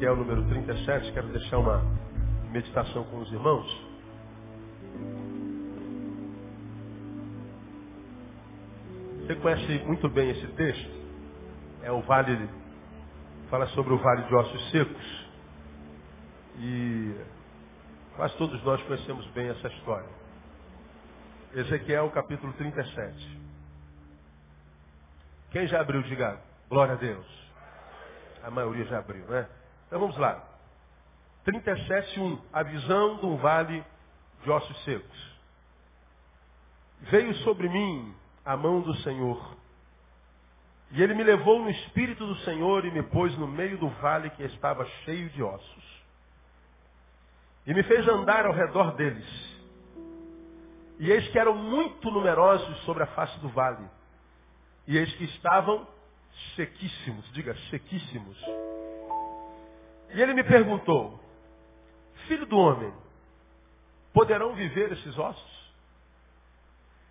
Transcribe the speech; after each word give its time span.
Ezequiel, 0.00 0.16
número 0.16 0.42
37, 0.48 1.12
quero 1.12 1.28
deixar 1.28 1.58
uma 1.58 1.82
meditação 2.50 3.04
com 3.04 3.18
os 3.18 3.30
irmãos. 3.30 3.86
Você 9.18 9.34
conhece 9.34 9.84
muito 9.84 10.08
bem 10.08 10.30
esse 10.30 10.46
texto? 10.52 10.90
É 11.82 11.92
o 11.92 12.00
vale, 12.00 12.48
fala 13.50 13.66
sobre 13.68 13.92
o 13.92 13.98
vale 13.98 14.22
de 14.22 14.34
ossos 14.34 14.70
secos. 14.70 15.28
E 16.60 17.14
quase 18.16 18.34
todos 18.38 18.62
nós 18.64 18.82
conhecemos 18.84 19.26
bem 19.32 19.50
essa 19.50 19.68
história. 19.68 20.08
Ezequiel 21.56 22.10
capítulo 22.12 22.54
37. 22.54 23.38
Quem 25.50 25.66
já 25.66 25.82
abriu, 25.82 26.02
diga 26.04 26.40
glória 26.70 26.94
a 26.94 26.96
Deus. 26.96 27.26
A 28.42 28.50
maioria 28.50 28.86
já 28.86 29.00
abriu, 29.00 29.26
né? 29.26 29.46
Então 29.90 29.98
vamos 29.98 30.16
lá. 30.16 30.42
37, 31.44 32.20
1. 32.20 32.38
A 32.52 32.62
visão 32.62 33.16
de 33.16 33.26
um 33.26 33.36
vale 33.36 33.84
de 34.44 34.50
ossos 34.50 34.84
secos. 34.84 35.38
Veio 37.00 37.34
sobre 37.38 37.68
mim 37.68 38.14
a 38.44 38.56
mão 38.56 38.80
do 38.80 38.94
Senhor. 38.98 39.56
E 40.92 41.02
ele 41.02 41.14
me 41.14 41.24
levou 41.24 41.60
no 41.60 41.70
espírito 41.70 42.24
do 42.24 42.36
Senhor 42.44 42.84
e 42.84 42.90
me 42.92 43.02
pôs 43.02 43.36
no 43.36 43.46
meio 43.46 43.76
do 43.78 43.88
vale 44.00 44.30
que 44.30 44.44
estava 44.44 44.86
cheio 45.04 45.28
de 45.30 45.42
ossos. 45.42 46.04
E 47.66 47.74
me 47.74 47.82
fez 47.82 48.06
andar 48.08 48.46
ao 48.46 48.52
redor 48.52 48.94
deles 48.94 49.50
e 51.00 51.10
eis 51.10 51.26
que 51.28 51.38
eram 51.38 51.56
muito 51.56 52.10
numerosos 52.10 52.78
sobre 52.84 53.02
a 53.02 53.06
face 53.06 53.36
do 53.40 53.48
vale. 53.48 53.88
E 54.86 54.98
eis 54.98 55.10
que 55.14 55.24
estavam 55.24 55.88
sequíssimos, 56.54 57.24
diga 57.32 57.56
sequíssimos. 57.70 58.36
E 60.12 60.20
ele 60.20 60.34
me 60.34 60.44
perguntou, 60.44 61.20
filho 62.26 62.46
do 62.46 62.58
homem, 62.58 62.92
poderão 64.12 64.54
viver 64.54 64.92
esses 64.92 65.18
ossos? 65.18 65.72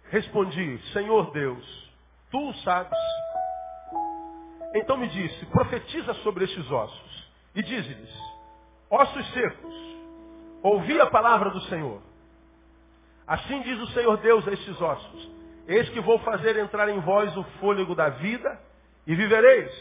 Respondi, 0.09 0.79
Senhor 0.91 1.31
Deus, 1.31 1.91
tu 2.31 2.49
o 2.49 2.53
sabes. 2.55 2.97
Então 4.75 4.97
me 4.97 5.07
disse, 5.07 5.45
profetiza 5.47 6.13
sobre 6.15 6.45
estes 6.45 6.69
ossos 6.71 7.31
e 7.55 7.63
dize-lhes, 7.63 8.13
ossos 8.89 9.33
secos, 9.33 9.75
ouvi 10.61 10.99
a 10.99 11.07
palavra 11.07 11.49
do 11.51 11.61
Senhor. 11.61 12.01
Assim 13.25 13.61
diz 13.61 13.79
o 13.79 13.87
Senhor 13.93 14.17
Deus 14.17 14.47
a 14.47 14.51
estes 14.51 14.81
ossos: 14.81 15.29
Eis 15.67 15.87
que 15.89 16.01
vou 16.01 16.17
fazer 16.19 16.57
entrar 16.57 16.89
em 16.89 16.99
vós 16.99 17.35
o 17.37 17.43
fôlego 17.59 17.93
da 17.93 18.09
vida 18.09 18.59
e 19.05 19.13
vivereis. 19.13 19.71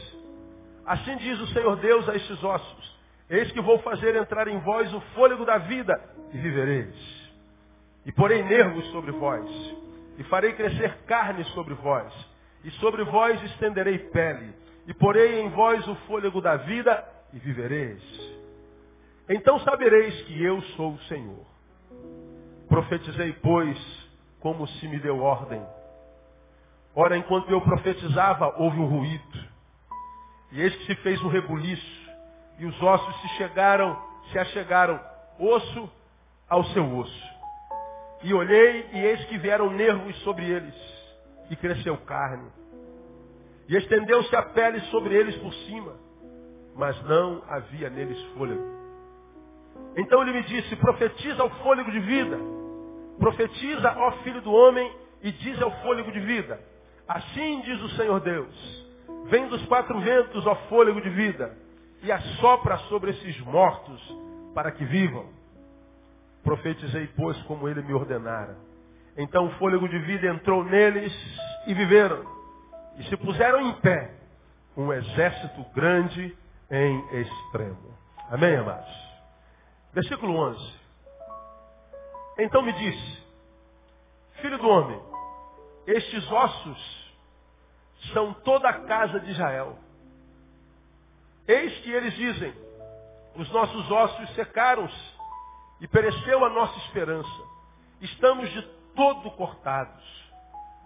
Assim 0.84 1.16
diz 1.16 1.40
o 1.40 1.46
Senhor 1.48 1.76
Deus 1.76 2.06
a 2.10 2.14
estes 2.14 2.44
ossos: 2.44 2.97
Eis 3.30 3.52
que 3.52 3.60
vou 3.60 3.78
fazer 3.80 4.16
entrar 4.16 4.48
em 4.48 4.58
vós 4.60 4.92
o 4.92 5.00
fôlego 5.14 5.44
da 5.44 5.58
vida 5.58 6.00
e 6.32 6.38
vivereis. 6.38 7.30
E 8.06 8.12
porei 8.12 8.42
nervos 8.42 8.86
sobre 8.90 9.12
vós, 9.12 9.48
e 10.16 10.24
farei 10.24 10.54
crescer 10.54 11.02
carne 11.06 11.44
sobre 11.46 11.74
vós, 11.74 12.12
e 12.64 12.70
sobre 12.72 13.04
vós 13.04 13.42
estenderei 13.42 13.98
pele, 13.98 14.54
e 14.86 14.94
porei 14.94 15.40
em 15.40 15.50
vós 15.50 15.86
o 15.86 15.94
fôlego 16.06 16.40
da 16.40 16.56
vida 16.56 17.06
e 17.32 17.38
vivereis. 17.38 18.02
Então 19.28 19.60
sabereis 19.60 20.22
que 20.22 20.42
eu 20.42 20.62
sou 20.76 20.94
o 20.94 21.00
Senhor. 21.00 21.46
Profetizei, 22.66 23.34
pois, 23.42 23.78
como 24.40 24.66
se 24.66 24.88
me 24.88 24.98
deu 24.98 25.20
ordem. 25.20 25.62
Ora, 26.94 27.16
enquanto 27.16 27.50
eu 27.50 27.60
profetizava, 27.60 28.54
houve 28.56 28.78
um 28.78 28.86
ruído. 28.86 29.48
E 30.50 30.62
eis 30.62 30.74
que 30.76 30.86
se 30.86 30.94
fez 30.96 31.22
um 31.22 31.28
rebuliço. 31.28 32.07
E 32.58 32.66
os 32.66 32.82
ossos 32.82 33.20
se 33.20 33.28
chegaram, 33.36 33.96
se 34.32 34.38
achegaram, 34.38 35.00
osso 35.38 35.90
ao 36.48 36.64
seu 36.64 36.96
osso. 36.96 37.28
E 38.22 38.34
olhei, 38.34 38.88
e 38.92 38.98
eis 38.98 39.24
que 39.26 39.38
vieram 39.38 39.70
nervos 39.70 40.16
sobre 40.22 40.44
eles. 40.44 40.74
E 41.50 41.56
cresceu 41.56 41.96
carne. 41.98 42.50
E 43.68 43.76
estendeu-se 43.76 44.34
a 44.34 44.42
pele 44.42 44.80
sobre 44.90 45.14
eles 45.14 45.36
por 45.36 45.52
cima. 45.52 45.94
Mas 46.74 47.00
não 47.04 47.42
havia 47.48 47.88
neles 47.88 48.20
fôlego. 48.34 48.78
Então 49.96 50.22
ele 50.22 50.32
me 50.32 50.42
disse, 50.42 50.74
profetiza 50.76 51.44
o 51.44 51.50
fôlego 51.62 51.90
de 51.90 52.00
vida. 52.00 52.38
Profetiza, 53.18 53.94
ó 53.96 54.12
filho 54.22 54.40
do 54.40 54.52
homem, 54.52 54.92
e 55.22 55.32
diz 55.32 55.60
ao 55.60 55.70
fôlego 55.82 56.10
de 56.12 56.20
vida. 56.20 56.60
Assim 57.06 57.60
diz 57.62 57.80
o 57.82 57.88
Senhor 57.90 58.20
Deus. 58.20 58.86
Vem 59.26 59.48
dos 59.48 59.64
quatro 59.66 59.98
ventos, 60.00 60.46
ó 60.46 60.54
fôlego 60.68 61.00
de 61.00 61.10
vida, 61.10 61.56
e 62.02 62.12
assopra 62.12 62.78
sobre 62.88 63.10
esses 63.10 63.38
mortos, 63.40 64.00
para 64.54 64.72
que 64.72 64.84
vivam. 64.84 65.26
Profetizei, 66.42 67.08
pois, 67.16 67.40
como 67.42 67.68
ele 67.68 67.82
me 67.82 67.92
ordenara. 67.92 68.56
Então 69.16 69.46
o 69.46 69.50
fôlego 69.58 69.88
de 69.88 69.98
vida 69.98 70.28
entrou 70.28 70.64
neles 70.64 71.12
e 71.66 71.74
viveram. 71.74 72.24
E 72.96 73.04
se 73.04 73.16
puseram 73.16 73.60
em 73.60 73.72
pé, 73.80 74.14
um 74.76 74.92
exército 74.92 75.64
grande 75.74 76.36
em 76.70 77.20
extremo. 77.20 77.98
Amém, 78.30 78.56
amados? 78.56 79.08
Versículo 79.92 80.36
11. 80.36 80.78
Então 82.38 82.62
me 82.62 82.72
disse, 82.72 83.26
filho 84.40 84.58
do 84.58 84.68
homem, 84.68 85.00
estes 85.86 86.30
ossos 86.30 87.14
são 88.12 88.32
toda 88.32 88.68
a 88.68 88.80
casa 88.84 89.18
de 89.20 89.32
Israel. 89.32 89.76
Eis 91.48 91.78
que 91.78 91.90
eles 91.90 92.14
dizem, 92.14 92.52
os 93.34 93.50
nossos 93.50 93.90
ossos 93.90 94.34
secaram-se 94.34 95.18
e 95.80 95.88
pereceu 95.88 96.44
a 96.44 96.50
nossa 96.50 96.78
esperança. 96.80 97.42
Estamos 98.00 98.50
de 98.50 98.62
todo 98.94 99.30
cortados. 99.32 100.28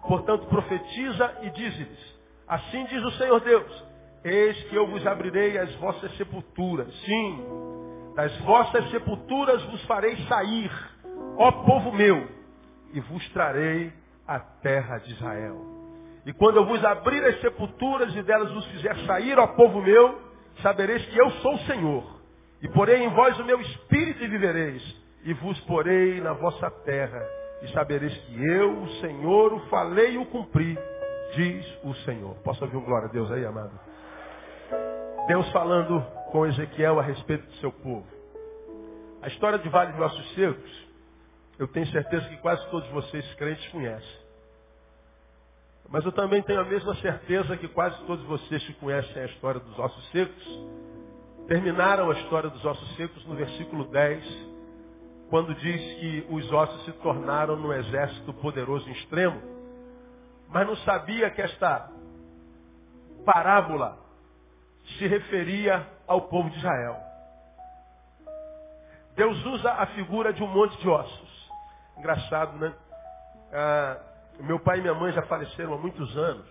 Portanto, 0.06 0.46
profetiza 0.46 1.38
e 1.42 1.50
dize-lhes, 1.50 2.16
assim 2.48 2.84
diz 2.86 3.02
o 3.04 3.10
Senhor 3.12 3.40
Deus, 3.40 3.84
eis 4.24 4.62
que 4.64 4.74
eu 4.74 4.86
vos 4.86 5.06
abrirei 5.06 5.58
as 5.58 5.74
vossas 5.76 6.16
sepulturas. 6.16 6.92
Sim, 7.04 7.44
das 8.14 8.36
vossas 8.40 8.90
sepulturas 8.90 9.62
vos 9.64 9.82
farei 9.84 10.16
sair 10.26 10.70
ó 11.36 11.50
povo 11.64 11.92
meu, 11.92 12.28
e 12.92 13.00
vos 13.00 13.26
trarei 13.30 13.92
a 14.26 14.38
terra 14.38 14.98
de 14.98 15.12
Israel. 15.12 15.56
E 16.24 16.32
quando 16.32 16.58
eu 16.58 16.66
vos 16.66 16.84
abrir 16.84 17.24
as 17.24 17.40
sepulturas 17.40 18.14
e 18.14 18.22
delas 18.22 18.52
vos 18.52 18.64
fizer 18.66 18.96
sair, 19.06 19.38
ó 19.38 19.46
povo 19.48 19.80
meu, 19.80 20.31
sabereis 20.60 21.04
que 21.06 21.18
eu 21.18 21.30
sou 21.42 21.54
o 21.54 21.60
Senhor. 21.60 22.04
E 22.60 22.68
porei 22.68 23.02
em 23.02 23.08
vós 23.08 23.38
o 23.38 23.44
meu 23.44 23.60
espírito 23.60 24.22
e 24.22 24.28
vivereis. 24.28 25.02
E 25.24 25.32
vos 25.34 25.58
porei 25.60 26.20
na 26.20 26.32
vossa 26.32 26.70
terra. 26.70 27.22
E 27.62 27.68
sabereis 27.72 28.16
que 28.16 28.44
eu, 28.44 28.82
o 28.82 28.88
Senhor, 29.00 29.52
o 29.52 29.60
falei 29.68 30.14
e 30.14 30.18
o 30.18 30.26
cumpri, 30.26 30.76
diz 31.34 31.78
o 31.84 31.94
Senhor. 32.04 32.34
Posso 32.44 32.64
ouvir 32.64 32.76
um 32.76 32.84
glória 32.84 33.08
a 33.08 33.12
Deus 33.12 33.30
aí, 33.30 33.44
amado? 33.44 33.72
Deus 35.28 35.48
falando 35.52 36.04
com 36.30 36.46
Ezequiel 36.46 36.98
a 36.98 37.02
respeito 37.02 37.46
do 37.46 37.54
seu 37.54 37.72
povo. 37.72 38.06
A 39.22 39.28
história 39.28 39.58
de 39.58 39.68
Vale 39.68 39.92
de 39.92 40.02
Ossos 40.02 40.34
Secos 40.34 40.92
eu 41.58 41.68
tenho 41.68 41.86
certeza 41.88 42.28
que 42.28 42.36
quase 42.38 42.66
todos 42.70 42.88
vocês 42.90 43.34
crentes 43.34 43.66
conhecem. 43.68 44.21
Mas 45.92 46.06
eu 46.06 46.12
também 46.12 46.42
tenho 46.42 46.58
a 46.58 46.64
mesma 46.64 46.94
certeza 46.96 47.54
que 47.58 47.68
quase 47.68 48.02
todos 48.06 48.24
vocês 48.24 48.64
que 48.64 48.72
conhecem 48.74 49.22
a 49.22 49.26
história 49.26 49.60
dos 49.60 49.78
ossos 49.78 50.10
secos, 50.10 50.66
terminaram 51.46 52.10
a 52.10 52.14
história 52.14 52.48
dos 52.48 52.64
ossos 52.64 52.96
secos 52.96 53.22
no 53.26 53.34
versículo 53.34 53.84
10, 53.84 54.24
quando 55.28 55.54
diz 55.54 55.98
que 55.98 56.26
os 56.30 56.50
ossos 56.50 56.86
se 56.86 56.92
tornaram 56.92 57.56
num 57.56 57.74
exército 57.74 58.32
poderoso 58.32 58.88
em 58.88 58.92
extremo, 58.92 59.38
mas 60.48 60.66
não 60.66 60.76
sabia 60.76 61.28
que 61.30 61.42
esta 61.42 61.90
parábola 63.26 63.98
se 64.96 65.06
referia 65.06 65.86
ao 66.06 66.22
povo 66.22 66.48
de 66.48 66.56
Israel. 66.56 66.96
Deus 69.14 69.44
usa 69.44 69.72
a 69.72 69.86
figura 69.88 70.32
de 70.32 70.42
um 70.42 70.46
monte 70.48 70.74
de 70.78 70.88
ossos. 70.88 71.50
Engraçado, 71.98 72.56
né? 72.56 72.74
Ah, 73.52 74.11
meu 74.40 74.58
pai 74.60 74.78
e 74.78 74.80
minha 74.80 74.94
mãe 74.94 75.12
já 75.12 75.22
faleceram 75.22 75.74
há 75.74 75.78
muitos 75.78 76.16
anos. 76.16 76.46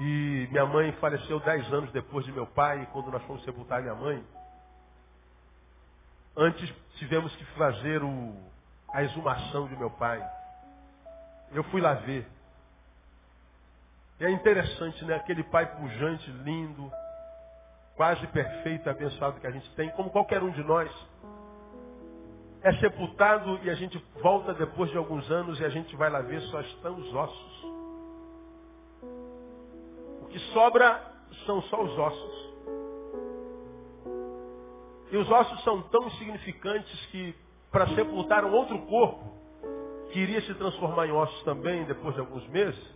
E 0.00 0.48
minha 0.50 0.64
mãe 0.64 0.92
faleceu 0.92 1.38
dez 1.40 1.70
anos 1.72 1.92
depois 1.92 2.24
de 2.24 2.32
meu 2.32 2.46
pai, 2.46 2.88
quando 2.92 3.10
nós 3.10 3.22
fomos 3.24 3.44
sepultar 3.44 3.82
minha 3.82 3.94
mãe. 3.94 4.24
Antes 6.36 6.72
tivemos 6.96 7.34
que 7.36 7.44
fazer 7.56 8.02
o, 8.02 8.34
a 8.92 9.02
exumação 9.02 9.68
de 9.68 9.76
meu 9.76 9.90
pai. 9.90 10.26
Eu 11.52 11.62
fui 11.64 11.80
lá 11.80 11.94
ver. 11.94 12.26
E 14.18 14.24
é 14.24 14.30
interessante, 14.30 15.04
né? 15.04 15.16
Aquele 15.16 15.42
pai 15.42 15.66
pujante, 15.76 16.30
lindo, 16.30 16.90
quase 17.96 18.26
perfeito, 18.28 18.88
abençoado 18.88 19.40
que 19.40 19.46
a 19.46 19.50
gente 19.50 19.68
tem, 19.74 19.90
como 19.90 20.10
qualquer 20.10 20.42
um 20.42 20.50
de 20.50 20.62
nós. 20.62 20.90
É 22.62 22.72
sepultado 22.74 23.58
e 23.64 23.70
a 23.70 23.74
gente 23.74 23.98
volta 24.22 24.54
depois 24.54 24.90
de 24.90 24.96
alguns 24.96 25.28
anos 25.30 25.58
e 25.58 25.64
a 25.64 25.68
gente 25.68 25.96
vai 25.96 26.08
lá 26.08 26.20
ver, 26.20 26.40
só 26.42 26.60
estão 26.60 26.94
os 26.94 27.12
ossos. 27.12 27.64
O 30.22 30.26
que 30.30 30.38
sobra 30.52 31.12
são 31.44 31.60
só 31.62 31.82
os 31.82 31.98
ossos. 31.98 32.52
E 35.10 35.16
os 35.16 35.28
ossos 35.30 35.62
são 35.64 35.82
tão 35.82 36.06
insignificantes 36.06 37.06
que, 37.06 37.34
para 37.70 37.88
sepultar 37.88 38.44
um 38.44 38.52
outro 38.52 38.78
corpo, 38.86 39.24
que 40.12 40.20
iria 40.20 40.40
se 40.42 40.54
transformar 40.54 41.06
em 41.06 41.12
ossos 41.12 41.42
também 41.42 41.84
depois 41.84 42.14
de 42.14 42.20
alguns 42.20 42.46
meses, 42.48 42.92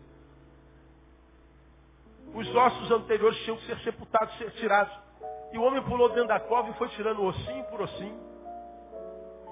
os 2.32 2.54
ossos 2.54 2.90
anteriores 2.90 3.38
tinham 3.40 3.56
que 3.56 3.66
ser 3.66 3.78
sepultados, 3.80 4.36
ser 4.38 4.50
tirados. 4.52 4.96
E 5.52 5.58
o 5.58 5.62
homem 5.62 5.82
pulou 5.82 6.08
dentro 6.10 6.28
da 6.28 6.38
cova 6.38 6.70
e 6.70 6.74
foi 6.74 6.88
tirando 6.90 7.22
ossinho 7.24 7.64
por 7.64 7.80
ossinho 7.80 8.35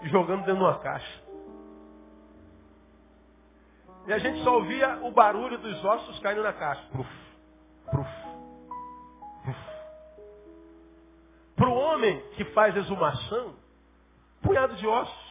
jogando 0.08 0.44
dentro 0.44 0.56
de 0.56 0.62
uma 0.62 0.78
caixa. 0.78 1.22
E 4.06 4.12
a 4.12 4.18
gente 4.18 4.42
só 4.42 4.54
ouvia 4.56 4.98
o 5.02 5.10
barulho 5.10 5.58
dos 5.58 5.84
ossos 5.84 6.18
caindo 6.20 6.42
na 6.42 6.52
caixa. 6.52 6.82
Pruf, 6.92 7.08
pruf, 7.90 8.10
Para 11.56 11.68
o 11.68 11.74
homem 11.74 12.20
que 12.36 12.44
faz 12.46 12.76
exumação, 12.76 13.54
punhado 14.42 14.74
de 14.76 14.86
ossos. 14.86 15.24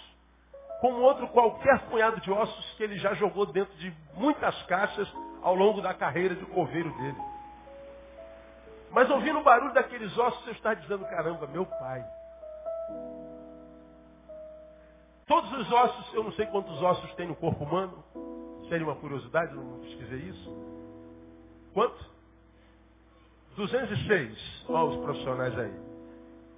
Como 0.81 0.99
outro 1.01 1.27
qualquer 1.29 1.79
punhado 1.87 2.19
de 2.19 2.31
ossos 2.31 2.73
que 2.75 2.83
ele 2.83 2.97
já 2.97 3.13
jogou 3.13 3.45
dentro 3.45 3.73
de 3.77 3.93
muitas 4.15 4.59
caixas 4.63 5.07
ao 5.41 5.55
longo 5.55 5.81
da 5.81 5.93
carreira 5.93 6.35
de 6.35 6.45
coveiro 6.47 6.89
dele. 6.97 7.17
Mas 8.91 9.09
ouvindo 9.09 9.39
o 9.39 9.43
barulho 9.43 9.73
daqueles 9.73 10.17
ossos, 10.17 10.43
você 10.43 10.51
está 10.51 10.73
dizendo, 10.73 11.05
caramba, 11.05 11.47
meu 11.47 11.65
pai. 11.65 12.03
Todos 15.25 15.51
os 15.53 15.71
ossos, 15.71 16.13
eu 16.13 16.23
não 16.23 16.31
sei 16.33 16.45
quantos 16.47 16.81
ossos 16.81 17.13
tem 17.15 17.27
no 17.27 17.35
corpo 17.35 17.63
humano. 17.63 18.03
Seria 18.67 18.85
uma 18.85 18.95
curiosidade, 18.95 19.53
não 19.53 19.79
pesquisei 19.79 20.19
isso. 20.19 20.57
Quanto? 21.73 22.13
206. 23.55 24.65
Olha 24.69 24.89
os 24.89 25.03
profissionais 25.03 25.57
aí. 25.57 25.73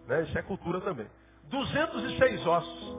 Né? 0.08 0.24
Isso 0.24 0.38
é 0.38 0.42
cultura 0.42 0.82
também. 0.82 1.08
206 1.46 2.48
ossos. 2.48 2.98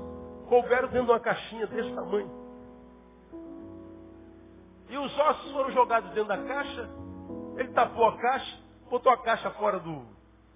Couberam 0.49 0.89
dentro 0.89 1.07
de 1.07 1.11
uma 1.13 1.21
caixinha 1.21 1.67
desse 1.67 1.93
tamanho. 1.95 2.31
E 4.89 4.97
os 4.97 5.19
ossos 5.19 5.53
foram 5.53 5.73
jogados 5.73 6.11
dentro 6.11 6.29
da 6.29 6.39
caixa. 6.39 6.89
Ele 7.57 7.73
tapou 7.73 8.07
a 8.07 8.19
caixa, 8.19 8.59
botou 8.89 9.11
a 9.11 9.19
caixa 9.19 9.51
fora 9.53 9.81
do, 9.81 10.05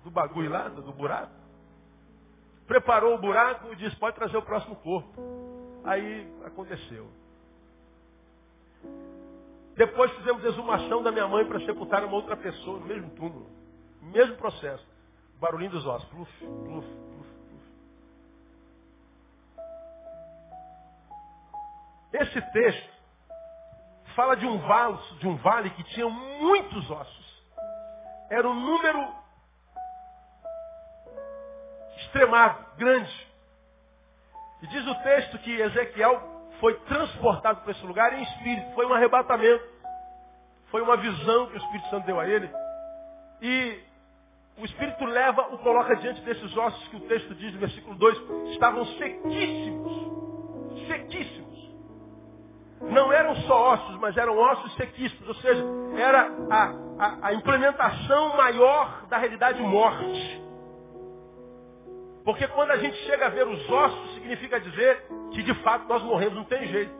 do 0.04 0.10
bagulho 0.10 0.50
lá, 0.50 0.68
do, 0.68 0.82
do 0.82 0.92
buraco. 0.92 1.39
Preparou 2.70 3.16
o 3.16 3.18
buraco 3.18 3.72
e 3.72 3.74
disse, 3.74 3.96
pode 3.96 4.14
trazer 4.14 4.36
o 4.36 4.42
próximo 4.42 4.76
corpo. 4.76 5.12
Aí 5.82 6.32
aconteceu. 6.44 7.10
Depois 9.74 10.12
fizemos 10.12 10.44
exumação 10.44 11.02
da 11.02 11.10
minha 11.10 11.26
mãe 11.26 11.44
para 11.46 11.58
sepultar 11.66 12.04
uma 12.04 12.14
outra 12.14 12.36
pessoa 12.36 12.78
no 12.78 12.86
mesmo 12.86 13.10
túmulo. 13.16 13.50
Mesmo 14.00 14.36
processo. 14.36 14.86
Barulhinho 15.40 15.72
dos 15.72 15.84
ossos. 15.84 16.08
Pluf, 16.10 16.30
pluf, 16.38 16.86
pluf, 16.86 17.28
pluf. 17.48 17.66
Esse 22.12 22.40
texto 22.52 22.92
fala 24.14 24.36
de 24.36 24.46
um 24.46 24.58
vale, 24.58 24.96
de 25.18 25.26
um 25.26 25.34
vale 25.38 25.70
que 25.70 25.82
tinha 25.82 26.08
muitos 26.08 26.88
ossos. 26.88 27.42
Era 28.30 28.48
um 28.48 28.54
número 28.54 29.19
extremado, 32.10 32.58
grande. 32.76 33.28
E 34.62 34.66
diz 34.66 34.86
o 34.86 34.94
texto 34.96 35.38
que 35.38 35.60
Ezequiel 35.60 36.20
foi 36.58 36.74
transportado 36.80 37.62
para 37.62 37.70
esse 37.70 37.86
lugar 37.86 38.12
em 38.12 38.22
espírito. 38.22 38.74
Foi 38.74 38.84
um 38.84 38.92
arrebatamento. 38.92 39.64
Foi 40.70 40.82
uma 40.82 40.96
visão 40.96 41.46
que 41.46 41.54
o 41.54 41.56
Espírito 41.56 41.88
Santo 41.88 42.06
deu 42.06 42.20
a 42.20 42.28
ele. 42.28 42.50
E 43.40 43.80
o 44.58 44.64
Espírito 44.64 45.04
leva, 45.04 45.42
o 45.54 45.58
coloca 45.58 45.96
diante 45.96 46.20
desses 46.20 46.54
ossos 46.56 46.88
que 46.88 46.96
o 46.96 47.00
texto 47.00 47.34
diz 47.34 47.54
no 47.54 47.60
versículo 47.60 47.96
2, 47.96 48.50
estavam 48.52 48.84
sequíssimos. 48.84 50.86
Sequíssimos. 50.86 51.70
Não 52.82 53.12
eram 53.12 53.34
só 53.42 53.72
ossos, 53.72 53.98
mas 53.98 54.16
eram 54.16 54.36
ossos 54.36 54.74
sequíssimos. 54.74 55.28
Ou 55.28 55.34
seja, 55.36 55.64
era 55.96 56.28
a, 56.50 56.74
a, 56.98 57.28
a 57.28 57.34
implementação 57.34 58.36
maior 58.36 59.06
da 59.06 59.16
realidade 59.16 59.62
morte. 59.62 60.49
Porque 62.24 62.46
quando 62.48 62.70
a 62.70 62.76
gente 62.76 62.96
chega 63.04 63.26
a 63.26 63.30
ver 63.30 63.46
os 63.46 63.70
ossos, 63.70 64.14
significa 64.14 64.60
dizer 64.60 65.06
que 65.32 65.42
de 65.42 65.54
fato 65.62 65.88
nós 65.88 66.02
morremos, 66.02 66.34
não 66.34 66.44
tem 66.44 66.66
jeito. 66.66 66.92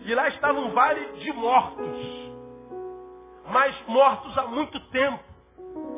E 0.00 0.14
lá 0.14 0.28
estava 0.28 0.58
um 0.58 0.70
vale 0.70 1.04
de 1.18 1.32
mortos. 1.32 2.30
Mas 3.50 3.74
mortos 3.86 4.36
há 4.38 4.46
muito 4.46 4.78
tempo. 4.90 5.22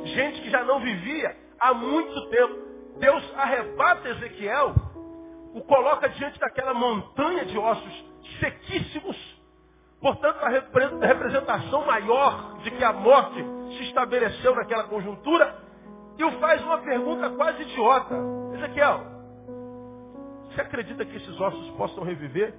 Gente 0.05 0.41
que 0.41 0.51
já 0.51 0.65
não 0.65 0.81
vivia 0.81 1.37
há 1.61 1.75
muito 1.75 2.29
tempo. 2.29 2.73
Deus 2.99 3.23
arrebata 3.37 4.09
Ezequiel, 4.09 4.75
o 5.55 5.61
coloca 5.63 6.09
diante 6.09 6.39
daquela 6.39 6.75
montanha 6.75 7.45
de 7.45 7.59
ossos 7.59 8.05
sequíssimos. 8.41 9.17
Portanto, 10.01 10.43
a 10.43 10.49
representação 11.07 11.87
maior 11.87 12.59
de 12.59 12.71
que 12.73 12.83
a 12.83 12.93
morte 12.93 13.45
se 13.77 13.85
estabeleceu 13.85 14.55
naquela 14.55 14.85
conjuntura 14.85 15.62
o 16.25 16.33
faz 16.33 16.63
uma 16.63 16.79
pergunta 16.79 17.31
quase 17.31 17.63
idiota. 17.63 18.15
Ezequiel, 18.55 19.01
você 20.47 20.61
acredita 20.61 21.05
que 21.05 21.17
esses 21.17 21.41
ossos 21.41 21.71
possam 21.77 22.05
reviver? 22.05 22.55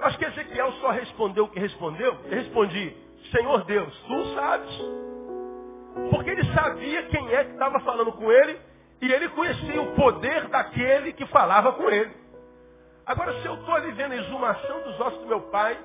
Acho 0.00 0.18
que 0.18 0.24
Ezequiel 0.24 0.72
só 0.72 0.90
respondeu 0.90 1.44
o 1.44 1.48
que 1.48 1.60
respondeu. 1.60 2.16
Eu 2.24 2.30
respondi, 2.30 2.96
Senhor 3.30 3.64
Deus, 3.64 4.04
tu 4.06 4.34
sabes. 4.34 4.80
Porque 6.10 6.30
ele 6.30 6.52
sabia 6.52 7.02
quem 7.04 7.32
é 7.32 7.44
que 7.44 7.52
estava 7.52 7.78
falando 7.80 8.12
com 8.12 8.30
ele 8.30 8.58
e 9.00 9.12
ele 9.12 9.28
conhecia 9.30 9.82
o 9.82 9.94
poder 9.94 10.48
daquele 10.48 11.12
que 11.12 11.26
falava 11.26 11.72
com 11.72 11.88
ele. 11.88 12.14
Agora, 13.04 13.32
se 13.40 13.46
eu 13.46 13.54
estou 13.54 13.74
ali 13.74 13.90
vendo 13.92 14.12
a 14.12 14.16
exumação 14.16 14.82
dos 14.82 15.00
ossos 15.00 15.20
do 15.20 15.26
meu 15.26 15.40
pai, 15.50 15.78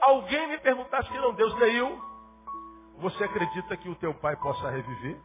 alguém 0.00 0.48
me 0.48 0.58
perguntasse 0.58 1.08
que 1.08 1.18
não, 1.18 1.32
Deus, 1.34 1.54
Neil, 1.58 2.00
você 2.98 3.24
acredita 3.24 3.76
que 3.76 3.88
o 3.88 3.94
teu 3.96 4.14
pai 4.14 4.36
possa 4.36 4.70
reviver? 4.70 5.20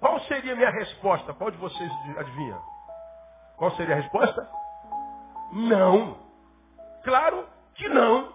Qual 0.00 0.20
seria 0.20 0.52
a 0.52 0.56
minha 0.56 0.70
resposta? 0.70 1.32
Qual 1.34 1.50
de 1.50 1.56
vocês 1.56 1.90
adivinha? 2.18 2.60
Qual 3.56 3.70
seria 3.76 3.94
a 3.94 4.00
resposta? 4.00 4.50
Não. 5.52 6.18
Claro 7.04 7.46
que 7.74 7.88
não. 7.88 8.32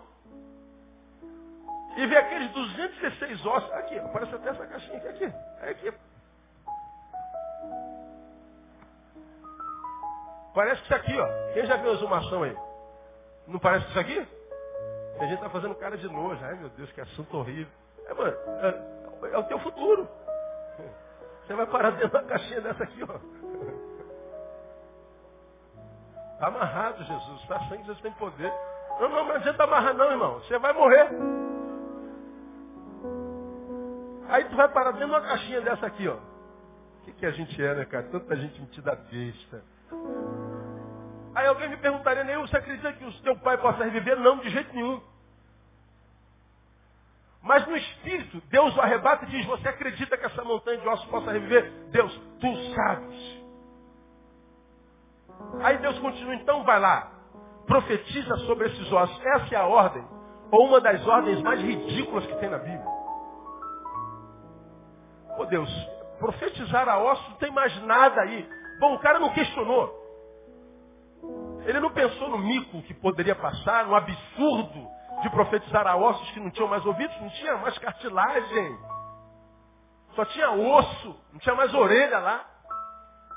E 1.97 2.07
ver 2.07 2.17
aqueles 2.17 2.51
216 2.51 3.45
ossos. 3.45 3.71
Aqui, 3.73 3.99
parece 4.13 4.35
até 4.35 4.49
essa 4.49 4.65
caixinha 4.67 4.97
aqui. 4.97 5.07
aqui. 5.07 5.33
É 5.61 5.69
aqui. 5.69 5.93
Parece 10.53 10.81
que 10.81 10.87
isso 10.87 10.95
aqui, 10.95 11.19
ó. 11.19 11.53
Quem 11.53 11.65
já 11.65 11.77
viu 11.77 11.91
a 11.91 11.93
exumação 11.93 12.43
aí? 12.43 12.57
Não 13.47 13.59
parece 13.59 13.85
que 13.85 13.91
isso 13.91 13.99
aqui? 13.99 14.38
A 15.19 15.23
gente 15.25 15.35
está 15.35 15.49
fazendo 15.49 15.75
cara 15.75 15.97
de 15.97 16.07
nojo. 16.07 16.43
Ai 16.43 16.55
meu 16.55 16.69
Deus, 16.69 16.91
que 16.91 17.01
assunto 17.01 17.38
horrível. 17.38 17.71
É, 18.05 18.13
mano, 18.13 18.38
é, 18.61 19.33
é 19.33 19.38
o 19.38 19.43
teu 19.43 19.59
futuro. 19.59 20.07
Você 21.45 21.53
vai 21.53 21.65
parar 21.65 21.91
dentro 21.91 22.09
da 22.09 22.23
caixinha 22.23 22.61
dessa 22.61 22.83
aqui, 22.83 23.03
ó. 23.03 23.15
Está 26.33 26.47
amarrado, 26.47 27.03
Jesus. 27.03 27.41
Está 27.41 27.59
sangue, 27.67 27.83
Jesus 27.83 27.99
tem 28.01 28.11
poder. 28.13 28.53
Não, 28.99 29.09
não, 29.09 29.25
você 29.25 29.49
está 29.49 29.63
amarrado 29.65 29.97
não, 29.97 30.11
irmão. 30.11 30.39
Você 30.39 30.57
vai 30.57 30.71
morrer. 30.73 31.09
Aí 34.29 34.45
tu 34.45 34.55
vai 34.55 34.69
parar 34.69 34.91
dentro 34.91 35.07
de 35.07 35.11
uma 35.11 35.21
caixinha 35.21 35.59
dessa 35.61 35.85
aqui, 35.85 36.07
ó. 36.07 36.15
O 36.15 37.05
que, 37.05 37.13
que 37.13 37.25
a 37.25 37.31
gente 37.31 37.61
é, 37.61 37.75
né, 37.75 37.85
cara? 37.85 38.03
Tanta 38.03 38.35
gente 38.35 38.61
metida 38.61 38.95
besta. 38.95 39.63
Aí 41.33 41.47
alguém 41.47 41.69
me 41.69 41.77
perguntaria, 41.77 42.23
Neil, 42.23 42.41
você 42.41 42.57
acredita 42.57 42.93
que 42.93 43.05
o 43.05 43.21
teu 43.21 43.35
pai 43.38 43.57
possa 43.57 43.83
reviver? 43.83 44.19
Não, 44.19 44.38
de 44.38 44.49
jeito 44.49 44.73
nenhum. 44.73 45.01
Mas 47.41 47.65
no 47.67 47.75
espírito, 47.75 48.41
Deus 48.50 48.75
o 48.75 48.81
arrebata 48.81 49.25
e 49.25 49.29
diz, 49.29 49.46
você 49.46 49.69
acredita 49.69 50.17
que 50.17 50.25
essa 50.25 50.43
montanha 50.43 50.77
de 50.77 50.88
ossos 50.88 51.05
possa 51.10 51.31
reviver? 51.31 51.72
Deus, 51.89 52.13
tu 52.39 52.74
sabes. 52.75 53.39
Aí 55.62 55.77
Deus 55.77 55.98
continua, 56.00 56.36
então 56.36 56.63
vai 56.63 56.79
lá, 56.79 57.12
profetiza 57.65 58.36
sobre 58.39 58.67
esses 58.67 58.91
ossos. 58.91 59.25
Essa 59.25 59.55
é 59.55 59.58
a 59.58 59.65
ordem, 59.65 60.05
ou 60.51 60.67
uma 60.67 60.81
das 60.81 61.05
ordens 61.08 61.41
mais 61.41 61.62
ridículas 61.62 62.25
que 62.25 62.36
tem 62.36 62.50
na 62.50 62.58
Bíblia. 62.58 62.86
Oh 65.38 65.46
Deus, 65.46 65.69
profetizar 66.19 66.89
a 66.89 67.00
ossos 67.00 67.29
não 67.29 67.38
tem 67.38 67.51
mais 67.51 67.81
nada 67.84 68.22
aí. 68.22 68.48
Bom, 68.81 68.96
o 68.96 69.00
cara 69.00 69.17
não 69.17 69.29
questionou. 69.29 69.98
Ele 71.65 71.79
não 71.79 71.91
pensou 71.91 72.29
no 72.29 72.38
mico 72.38 72.81
que 72.84 72.93
poderia 72.93 73.36
passar, 73.36 73.86
no 73.86 73.96
absurdo 73.96 74.98
de 75.21 75.29
profetizar 75.29 75.85
a 75.85 75.95
ossos 75.95 76.31
que 76.31 76.39
não 76.39 76.49
tinham 76.51 76.67
mais 76.67 76.85
ouvidos, 76.85 77.19
não 77.21 77.29
tinha 77.29 77.57
mais 77.57 77.77
cartilagem. 77.77 78.77
Só 80.15 80.25
tinha 80.25 80.51
osso, 80.51 81.15
não 81.31 81.39
tinha 81.39 81.55
mais 81.55 81.73
orelha 81.73 82.19
lá. 82.19 82.45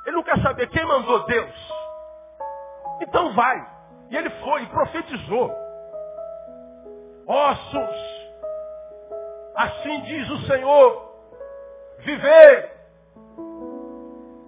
Ele 0.07 0.17
não 0.17 0.23
quer 0.23 0.41
saber 0.43 0.69
quem 0.69 0.85
mandou 0.85 1.25
Deus. 1.27 1.73
Então 3.01 3.33
vai. 3.33 3.71
E 4.11 4.17
ele 4.17 4.31
foi 4.31 4.63
e 4.63 4.67
profetizou. 4.67 5.51
Ossos, 7.27 7.97
assim 9.57 10.01
diz 10.03 10.29
o 10.31 10.39
Senhor, 10.47 11.13
vivei. 11.99 12.73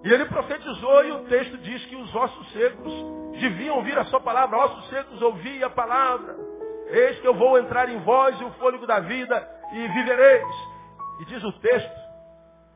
E 0.03 0.13
ele 0.13 0.25
profetizou 0.25 1.05
e 1.05 1.11
o 1.13 1.25
texto 1.25 1.57
diz 1.57 1.83
que 1.85 1.95
os 1.95 2.13
ossos 2.13 2.51
secos 2.51 2.93
deviam 3.39 3.77
ouvir 3.77 3.97
a 3.97 4.05
sua 4.05 4.19
palavra. 4.19 4.57
Ossos 4.57 4.89
secos 4.89 5.21
ouvi 5.21 5.63
a 5.63 5.69
palavra. 5.69 6.54
Eis 6.87 7.19
que 7.19 7.27
eu 7.27 7.33
vou 7.33 7.57
entrar 7.57 7.89
em 7.89 7.99
vós 7.99 8.39
e 8.39 8.43
o 8.43 8.51
fôlego 8.53 8.85
da 8.85 8.99
vida 8.99 9.47
e 9.73 9.87
vivereis. 9.87 10.55
E 11.19 11.25
diz 11.25 11.43
o 11.43 11.51
texto 11.53 12.05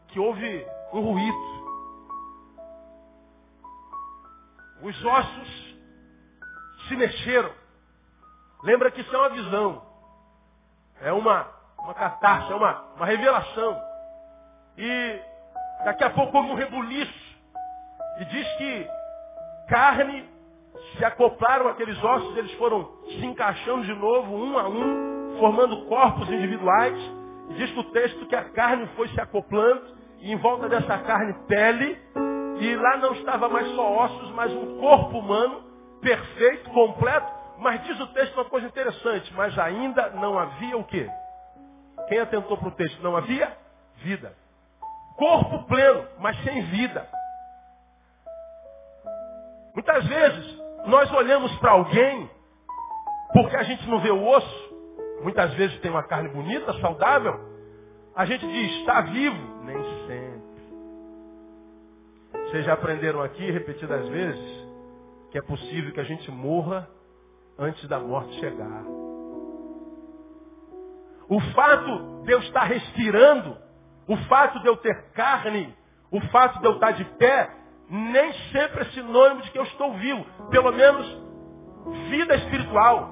que 0.07 0.19
houve 0.19 0.65
um 0.93 1.01
ruído. 1.01 1.59
Os 4.81 5.05
ossos 5.05 5.77
se 6.87 6.95
mexeram. 6.95 7.51
Lembra 8.63 8.91
que 8.91 9.01
isso 9.01 9.15
é 9.15 9.19
uma 9.19 9.29
visão. 9.29 9.81
É 11.01 11.13
uma, 11.13 11.47
uma 11.77 11.93
catástrofe, 11.93 12.53
é 12.53 12.55
uma, 12.55 12.81
uma 12.95 13.05
revelação. 13.05 13.81
E 14.77 15.21
daqui 15.83 16.03
a 16.03 16.09
pouco 16.09 16.37
houve 16.37 16.51
um 16.51 16.55
rebuliço. 16.55 17.29
E 18.19 18.25
diz 18.25 18.53
que 18.57 18.89
carne 19.67 20.27
se 20.97 21.05
acoplaram 21.05 21.67
aqueles 21.67 22.01
ossos, 22.03 22.37
eles 22.37 22.51
foram 22.53 22.89
se 23.07 23.25
encaixando 23.25 23.83
de 23.83 23.93
novo, 23.93 24.35
um 24.35 24.57
a 24.57 24.67
um, 24.67 25.37
formando 25.39 25.85
corpos 25.85 26.29
individuais. 26.29 26.97
Diz 27.49 27.75
o 27.77 27.83
texto 27.85 28.25
que 28.27 28.35
a 28.35 28.49
carne 28.51 28.87
foi 28.95 29.07
se 29.09 29.19
acoplando, 29.19 29.97
e 30.19 30.31
em 30.31 30.35
volta 30.35 30.67
dessa 30.67 30.97
carne, 30.99 31.33
pele, 31.47 31.97
e 32.59 32.75
lá 32.75 32.97
não 32.97 33.13
estava 33.13 33.47
mais 33.47 33.67
só 33.73 34.03
ossos, 34.03 34.31
mas 34.31 34.51
um 34.53 34.79
corpo 34.79 35.19
humano, 35.19 35.63
perfeito, 36.01 36.69
completo. 36.71 37.31
Mas 37.57 37.83
diz 37.83 37.99
o 37.99 38.07
texto 38.07 38.33
uma 38.35 38.45
coisa 38.45 38.67
interessante, 38.67 39.33
mas 39.33 39.57
ainda 39.57 40.09
não 40.11 40.37
havia 40.37 40.77
o 40.77 40.83
quê? 40.83 41.09
Quem 42.07 42.19
atentou 42.19 42.57
para 42.57 42.69
o 42.69 42.71
texto? 42.71 43.01
Não 43.01 43.15
havia 43.15 43.51
vida. 43.97 44.33
Corpo 45.15 45.63
pleno, 45.67 46.07
mas 46.19 46.41
sem 46.43 46.61
vida. 46.63 47.07
Muitas 49.73 50.05
vezes 50.05 50.58
nós 50.87 51.11
olhamos 51.11 51.51
para 51.59 51.71
alguém 51.71 52.29
porque 53.33 53.55
a 53.55 53.63
gente 53.63 53.87
não 53.87 53.99
vê 53.99 54.11
o 54.11 54.27
osso. 54.27 54.69
Muitas 55.21 55.53
vezes 55.53 55.79
tem 55.81 55.91
uma 55.91 56.03
carne 56.03 56.29
bonita, 56.29 56.73
saudável. 56.79 57.39
A 58.15 58.25
gente 58.25 58.45
diz, 58.47 58.71
está 58.79 59.01
vivo. 59.01 59.63
Nem 59.63 59.77
sempre. 60.07 60.39
Vocês 62.33 62.65
já 62.65 62.73
aprenderam 62.73 63.21
aqui, 63.21 63.51
repetidas 63.51 64.07
vezes, 64.09 64.67
que 65.31 65.37
é 65.37 65.41
possível 65.41 65.93
que 65.93 65.99
a 65.99 66.03
gente 66.03 66.31
morra 66.31 66.89
antes 67.57 67.87
da 67.87 67.99
morte 67.99 68.33
chegar. 68.39 68.83
O 71.29 71.39
fato 71.53 72.23
de 72.23 72.31
eu 72.31 72.39
estar 72.39 72.63
respirando, 72.63 73.55
o 74.07 74.17
fato 74.27 74.59
de 74.61 74.67
eu 74.67 74.77
ter 74.77 75.11
carne, 75.11 75.75
o 76.09 76.19
fato 76.31 76.59
de 76.59 76.65
eu 76.65 76.73
estar 76.73 76.91
de 76.91 77.05
pé, 77.05 77.51
nem 77.89 78.33
sempre 78.51 78.81
é 78.81 78.85
sinônimo 78.85 79.41
de 79.41 79.51
que 79.51 79.59
eu 79.59 79.63
estou 79.63 79.93
vivo. 79.93 80.25
Pelo 80.49 80.71
menos 80.71 81.05
vida 82.09 82.35
espiritual, 82.35 83.09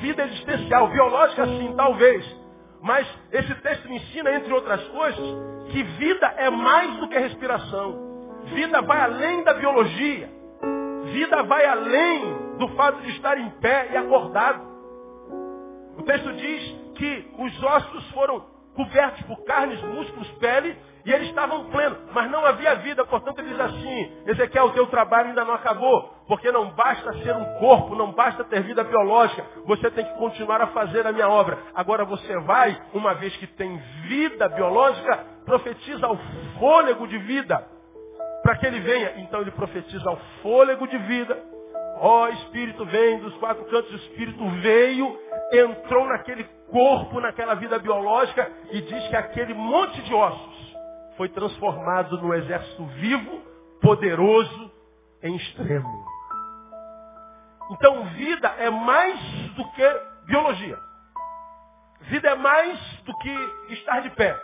vida 0.00 0.24
existencial, 0.24 0.88
biológica 0.88 1.46
sim, 1.46 1.74
talvez. 1.76 2.40
Mas 2.82 3.06
esse 3.32 3.54
texto 3.56 3.88
me 3.88 3.96
ensina, 3.96 4.32
entre 4.32 4.52
outras 4.52 4.82
coisas, 4.88 5.24
que 5.70 5.82
vida 5.82 6.26
é 6.38 6.48
mais 6.48 6.96
do 6.96 7.08
que 7.08 7.18
respiração. 7.18 8.10
Vida 8.54 8.80
vai 8.82 9.00
além 9.00 9.44
da 9.44 9.54
biologia. 9.54 10.30
Vida 11.12 11.42
vai 11.42 11.66
além 11.66 12.56
do 12.58 12.68
fato 12.68 13.00
de 13.02 13.10
estar 13.10 13.38
em 13.38 13.50
pé 13.60 13.90
e 13.92 13.96
acordado. 13.96 14.70
O 15.98 16.02
texto 16.02 16.32
diz 16.32 16.76
que 16.94 17.30
os 17.38 17.62
ossos 17.62 18.10
foram 18.12 18.44
cobertos 18.74 19.22
por 19.22 19.44
carnes, 19.44 19.82
músculos, 19.82 20.30
pele, 20.32 20.76
e 21.04 21.12
eles 21.12 21.28
estavam 21.28 21.64
plenos, 21.70 21.98
mas 22.12 22.30
não 22.30 22.44
havia 22.44 22.74
vida. 22.76 23.04
Portanto, 23.04 23.38
ele 23.38 23.50
diz 23.50 23.60
assim, 23.60 24.12
Ezequiel, 24.26 24.66
o 24.66 24.72
teu 24.72 24.86
trabalho 24.88 25.28
ainda 25.28 25.44
não 25.44 25.54
acabou, 25.54 26.14
porque 26.26 26.52
não 26.52 26.70
basta 26.70 27.12
ser 27.22 27.34
um 27.34 27.44
corpo, 27.58 27.94
não 27.94 28.12
basta 28.12 28.44
ter 28.44 28.62
vida 28.62 28.84
biológica, 28.84 29.44
você 29.64 29.90
tem 29.90 30.04
que 30.04 30.14
continuar 30.14 30.60
a 30.60 30.68
fazer 30.68 31.06
a 31.06 31.12
minha 31.12 31.28
obra. 31.28 31.58
Agora 31.74 32.04
você 32.04 32.38
vai, 32.40 32.80
uma 32.92 33.14
vez 33.14 33.34
que 33.36 33.46
tem 33.46 33.76
vida 34.08 34.48
biológica, 34.50 35.24
profetiza 35.44 36.06
o 36.08 36.18
fôlego 36.58 37.06
de 37.06 37.18
vida 37.18 37.66
para 38.42 38.56
que 38.56 38.66
ele 38.66 38.80
venha. 38.80 39.14
Então 39.18 39.40
ele 39.40 39.50
profetiza 39.50 40.10
o 40.10 40.18
fôlego 40.42 40.86
de 40.86 40.98
vida. 40.98 41.38
Ó 42.02 42.24
oh, 42.24 42.28
Espírito 42.28 42.84
vem 42.86 43.18
dos 43.18 43.34
quatro 43.36 43.64
cantos, 43.66 43.92
o 43.92 43.96
Espírito 43.96 44.48
veio, 44.62 45.18
entrou 45.52 46.06
naquele 46.06 46.44
corpo, 46.70 47.20
naquela 47.20 47.54
vida 47.54 47.78
biológica 47.78 48.50
e 48.70 48.80
diz 48.80 49.08
que 49.08 49.16
aquele 49.16 49.52
monte 49.52 50.00
de 50.02 50.14
ossos 50.14 50.59
foi 51.20 51.28
transformado 51.28 52.16
no 52.16 52.32
exército 52.32 52.82
vivo, 52.86 53.42
poderoso, 53.82 54.72
em 55.22 55.36
extremo. 55.36 56.06
Então 57.72 58.06
vida 58.14 58.48
é 58.56 58.70
mais 58.70 59.20
do 59.54 59.70
que 59.72 60.00
biologia. 60.24 60.78
Vida 62.08 62.30
é 62.30 62.34
mais 62.34 62.80
do 63.02 63.14
que 63.18 63.54
estar 63.68 64.00
de 64.00 64.08
pé. 64.16 64.34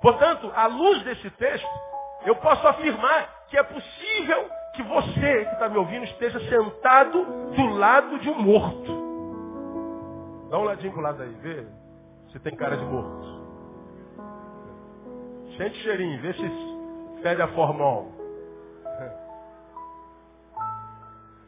Portanto, 0.00 0.52
à 0.54 0.68
luz 0.68 1.02
desse 1.02 1.28
texto, 1.30 1.80
eu 2.26 2.36
posso 2.36 2.64
afirmar 2.68 3.46
que 3.48 3.58
é 3.58 3.62
possível 3.64 4.48
que 4.76 4.84
você 4.84 5.46
que 5.46 5.52
está 5.52 5.68
me 5.68 5.78
ouvindo 5.78 6.04
esteja 6.04 6.38
sentado 6.48 7.24
do 7.56 7.66
lado 7.74 8.20
de 8.20 8.30
um 8.30 8.40
morto. 8.40 10.46
Dá 10.48 10.60
um 10.60 10.62
ladinho 10.62 10.92
pro 10.92 11.02
lado 11.02 11.24
aí, 11.24 11.34
vê 11.40 11.66
se 12.30 12.38
tem 12.38 12.54
cara 12.54 12.76
de 12.76 12.84
morto. 12.84 13.41
Sente 15.62 15.80
cheirinho, 15.84 16.20
vê 16.20 16.32
se 16.32 17.22
fede 17.22 17.40
a 17.40 17.46
formol. 17.54 18.10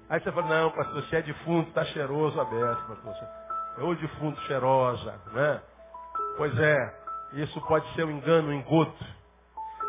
Aí 0.08 0.20
você 0.20 0.30
fala, 0.30 0.46
não, 0.46 0.70
pastor, 0.70 1.02
se 1.02 1.16
é 1.16 1.22
defunto, 1.22 1.70
está 1.70 1.84
cheiroso 1.86 2.40
aberto, 2.40 2.96
pastor. 3.02 3.28
É 3.76 3.94
defunto 3.96 4.40
cheirosa, 4.42 5.20
né? 5.32 5.60
Pois 6.36 6.56
é, 6.60 6.94
isso 7.32 7.60
pode 7.62 7.92
ser 7.94 8.04
um 8.04 8.12
engano, 8.12 8.50
um 8.50 8.52
engodo. 8.52 8.94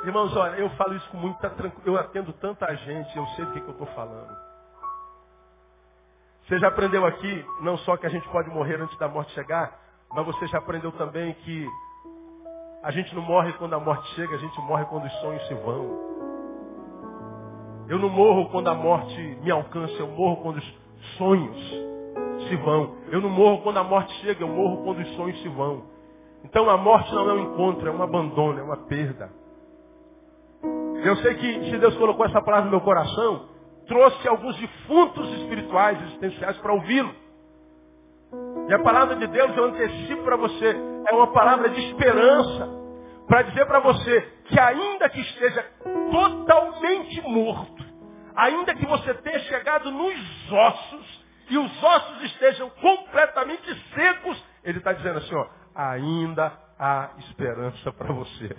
Irmãos, 0.04 0.36
olha, 0.36 0.56
eu 0.56 0.72
falo 0.72 0.96
isso 0.96 1.08
com 1.12 1.18
muita 1.18 1.48
tranquilidade. 1.52 1.88
Eu 1.88 1.96
atendo 1.96 2.34
tanta 2.34 2.74
gente, 2.78 3.16
eu 3.16 3.28
sei 3.28 3.46
do 3.46 3.52
que, 3.52 3.62
que 3.62 3.68
eu 3.68 3.74
estou 3.74 3.88
falando. 3.88 4.36
Você 6.48 6.58
já 6.58 6.70
aprendeu 6.70 7.06
aqui, 7.06 7.46
não 7.62 7.78
só 7.78 7.96
que 7.96 8.08
a 8.08 8.10
gente 8.10 8.28
pode 8.30 8.50
morrer 8.50 8.82
antes 8.82 8.98
da 8.98 9.08
morte 9.08 9.32
chegar, 9.34 9.80
mas 10.10 10.26
você 10.26 10.48
já 10.48 10.58
aprendeu 10.58 10.92
também 10.94 11.32
que 11.36 11.70
a 12.86 12.92
gente 12.92 13.16
não 13.16 13.24
morre 13.24 13.52
quando 13.54 13.74
a 13.74 13.80
morte 13.80 14.08
chega, 14.14 14.36
a 14.36 14.38
gente 14.38 14.62
morre 14.62 14.86
quando 14.86 15.06
os 15.06 15.14
sonhos 15.14 15.48
se 15.48 15.56
vão. 15.56 16.16
Eu 17.90 17.98
não 17.98 18.10
morro 18.10 18.48
quando 18.52 18.68
a 18.68 18.76
morte 18.76 19.20
me 19.42 19.50
alcança, 19.50 19.96
eu 19.96 20.08
morro 20.10 20.44
quando 20.44 20.58
os 20.58 20.76
sonhos 21.18 21.58
se 22.48 22.56
vão. 22.58 22.96
Eu 23.10 23.22
não 23.22 23.30
morro 23.32 23.64
quando 23.64 23.78
a 23.78 23.84
morte 23.84 24.14
chega, 24.22 24.44
eu 24.44 24.48
morro 24.48 24.84
quando 24.84 25.00
os 25.00 25.16
sonhos 25.16 25.42
se 25.42 25.50
vão. 25.50 25.82
Então 26.44 26.70
a 26.70 26.78
morte 26.78 27.12
não 27.16 27.28
é 27.28 27.34
um 27.34 27.54
encontro, 27.54 27.88
é 27.88 27.92
um 27.92 28.04
abandono, 28.04 28.60
é 28.60 28.64
uma 28.64 28.78
perda. 28.78 29.32
Eu 31.04 31.16
sei 31.18 31.34
que 31.34 31.72
se 31.72 31.78
Deus 31.80 31.98
colocou 31.98 32.24
essa 32.28 32.40
palavra 32.44 32.66
no 32.66 32.72
meu 32.72 32.82
coração, 32.82 33.48
trouxe 33.88 34.28
alguns 34.28 34.56
defuntos 34.58 35.28
espirituais, 35.40 36.00
existenciais 36.04 36.56
para 36.60 36.72
ouvi-lo. 36.72 37.12
E 38.68 38.74
a 38.74 38.80
palavra 38.80 39.16
de 39.16 39.28
Deus, 39.28 39.56
eu 39.56 39.66
antecipo 39.66 40.24
para 40.24 40.38
você, 40.38 40.76
é 41.10 41.14
uma 41.14 41.28
palavra 41.28 41.70
de 41.70 41.80
esperança. 41.88 42.68
Para 43.28 43.44
dizer 43.44 43.66
para 43.66 43.80
você 43.80 44.22
que 44.46 44.60
ainda 44.60 45.10
que 45.10 45.20
esteja 45.20 45.64
totalmente 46.12 47.22
morto, 47.22 47.84
ainda 48.36 48.76
que 48.76 48.86
você 48.86 49.14
tenha 49.16 49.40
chegado 49.40 49.92
nos 49.92 50.52
ossos, 50.52 51.26
e 51.50 51.58
os 51.58 51.84
ossos 51.84 52.24
estejam 52.24 52.70
completamente 52.82 53.74
secos, 53.94 54.44
ele 54.64 54.80
está 54.80 54.94
dizendo 54.94 55.20
assim, 55.20 55.36
ó, 55.36 55.48
ainda 55.76 56.52
há 56.80 57.12
esperança 57.20 57.92
para 57.92 58.12
você. 58.14 58.56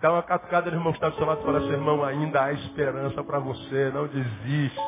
Dá 0.00 0.12
uma 0.12 0.22
catucada 0.22 0.70
no 0.70 0.76
irmão 0.76 0.92
que 0.92 0.98
está 0.98 1.10
do 1.10 1.16
seu 1.16 1.26
lado 1.26 1.40
e 1.40 1.44
fala 1.44 1.58
assim, 1.58 1.72
irmão, 1.72 2.04
ainda 2.04 2.42
há 2.42 2.52
esperança 2.52 3.22
para 3.22 3.38
você, 3.38 3.90
não 3.92 4.06
desiste. 4.06 4.80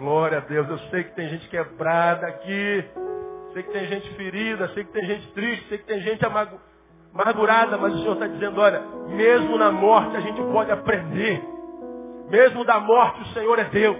Glória 0.00 0.38
a 0.38 0.40
Deus. 0.40 0.66
Eu 0.66 0.78
sei 0.88 1.04
que 1.04 1.14
tem 1.14 1.28
gente 1.28 1.46
quebrada 1.50 2.26
aqui, 2.26 2.90
sei 3.52 3.62
que 3.62 3.70
tem 3.70 3.86
gente 3.86 4.14
ferida, 4.14 4.66
sei 4.68 4.82
que 4.82 4.92
tem 4.92 5.04
gente 5.04 5.30
triste, 5.32 5.68
sei 5.68 5.76
que 5.76 5.84
tem 5.84 6.00
gente 6.00 6.24
amargurada, 6.24 7.76
mas 7.76 7.94
o 7.94 7.98
Senhor 7.98 8.14
está 8.14 8.26
dizendo, 8.26 8.58
olha, 8.62 8.80
mesmo 9.08 9.58
na 9.58 9.70
morte 9.70 10.16
a 10.16 10.20
gente 10.20 10.40
pode 10.44 10.72
aprender. 10.72 11.44
Mesmo 12.30 12.64
da 12.64 12.80
morte 12.80 13.20
o 13.20 13.26
Senhor 13.34 13.58
é 13.58 13.64
Deus. 13.64 13.98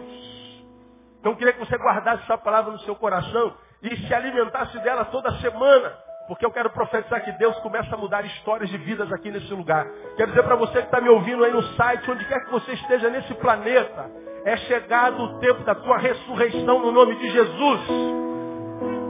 Então 1.19 1.33
eu 1.33 1.37
queria 1.37 1.53
que 1.53 1.59
você 1.59 1.77
guardasse 1.77 2.23
essa 2.23 2.39
palavra 2.39 2.73
no 2.73 2.79
seu 2.79 2.97
coração 2.97 3.53
e 3.83 3.95
se 3.95 4.15
alimentasse 4.15 4.79
dela 4.79 5.05
toda 5.05 5.31
semana. 5.41 5.93
Porque 6.29 6.47
eu 6.47 6.51
quero 6.51 6.71
profetizar 6.71 7.23
que 7.23 7.33
Deus 7.33 7.59
começa 7.59 7.95
a 7.95 7.99
mudar 7.99 8.25
histórias 8.25 8.71
de 8.71 8.79
vidas 8.79 9.13
aqui 9.13 9.31
nesse 9.31 9.53
lugar. 9.53 9.87
Quero 10.17 10.31
dizer 10.31 10.45
para 10.45 10.57
você 10.57 10.79
que 10.79 10.87
está 10.87 10.99
me 10.99 11.11
ouvindo 11.11 11.45
aí 11.45 11.53
no 11.53 11.63
site, 11.75 12.11
onde 12.11 12.25
quer 12.25 12.43
que 12.43 12.51
você 12.51 12.73
esteja 12.73 13.11
nesse 13.11 13.35
planeta, 13.35 14.11
é 14.45 14.57
chegado 14.57 15.23
o 15.23 15.39
tempo 15.39 15.63
da 15.65 15.75
tua 15.75 15.99
ressurreição 15.99 16.81
no 16.81 16.93
nome 16.93 17.17
de 17.17 17.31
Jesus. 17.31 17.81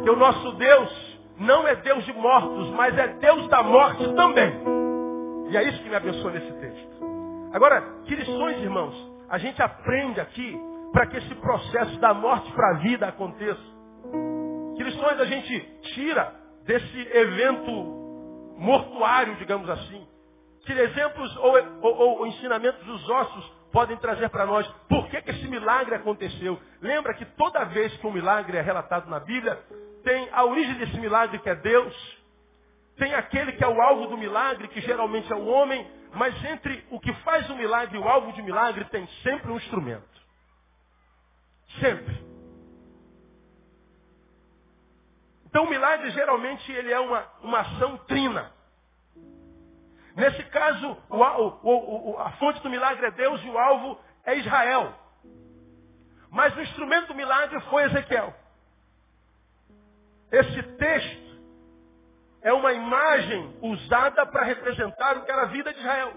Que 0.02 0.10
o 0.10 0.16
nosso 0.16 0.52
Deus 0.52 1.18
não 1.38 1.66
é 1.66 1.74
Deus 1.76 2.04
de 2.04 2.12
mortos, 2.12 2.70
mas 2.70 2.96
é 2.96 3.08
Deus 3.08 3.48
da 3.48 3.62
morte 3.62 4.12
também. 4.14 4.52
E 5.50 5.56
é 5.56 5.64
isso 5.64 5.82
que 5.82 5.88
me 5.88 5.96
abençoa 5.96 6.32
nesse 6.32 6.52
texto. 6.52 6.90
Agora, 7.52 7.82
que 8.04 8.14
lições, 8.14 8.58
irmãos, 8.58 8.94
a 9.28 9.38
gente 9.38 9.60
aprende 9.60 10.20
aqui 10.20 10.58
para 10.92 11.06
que 11.06 11.16
esse 11.16 11.34
processo 11.36 11.98
da 11.98 12.14
morte 12.14 12.50
para 12.52 12.70
a 12.70 12.78
vida 12.78 13.06
aconteça? 13.08 13.60
Que 14.76 14.82
lições 14.82 15.20
a 15.20 15.24
gente 15.24 15.60
tira 15.94 16.32
desse 16.64 17.16
evento 17.16 17.70
mortuário, 18.58 19.36
digamos 19.36 19.68
assim? 19.68 20.06
Que 20.64 20.72
exemplos 20.72 21.36
ou, 21.38 21.54
ou, 21.82 22.18
ou 22.18 22.26
ensinamentos 22.26 22.84
dos 22.84 23.08
ossos 23.08 23.59
podem 23.72 23.96
trazer 23.96 24.28
para 24.30 24.46
nós? 24.46 24.66
Por 24.88 25.08
que, 25.08 25.20
que 25.22 25.30
esse 25.30 25.48
milagre 25.48 25.94
aconteceu? 25.94 26.60
Lembra 26.80 27.14
que 27.14 27.24
toda 27.24 27.64
vez 27.64 27.96
que 27.96 28.06
um 28.06 28.12
milagre 28.12 28.56
é 28.56 28.60
relatado 28.60 29.08
na 29.08 29.20
Bíblia, 29.20 29.56
tem 30.04 30.28
a 30.32 30.44
origem 30.44 30.74
desse 30.74 30.98
milagre 30.98 31.38
que 31.38 31.48
é 31.48 31.54
Deus, 31.54 32.20
tem 32.96 33.14
aquele 33.14 33.52
que 33.52 33.64
é 33.64 33.68
o 33.68 33.80
alvo 33.80 34.06
do 34.08 34.18
milagre, 34.18 34.68
que 34.68 34.80
geralmente 34.80 35.32
é 35.32 35.36
o 35.36 35.46
homem, 35.46 35.90
mas 36.14 36.44
entre 36.44 36.84
o 36.90 37.00
que 37.00 37.12
faz 37.22 37.48
o 37.48 37.56
milagre 37.56 37.96
e 37.96 38.00
o 38.00 38.08
alvo 38.08 38.32
de 38.32 38.42
milagre 38.42 38.84
tem 38.86 39.06
sempre 39.22 39.50
um 39.50 39.56
instrumento. 39.56 40.08
Sempre. 41.80 42.30
Então 45.46 45.64
o 45.64 45.70
milagre 45.70 46.10
geralmente 46.10 46.70
ele 46.70 46.92
é 46.92 47.00
uma, 47.00 47.24
uma 47.42 47.60
ação 47.60 47.96
trina. 47.98 48.52
Nesse 50.20 50.42
caso, 50.50 50.98
o, 51.08 51.16
o, 51.16 52.10
o, 52.10 52.18
a 52.18 52.32
fonte 52.32 52.60
do 52.60 52.68
milagre 52.68 53.06
é 53.06 53.10
Deus 53.10 53.42
e 53.42 53.48
o 53.48 53.58
alvo 53.58 53.98
é 54.26 54.36
Israel. 54.36 54.92
Mas 56.30 56.54
o 56.54 56.60
instrumento 56.60 57.08
do 57.08 57.14
milagre 57.14 57.58
foi 57.70 57.84
Ezequiel. 57.84 58.34
Esse 60.30 60.62
texto 60.76 61.40
é 62.42 62.52
uma 62.52 62.70
imagem 62.70 63.56
usada 63.62 64.26
para 64.26 64.44
representar 64.44 65.16
o 65.16 65.24
que 65.24 65.32
era 65.32 65.42
a 65.44 65.46
vida 65.46 65.72
de 65.72 65.80
Israel. 65.80 66.12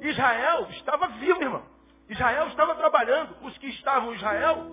Israel 0.00 0.66
estava 0.70 1.08
vivo, 1.08 1.42
irmão. 1.42 1.62
Israel 2.08 2.48
estava 2.48 2.74
trabalhando. 2.74 3.36
Os 3.42 3.58
que 3.58 3.66
estavam 3.66 4.12
em 4.12 4.16
Israel 4.16 4.66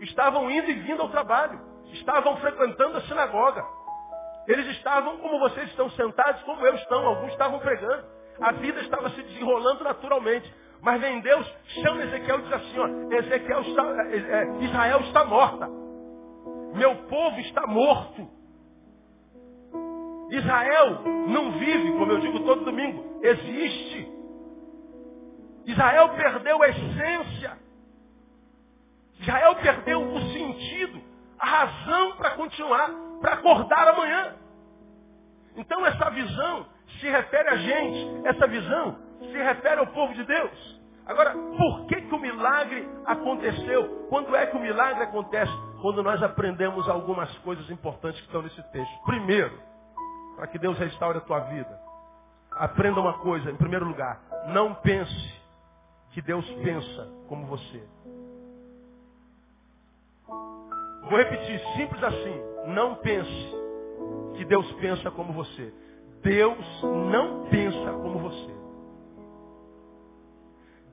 estavam 0.00 0.50
indo 0.50 0.70
e 0.72 0.74
vindo 0.80 1.02
ao 1.02 1.08
trabalho. 1.08 1.60
Estavam 1.92 2.36
frequentando 2.38 2.98
a 2.98 3.02
sinagoga. 3.02 3.64
Eles 4.48 4.66
estavam 4.76 5.18
como 5.18 5.38
vocês 5.38 5.70
estão 5.70 5.88
sentados, 5.90 6.42
como 6.42 6.66
eu 6.66 6.74
estão. 6.74 7.06
Alguns 7.06 7.30
estavam 7.30 7.60
pregando. 7.60 8.13
A 8.40 8.52
vida 8.52 8.80
estava 8.80 9.10
se 9.10 9.22
desenrolando 9.22 9.84
naturalmente. 9.84 10.52
Mas 10.80 11.00
vem 11.00 11.20
Deus, 11.20 11.50
chama 11.82 12.02
Ezequiel 12.02 12.40
e 12.40 12.42
diz 12.42 12.52
assim, 12.52 12.78
ó, 12.78 13.14
Ezequiel 13.14 13.60
está, 13.62 13.82
é, 14.12 14.64
Israel 14.64 15.00
está 15.00 15.24
morta. 15.24 15.66
Meu 16.74 16.94
povo 17.08 17.40
está 17.40 17.66
morto. 17.66 18.28
Israel 20.30 21.02
não 21.28 21.52
vive, 21.52 21.92
como 21.92 22.12
eu 22.12 22.20
digo 22.20 22.40
todo 22.40 22.64
domingo, 22.64 23.20
existe. 23.22 24.12
Israel 25.66 26.10
perdeu 26.10 26.62
a 26.62 26.68
essência. 26.68 27.58
Israel 29.20 29.54
perdeu 29.56 30.02
o 30.02 30.20
sentido, 30.32 31.00
a 31.38 31.46
razão 31.46 32.16
para 32.16 32.30
continuar, 32.32 32.90
para 33.20 33.32
acordar 33.34 33.88
amanhã. 33.88 34.36
Então 35.56 35.86
essa 35.86 36.10
visão 36.10 36.66
se 37.00 37.08
refere 37.08 37.48
a 37.48 37.56
gente, 37.56 38.26
essa 38.26 38.46
visão 38.46 38.98
se 39.18 39.36
refere 39.36 39.80
ao 39.80 39.86
povo 39.88 40.14
de 40.14 40.24
Deus. 40.24 40.80
Agora, 41.06 41.32
por 41.32 41.86
que, 41.86 42.00
que 42.00 42.14
o 42.14 42.18
milagre 42.18 42.88
aconteceu? 43.04 44.06
Quando 44.08 44.34
é 44.34 44.46
que 44.46 44.56
o 44.56 44.60
milagre 44.60 45.02
acontece? 45.02 45.52
Quando 45.82 46.02
nós 46.02 46.22
aprendemos 46.22 46.88
algumas 46.88 47.30
coisas 47.38 47.68
importantes 47.70 48.20
que 48.20 48.26
estão 48.26 48.42
nesse 48.42 48.62
texto. 48.70 49.04
Primeiro, 49.04 49.58
para 50.36 50.46
que 50.46 50.58
Deus 50.58 50.78
restaure 50.78 51.18
a 51.18 51.20
tua 51.20 51.40
vida. 51.40 51.78
Aprenda 52.52 53.00
uma 53.00 53.18
coisa, 53.18 53.50
em 53.50 53.56
primeiro 53.56 53.84
lugar, 53.84 54.20
não 54.48 54.74
pense 54.74 55.42
que 56.12 56.22
Deus 56.22 56.48
pensa 56.62 57.08
como 57.28 57.46
você. 57.46 57.82
Vou 61.02 61.18
repetir, 61.18 61.60
simples 61.76 62.02
assim, 62.02 62.42
não 62.68 62.94
pense 62.96 63.54
que 64.36 64.44
Deus 64.44 64.70
pensa 64.74 65.10
como 65.10 65.32
você. 65.32 65.72
Deus 66.24 66.82
não 66.82 67.44
pensa 67.50 67.92
como 67.92 68.18
você. 68.18 68.54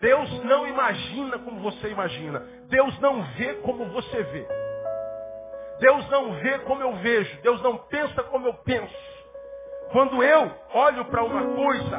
Deus 0.02 0.44
não 0.44 0.68
imagina 0.68 1.40
como 1.40 1.62
você 1.62 1.90
imagina. 1.90 2.40
Deus 2.68 3.00
não 3.00 3.24
vê 3.38 3.54
como 3.56 3.86
você 3.86 4.24
vê. 4.24 4.48
Deus 5.80 6.10
não 6.10 6.34
vê 6.34 6.60
como 6.60 6.82
eu 6.82 6.96
vejo. 6.98 7.42
Deus 7.42 7.62
não 7.62 7.78
pensa 7.78 8.22
como 8.24 8.46
eu 8.48 8.54
penso. 8.56 8.94
Quando 9.94 10.22
eu 10.22 10.52
olho 10.74 11.06
para 11.06 11.24
uma 11.24 11.56
coisa, 11.56 11.98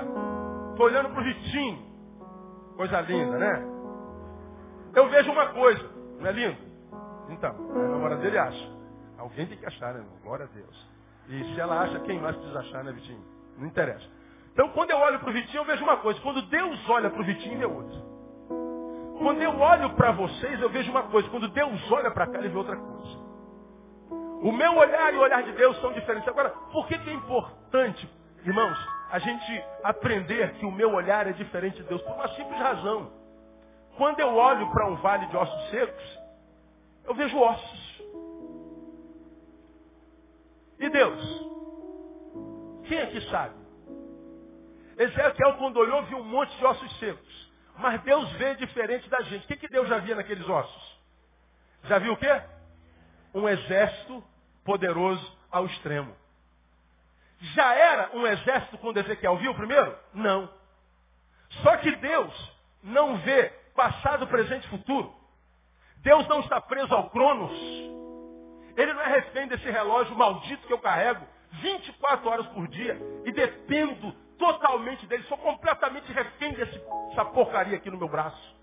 estou 0.71 0.87
olhando 0.87 1.11
para 1.11 1.21
o 1.21 1.25
Vitinho, 1.25 1.79
coisa 2.77 3.01
linda, 3.01 3.39
né? 3.39 3.67
Eu 4.95 5.09
vejo 5.09 5.31
uma 5.31 5.47
coisa, 5.53 5.91
não 6.19 6.27
é 6.27 6.33
lindo? 6.33 6.59
Então, 7.31 7.51
a 7.51 7.89
namorada 7.89 8.21
dele 8.21 8.39
acha. 8.39 8.71
Alguém 9.17 9.47
tem 9.47 9.57
que 9.57 9.67
achar, 9.67 9.95
né? 9.95 10.05
Glória 10.23 10.45
a 10.45 10.49
Deus. 10.49 10.92
E 11.29 11.55
se 11.55 11.61
ela 11.61 11.81
acha, 11.81 12.01
quem 12.01 12.21
mais 12.21 12.37
precisa 12.37 12.61
achar, 12.61 12.85
né, 12.85 12.93
Vitinho? 12.93 13.25
Não 13.59 13.67
interessa. 13.67 14.07
Então, 14.53 14.69
quando 14.71 14.91
eu 14.91 14.99
olho 14.99 15.19
para 15.19 15.31
o 15.31 15.33
Vitinho, 15.33 15.61
eu 15.61 15.65
vejo 15.65 15.83
uma 15.83 15.97
coisa. 15.99 16.21
Quando 16.21 16.43
Deus 16.43 16.91
olha 16.91 17.11
para 17.11 17.21
o 17.21 17.25
Vitinho, 17.25 17.59
vê 17.59 17.65
outra. 17.65 18.03
Quando 19.19 19.41
eu 19.41 19.59
olho 19.59 19.91
para 19.91 20.11
vocês, 20.13 20.61
eu 20.61 20.69
vejo 20.69 20.91
uma 20.91 21.05
coisa. 21.05 21.29
Quando 21.31 21.49
Deus 21.49 21.93
olha 21.93 22.11
para 22.11 22.27
cá, 22.27 22.39
ele 22.39 22.49
vê 22.49 22.59
outra 22.59 22.77
coisa. 22.77 23.23
O 24.43 24.51
meu 24.51 24.77
olhar 24.77 25.15
e 25.15 25.17
o 25.17 25.21
olhar 25.21 25.43
de 25.45 25.53
Deus 25.53 25.81
são 25.81 25.93
diferentes. 25.93 26.29
Agora, 26.29 26.51
por 26.51 26.87
que, 26.89 26.99
que 26.99 27.09
é 27.09 27.13
importante, 27.13 28.11
irmãos, 28.45 28.77
a 29.11 29.19
gente 29.21 29.65
aprender 29.85 30.55
que 30.55 30.67
o 30.67 30.73
meu 30.73 30.93
olhar 30.93 31.29
é 31.29 31.33
diferente 31.33 31.77
de 31.77 31.85
Deus? 31.85 32.03
Por 32.03 32.13
uma 32.13 32.29
simples 32.29 32.59
razão. 32.59 33.13
Quando 33.97 34.19
eu 34.19 34.35
olho 34.35 34.69
para 34.71 34.89
um 34.89 34.97
vale 34.97 35.27
de 35.27 35.37
ossos 35.37 35.71
secos, 35.71 36.21
eu 37.05 37.15
vejo 37.15 37.39
ossos. 37.39 37.82
E 40.83 40.89
Deus? 40.91 41.23
Quem 42.89 42.99
é 42.99 43.07
que 43.07 43.21
sabe? 43.31 43.55
Ezequiel, 44.99 45.55
quando 45.55 45.77
olhou, 45.77 46.03
viu 46.03 46.19
um 46.19 46.25
monte 46.25 46.57
de 46.57 46.65
ossos 46.65 46.99
secos. 46.99 47.53
Mas 47.79 48.03
Deus 48.03 48.29
vê 48.33 48.57
diferente 48.57 49.09
da 49.09 49.21
gente. 49.23 49.45
O 49.45 49.47
que, 49.47 49.57
que 49.57 49.69
Deus 49.69 49.89
já 49.89 49.99
via 49.99 50.17
naqueles 50.17 50.47
ossos? 50.49 51.01
Já 51.85 52.01
viu 52.01 52.15
o 52.15 52.17
quê? 52.17 52.43
Um 53.33 53.49
exército 53.49 54.25
poderoso 54.65 55.39
ao 55.53 55.67
extremo. 55.67 56.15
Já 57.55 57.75
era 57.75 58.11
um 58.17 58.27
exército 58.27 58.77
quando 58.79 58.97
Ezequiel 58.99 59.37
viu 59.37 59.55
primeiro? 59.55 59.97
Não. 60.13 60.53
Só 61.63 61.77
que 61.77 61.95
Deus 61.97 62.53
não 62.83 63.19
vê 63.19 63.51
passado, 63.77 64.27
presente 64.27 64.67
e 64.67 64.71
futuro. 64.71 65.15
Deus 65.99 66.27
não 66.27 66.41
está 66.41 66.61
preso 66.61 66.93
ao 66.93 67.09
Cronos. 67.11 67.92
Ele 68.77 68.93
não 68.93 69.03
é 69.03 69.09
refém 69.09 69.47
desse 69.49 69.71
relógio 69.71 70.17
maldito 70.17 70.67
que 70.67 70.73
eu 70.73 70.79
carrego 70.79 71.27
24 71.61 72.29
horas 72.29 72.47
por 72.49 72.67
dia 72.69 72.99
e 73.25 73.33
dependo 73.33 74.13
totalmente 74.39 75.07
dele. 75.07 75.23
Sou 75.25 75.39
completamente 75.39 76.11
refém 76.13 76.53
dessa 76.53 77.25
porcaria 77.27 77.77
aqui 77.77 77.91
no 77.91 77.99
meu 77.99 78.09
braço. 78.09 78.57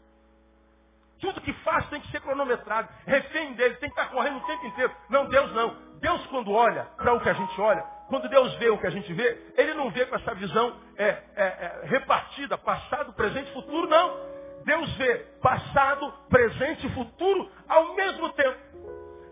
Tudo 1.19 1.41
que 1.41 1.53
faz 1.53 1.87
tem 1.89 1.99
que 1.99 2.09
ser 2.11 2.21
cronometrado. 2.21 2.87
Refém 3.05 3.53
dele, 3.53 3.75
tem 3.75 3.89
que 3.89 3.99
estar 3.99 4.11
correndo 4.11 4.37
o 4.37 4.45
tempo 4.47 4.65
inteiro. 4.65 4.91
Não, 5.09 5.27
Deus 5.27 5.53
não. 5.53 5.75
Deus 5.99 6.25
quando 6.27 6.51
olha 6.51 6.85
para 6.95 7.13
o 7.13 7.19
que 7.19 7.29
a 7.29 7.33
gente 7.33 7.59
olha, 7.59 7.81
quando 8.07 8.29
Deus 8.29 8.53
vê 8.55 8.69
o 8.69 8.77
que 8.77 8.87
a 8.87 8.89
gente 8.89 9.11
vê, 9.13 9.53
Ele 9.57 9.73
não 9.73 9.89
vê 9.91 10.05
com 10.05 10.15
essa 10.15 10.33
visão 10.33 10.79
é, 10.97 11.05
é, 11.05 11.21
é, 11.35 11.81
repartida, 11.83 12.57
passado, 12.57 13.13
presente, 13.13 13.51
futuro, 13.51 13.87
não. 13.87 14.29
Deus 14.63 14.91
vê 14.97 15.15
passado, 15.41 16.11
presente 16.29 16.87
e 16.87 16.89
futuro 16.91 17.51
ao 17.67 17.95
mesmo 17.95 18.29
tempo. 18.29 18.57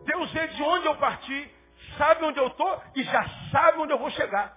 Deus 0.08 0.32
vê 0.32 0.48
de 0.48 0.64
onde 0.64 0.88
eu 0.88 0.96
parti, 0.96 1.54
sabe 1.98 2.24
onde 2.24 2.40
eu 2.40 2.48
estou 2.48 2.82
e 2.96 3.04
já 3.04 3.28
sabe 3.52 3.80
onde 3.80 3.92
eu 3.92 4.00
vou 4.00 4.10
chegar. 4.12 4.56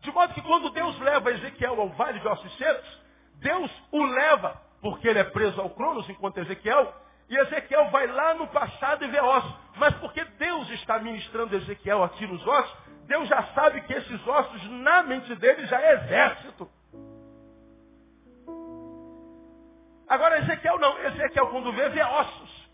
De 0.00 0.12
modo 0.12 0.32
que 0.32 0.42
quando 0.42 0.70
Deus 0.70 0.98
leva 1.00 1.32
Ezequiel 1.32 1.80
ao 1.80 1.88
vale 1.90 2.20
de 2.20 2.28
ossos 2.28 2.56
secos, 2.56 3.02
Deus 3.34 3.70
o 3.90 4.04
leva 4.04 4.62
porque 4.80 5.08
ele 5.08 5.18
é 5.18 5.24
preso 5.24 5.60
ao 5.60 5.70
Cronos 5.70 6.08
enquanto 6.08 6.38
Ezequiel, 6.38 6.94
e 7.28 7.36
Ezequiel 7.36 7.90
vai 7.90 8.06
lá 8.06 8.34
no 8.34 8.46
passado 8.46 9.04
e 9.04 9.08
vê 9.08 9.20
ossos. 9.20 9.52
Mas 9.76 9.92
porque 9.96 10.24
Deus 10.24 10.70
está 10.70 11.00
ministrando 11.00 11.56
Ezequiel 11.56 12.04
aqui 12.04 12.24
nos 12.24 12.46
ossos, 12.46 12.78
Deus 13.06 13.28
já 13.28 13.42
sabe 13.54 13.80
que 13.80 13.92
esses 13.92 14.26
ossos, 14.26 14.70
na 14.70 15.02
mente 15.02 15.34
dele, 15.34 15.66
já 15.66 15.80
é 15.80 15.94
exército. 15.94 16.70
Agora 20.08 20.38
Ezequiel 20.38 20.78
não. 20.78 20.96
Ezequiel 20.98 21.48
quando 21.48 21.72
vê, 21.72 21.88
vê 21.88 22.02
ossos. 22.04 22.70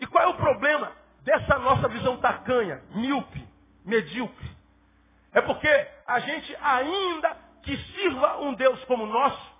E 0.00 0.06
qual 0.06 0.22
é 0.22 0.28
o 0.28 0.34
problema 0.34 0.92
dessa 1.28 1.58
nossa 1.58 1.86
visão 1.88 2.16
tacanha, 2.16 2.82
míope, 2.94 3.46
medíocre? 3.84 4.50
É 5.34 5.42
porque 5.42 5.68
a 6.06 6.20
gente 6.20 6.56
ainda 6.58 7.36
que 7.62 7.76
sirva 7.76 8.38
um 8.38 8.54
Deus 8.54 8.82
como 8.84 9.04
nosso, 9.04 9.58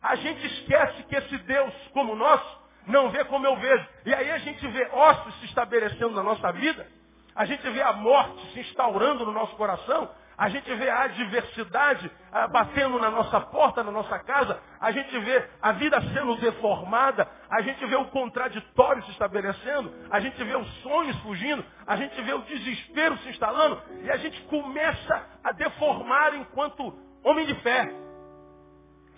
a 0.00 0.14
gente 0.16 0.46
esquece 0.46 1.02
que 1.02 1.14
esse 1.14 1.36
Deus 1.38 1.74
como 1.92 2.16
nosso 2.16 2.60
não 2.86 3.10
vê 3.10 3.22
como 3.26 3.46
eu 3.46 3.56
vejo. 3.56 3.86
E 4.06 4.14
aí 4.14 4.30
a 4.30 4.38
gente 4.38 4.66
vê 4.68 4.88
ossos 4.90 5.38
se 5.40 5.44
estabelecendo 5.46 6.14
na 6.14 6.22
nossa 6.22 6.50
vida, 6.52 6.86
a 7.34 7.44
gente 7.44 7.68
vê 7.68 7.82
a 7.82 7.92
morte 7.92 8.52
se 8.54 8.60
instaurando 8.60 9.26
no 9.26 9.32
nosso 9.32 9.54
coração, 9.56 10.08
a 10.36 10.48
gente 10.48 10.72
vê 10.74 10.90
a 10.90 11.04
adversidade 11.04 12.10
ah, 12.30 12.46
batendo 12.48 12.98
na 12.98 13.10
nossa 13.10 13.40
porta, 13.40 13.82
na 13.82 13.90
nossa 13.90 14.18
casa, 14.18 14.60
a 14.78 14.90
gente 14.90 15.18
vê 15.20 15.48
a 15.62 15.72
vida 15.72 16.00
sendo 16.12 16.36
deformada, 16.36 17.26
a 17.48 17.62
gente 17.62 17.84
vê 17.86 17.96
o 17.96 18.06
contraditório 18.06 19.02
se 19.04 19.12
estabelecendo, 19.12 19.92
a 20.10 20.20
gente 20.20 20.42
vê 20.44 20.56
os 20.56 20.68
sonhos 20.82 21.16
fugindo, 21.20 21.64
a 21.86 21.96
gente 21.96 22.20
vê 22.20 22.34
o 22.34 22.42
desespero 22.42 23.16
se 23.18 23.30
instalando, 23.30 23.80
e 24.02 24.10
a 24.10 24.16
gente 24.18 24.40
começa 24.42 25.26
a 25.42 25.52
deformar 25.52 26.34
enquanto 26.34 26.94
homem 27.24 27.46
de 27.46 27.54
fé. 27.56 28.06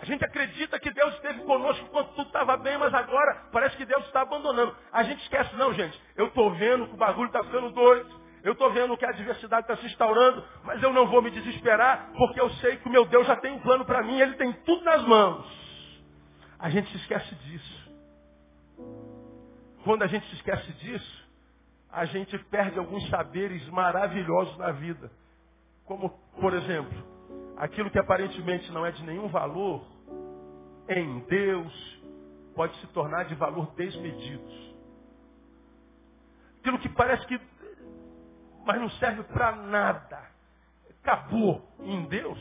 A 0.01 0.05
gente 0.05 0.25
acredita 0.25 0.79
que 0.79 0.91
Deus 0.93 1.13
esteve 1.15 1.41
conosco 1.41 1.85
quando 1.91 2.09
tudo 2.11 2.29
estava 2.29 2.57
bem, 2.57 2.79
mas 2.79 2.95
agora 2.95 3.49
parece 3.51 3.77
que 3.77 3.85
Deus 3.85 4.05
está 4.07 4.21
abandonando. 4.21 4.75
A 4.93 5.03
gente 5.03 5.21
esquece, 5.23 5.57
não, 5.57 5.75
gente. 5.75 6.01
Eu 6.15 6.29
estou 6.29 6.53
vendo 6.55 6.87
que 6.87 6.95
o 6.95 6.97
bagulho 6.97 7.27
está 7.27 7.43
ficando 7.43 7.71
doido. 7.71 8.09
Eu 8.43 8.53
estou 8.53 8.73
vendo 8.73 8.97
que 8.97 9.05
a 9.05 9.11
adversidade 9.11 9.63
está 9.63 9.77
se 9.77 9.87
instaurando, 9.87 10.45
mas 10.65 10.83
eu 10.83 10.93
não 10.93 11.07
vou 11.09 11.21
me 11.21 11.31
desesperar, 11.31 12.11
porque 12.17 12.41
eu 12.41 12.51
sei 12.55 12.77
que 12.77 12.89
o 12.89 12.91
meu 12.91 13.05
Deus 13.07 13.27
já 13.27 13.37
tem 13.37 13.53
um 13.53 13.61
plano 13.61 13.85
para 13.85 14.03
mim, 14.03 14.21
Ele 14.21 14.35
tem 14.35 14.53
tudo 14.65 14.85
nas 14.85 15.03
mãos. 15.05 15.47
A 16.59 16.71
gente 16.71 16.91
se 16.91 16.97
esquece 16.99 17.35
disso. 17.35 17.91
Quando 19.85 20.03
a 20.03 20.07
gente 20.07 20.27
se 20.29 20.35
esquece 20.37 20.73
disso, 20.75 21.29
a 21.91 22.05
gente 22.05 22.37
perde 22.45 22.79
alguns 22.79 23.09
saberes 23.09 23.67
maravilhosos 23.69 24.57
na 24.59 24.73
vida. 24.73 25.11
Como, 25.85 26.11
por 26.41 26.53
exemplo, 26.53 27.03
aquilo 27.57 27.91
que 27.91 27.99
aparentemente 27.99 28.71
não 28.71 28.85
é 28.85 28.91
de 28.91 29.03
nenhum 29.05 29.29
valor, 29.29 29.85
em 30.89 31.21
Deus, 31.21 31.99
pode 32.55 32.77
se 32.81 32.87
tornar 32.89 33.25
de 33.25 33.35
valor 33.35 33.73
desmedido. 33.77 34.43
Aquilo 36.61 36.79
que 36.79 36.89
parece 36.89 37.27
que 37.27 37.41
mas 38.69 38.79
não 38.79 38.91
serve 38.91 39.23
para 39.23 39.53
nada. 39.53 40.31
Acabou 41.01 41.67
em 41.81 42.05
Deus. 42.05 42.39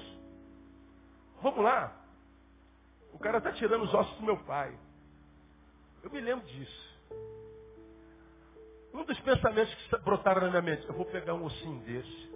Vamos 1.42 1.64
lá. 1.64 1.96
O 3.14 3.18
cara 3.18 3.38
está 3.38 3.54
tirando 3.54 3.84
os 3.84 3.94
ossos 3.94 4.18
do 4.18 4.24
meu 4.26 4.38
pai. 4.44 4.78
Eu 6.04 6.10
me 6.12 6.20
lembro 6.20 6.46
disso. 6.46 7.00
Um 8.94 9.06
dos 9.06 9.18
pensamentos 9.22 9.74
que 9.74 9.98
brotaram 10.00 10.42
na 10.42 10.50
minha 10.50 10.62
mente, 10.62 10.86
eu 10.86 10.94
vou 10.94 11.06
pegar 11.06 11.34
um 11.34 11.46
ossinho 11.46 11.80
desse, 11.86 12.32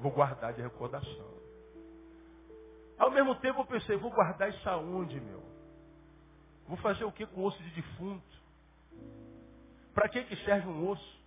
vou 0.00 0.10
guardar 0.10 0.54
de 0.54 0.62
recordação. 0.62 1.34
Ao 2.98 3.10
mesmo 3.10 3.34
tempo 3.40 3.60
eu 3.60 3.66
pensei, 3.66 3.98
vou 3.98 4.10
guardar 4.10 4.48
isso 4.48 4.66
aonde, 4.70 5.20
meu? 5.20 5.42
Vou 6.66 6.78
fazer 6.78 7.04
o 7.04 7.12
que 7.12 7.26
com 7.26 7.44
osso 7.44 7.62
de 7.62 7.70
defunto? 7.72 8.38
Para 9.92 10.08
que, 10.08 10.24
que 10.24 10.36
serve 10.46 10.66
um 10.66 10.88
osso? 10.88 11.17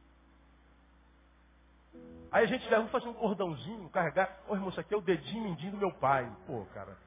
Aí 2.32 2.46
a 2.46 2.48
gente 2.48 2.68
vamos 2.70 2.92
fazer 2.92 3.08
um 3.10 3.14
cordãozinho, 3.14 3.90
carregar. 3.90 4.40
Ô 4.48 4.54
irmão, 4.54 4.70
isso 4.70 4.80
aqui 4.80 4.94
é 4.94 4.98
o 4.98 5.02
dedinho 5.02 5.44
mindinho 5.44 5.74
do 5.74 5.78
meu 5.78 5.92
pai. 5.92 6.30
Pô, 6.48 6.66
cara. 6.74 6.98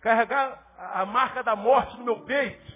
Carregar 0.00 0.62
a 0.78 1.06
marca 1.06 1.42
da 1.42 1.56
morte 1.56 1.96
no 1.96 2.04
meu 2.04 2.20
peito. 2.20 2.72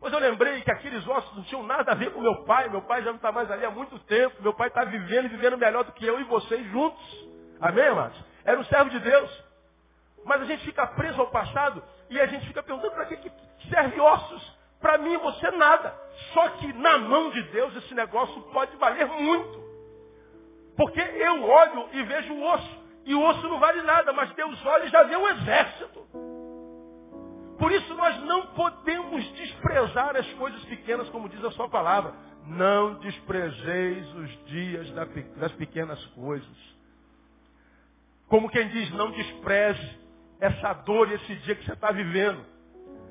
Pois 0.00 0.12
eu 0.12 0.18
lembrei 0.18 0.62
que 0.62 0.70
aqueles 0.70 1.06
ossos 1.06 1.36
não 1.36 1.44
tinham 1.44 1.62
nada 1.62 1.92
a 1.92 1.94
ver 1.94 2.12
com 2.12 2.20
meu 2.20 2.44
pai. 2.44 2.68
Meu 2.68 2.82
pai 2.82 3.02
já 3.02 3.10
não 3.10 3.16
está 3.16 3.30
mais 3.30 3.50
ali 3.50 3.64
há 3.64 3.70
muito 3.70 3.98
tempo. 4.00 4.42
Meu 4.42 4.54
pai 4.54 4.68
está 4.68 4.84
vivendo 4.84 5.26
e 5.26 5.28
vivendo 5.28 5.58
melhor 5.58 5.84
do 5.84 5.92
que 5.92 6.04
eu 6.06 6.18
e 6.18 6.24
vocês 6.24 6.66
juntos. 6.70 7.28
Amém, 7.60 7.86
amados? 7.86 8.18
Era 8.44 8.58
um 8.58 8.64
servo 8.64 8.90
de 8.90 9.00
Deus. 9.00 9.44
Mas 10.24 10.40
a 10.40 10.44
gente 10.46 10.64
fica 10.64 10.86
preso 10.86 11.20
ao 11.20 11.30
passado 11.30 11.82
e 12.08 12.18
a 12.18 12.26
gente 12.26 12.46
fica 12.46 12.62
perguntando 12.62 12.94
para 12.94 13.04
que 13.06 13.32
serve 13.68 14.00
ossos? 14.00 14.58
Para 14.84 14.98
mim 14.98 15.16
você 15.16 15.50
nada. 15.52 15.98
Só 16.34 16.46
que 16.58 16.70
na 16.74 16.98
mão 16.98 17.30
de 17.30 17.42
Deus 17.44 17.74
esse 17.74 17.94
negócio 17.94 18.38
pode 18.52 18.76
valer 18.76 19.06
muito. 19.06 19.64
Porque 20.76 21.00
eu 21.00 21.42
olho 21.42 21.88
e 21.90 22.02
vejo 22.02 22.34
o 22.34 22.52
osso. 22.52 22.84
E 23.06 23.14
o 23.14 23.22
osso 23.22 23.48
não 23.48 23.58
vale 23.58 23.80
nada, 23.80 24.12
mas 24.12 24.30
Deus 24.34 24.62
olha 24.66 24.84
e 24.84 24.90
já 24.90 25.02
vê 25.04 25.16
um 25.16 25.26
exército. 25.26 26.06
Por 27.58 27.72
isso 27.72 27.94
nós 27.94 28.20
não 28.24 28.48
podemos 28.48 29.24
desprezar 29.32 30.16
as 30.16 30.30
coisas 30.34 30.62
pequenas, 30.66 31.08
como 31.08 31.30
diz 31.30 31.42
a 31.42 31.50
sua 31.52 31.70
palavra. 31.70 32.12
Não 32.46 32.96
desprezeis 32.98 34.14
os 34.16 34.44
dias 34.48 34.90
das 35.36 35.52
pequenas 35.52 36.04
coisas. 36.08 36.74
Como 38.28 38.50
quem 38.50 38.68
diz, 38.68 38.90
não 38.90 39.10
despreze 39.12 39.98
essa 40.40 40.74
dor 40.74 41.10
e 41.10 41.14
esse 41.14 41.36
dia 41.36 41.54
que 41.54 41.64
você 41.64 41.72
está 41.72 41.90
vivendo. 41.90 42.52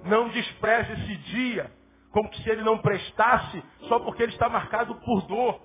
Não 0.06 0.30
despreze 0.30 0.94
esse 0.94 1.16
dia, 1.18 1.72
como 2.12 2.34
se 2.36 2.50
ele 2.50 2.62
não 2.62 2.78
prestasse, 2.78 3.64
só 3.88 4.00
porque 4.00 4.24
ele 4.24 4.32
está 4.32 4.50
marcado 4.50 4.96
por 4.96 5.22
dor. 5.24 5.62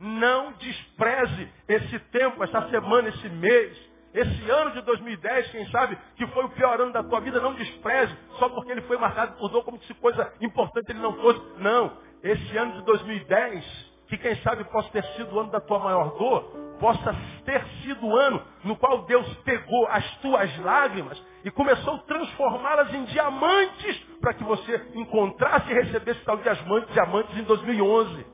Não 0.00 0.52
despreze 0.52 1.52
esse 1.68 1.98
tempo, 2.10 2.42
essa 2.44 2.68
semana, 2.70 3.08
esse 3.08 3.28
mês, 3.28 3.76
esse 4.14 4.50
ano 4.50 4.70
de 4.72 4.80
2010, 4.82 5.50
quem 5.50 5.66
sabe, 5.70 5.98
que 6.16 6.26
foi 6.28 6.44
o 6.44 6.50
pior 6.50 6.80
ano 6.80 6.92
da 6.92 7.02
tua 7.02 7.20
vida, 7.20 7.40
não 7.40 7.54
despreze, 7.54 8.16
só 8.38 8.48
porque 8.48 8.70
ele 8.72 8.82
foi 8.82 8.96
marcado 8.96 9.36
por 9.36 9.48
dor, 9.48 9.64
como 9.64 9.80
se 9.82 9.94
coisa 9.94 10.32
importante 10.40 10.90
ele 10.90 11.00
não 11.00 11.14
fosse. 11.14 11.40
Não, 11.58 11.98
esse 12.22 12.56
ano 12.56 12.72
de 12.74 12.82
2010, 12.82 13.87
que 14.08 14.16
quem 14.16 14.34
sabe 14.36 14.64
possa 14.64 14.88
ter 14.90 15.04
sido 15.14 15.34
o 15.34 15.40
ano 15.40 15.50
da 15.50 15.60
tua 15.60 15.78
maior 15.78 16.16
dor, 16.16 16.44
possa 16.80 17.14
ter 17.44 17.62
sido 17.82 18.06
o 18.06 18.16
ano 18.16 18.42
no 18.64 18.76
qual 18.76 19.02
Deus 19.02 19.26
pegou 19.44 19.86
as 19.88 20.16
tuas 20.18 20.58
lágrimas 20.60 21.22
e 21.44 21.50
começou 21.50 21.94
a 21.94 21.98
transformá-las 21.98 22.92
em 22.94 23.04
diamantes 23.04 23.98
para 24.20 24.34
que 24.34 24.44
você 24.44 24.90
encontrasse 24.94 25.70
e 25.70 25.74
recebesse 25.74 26.20
tal 26.24 26.38
diamantes, 26.38 26.92
diamantes 26.92 27.36
em 27.36 27.42
2011. 27.44 28.26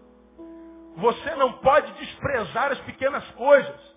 Você 0.97 1.35
não 1.35 1.55
pode 1.55 1.91
desprezar 1.93 2.71
as 2.71 2.79
pequenas 2.81 3.29
coisas. 3.33 3.95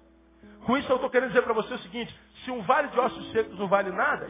Com 0.66 0.78
isso 0.78 0.92
eu 0.92 0.96
estou 0.96 1.10
querendo 1.10 1.30
dizer 1.30 1.44
para 1.44 1.54
você 1.54 1.76
o 1.76 1.80
seguinte, 1.80 2.14
se 2.44 2.52
um 2.52 2.62
vale 2.64 2.88
de 2.90 3.00
ossos 3.00 3.32
secos 3.32 3.58
não 3.58 3.68
vale 3.68 3.92
nada, 3.92 4.28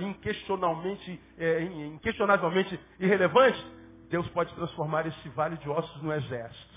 é, 1.37 1.63
inquestionavelmente 1.63 2.79
irrelevante, 2.99 3.65
Deus 4.09 4.27
pode 4.29 4.53
transformar 4.53 5.07
esse 5.07 5.29
vale 5.29 5.57
de 5.57 5.69
ossos 5.69 6.01
no 6.01 6.13
exército. 6.13 6.76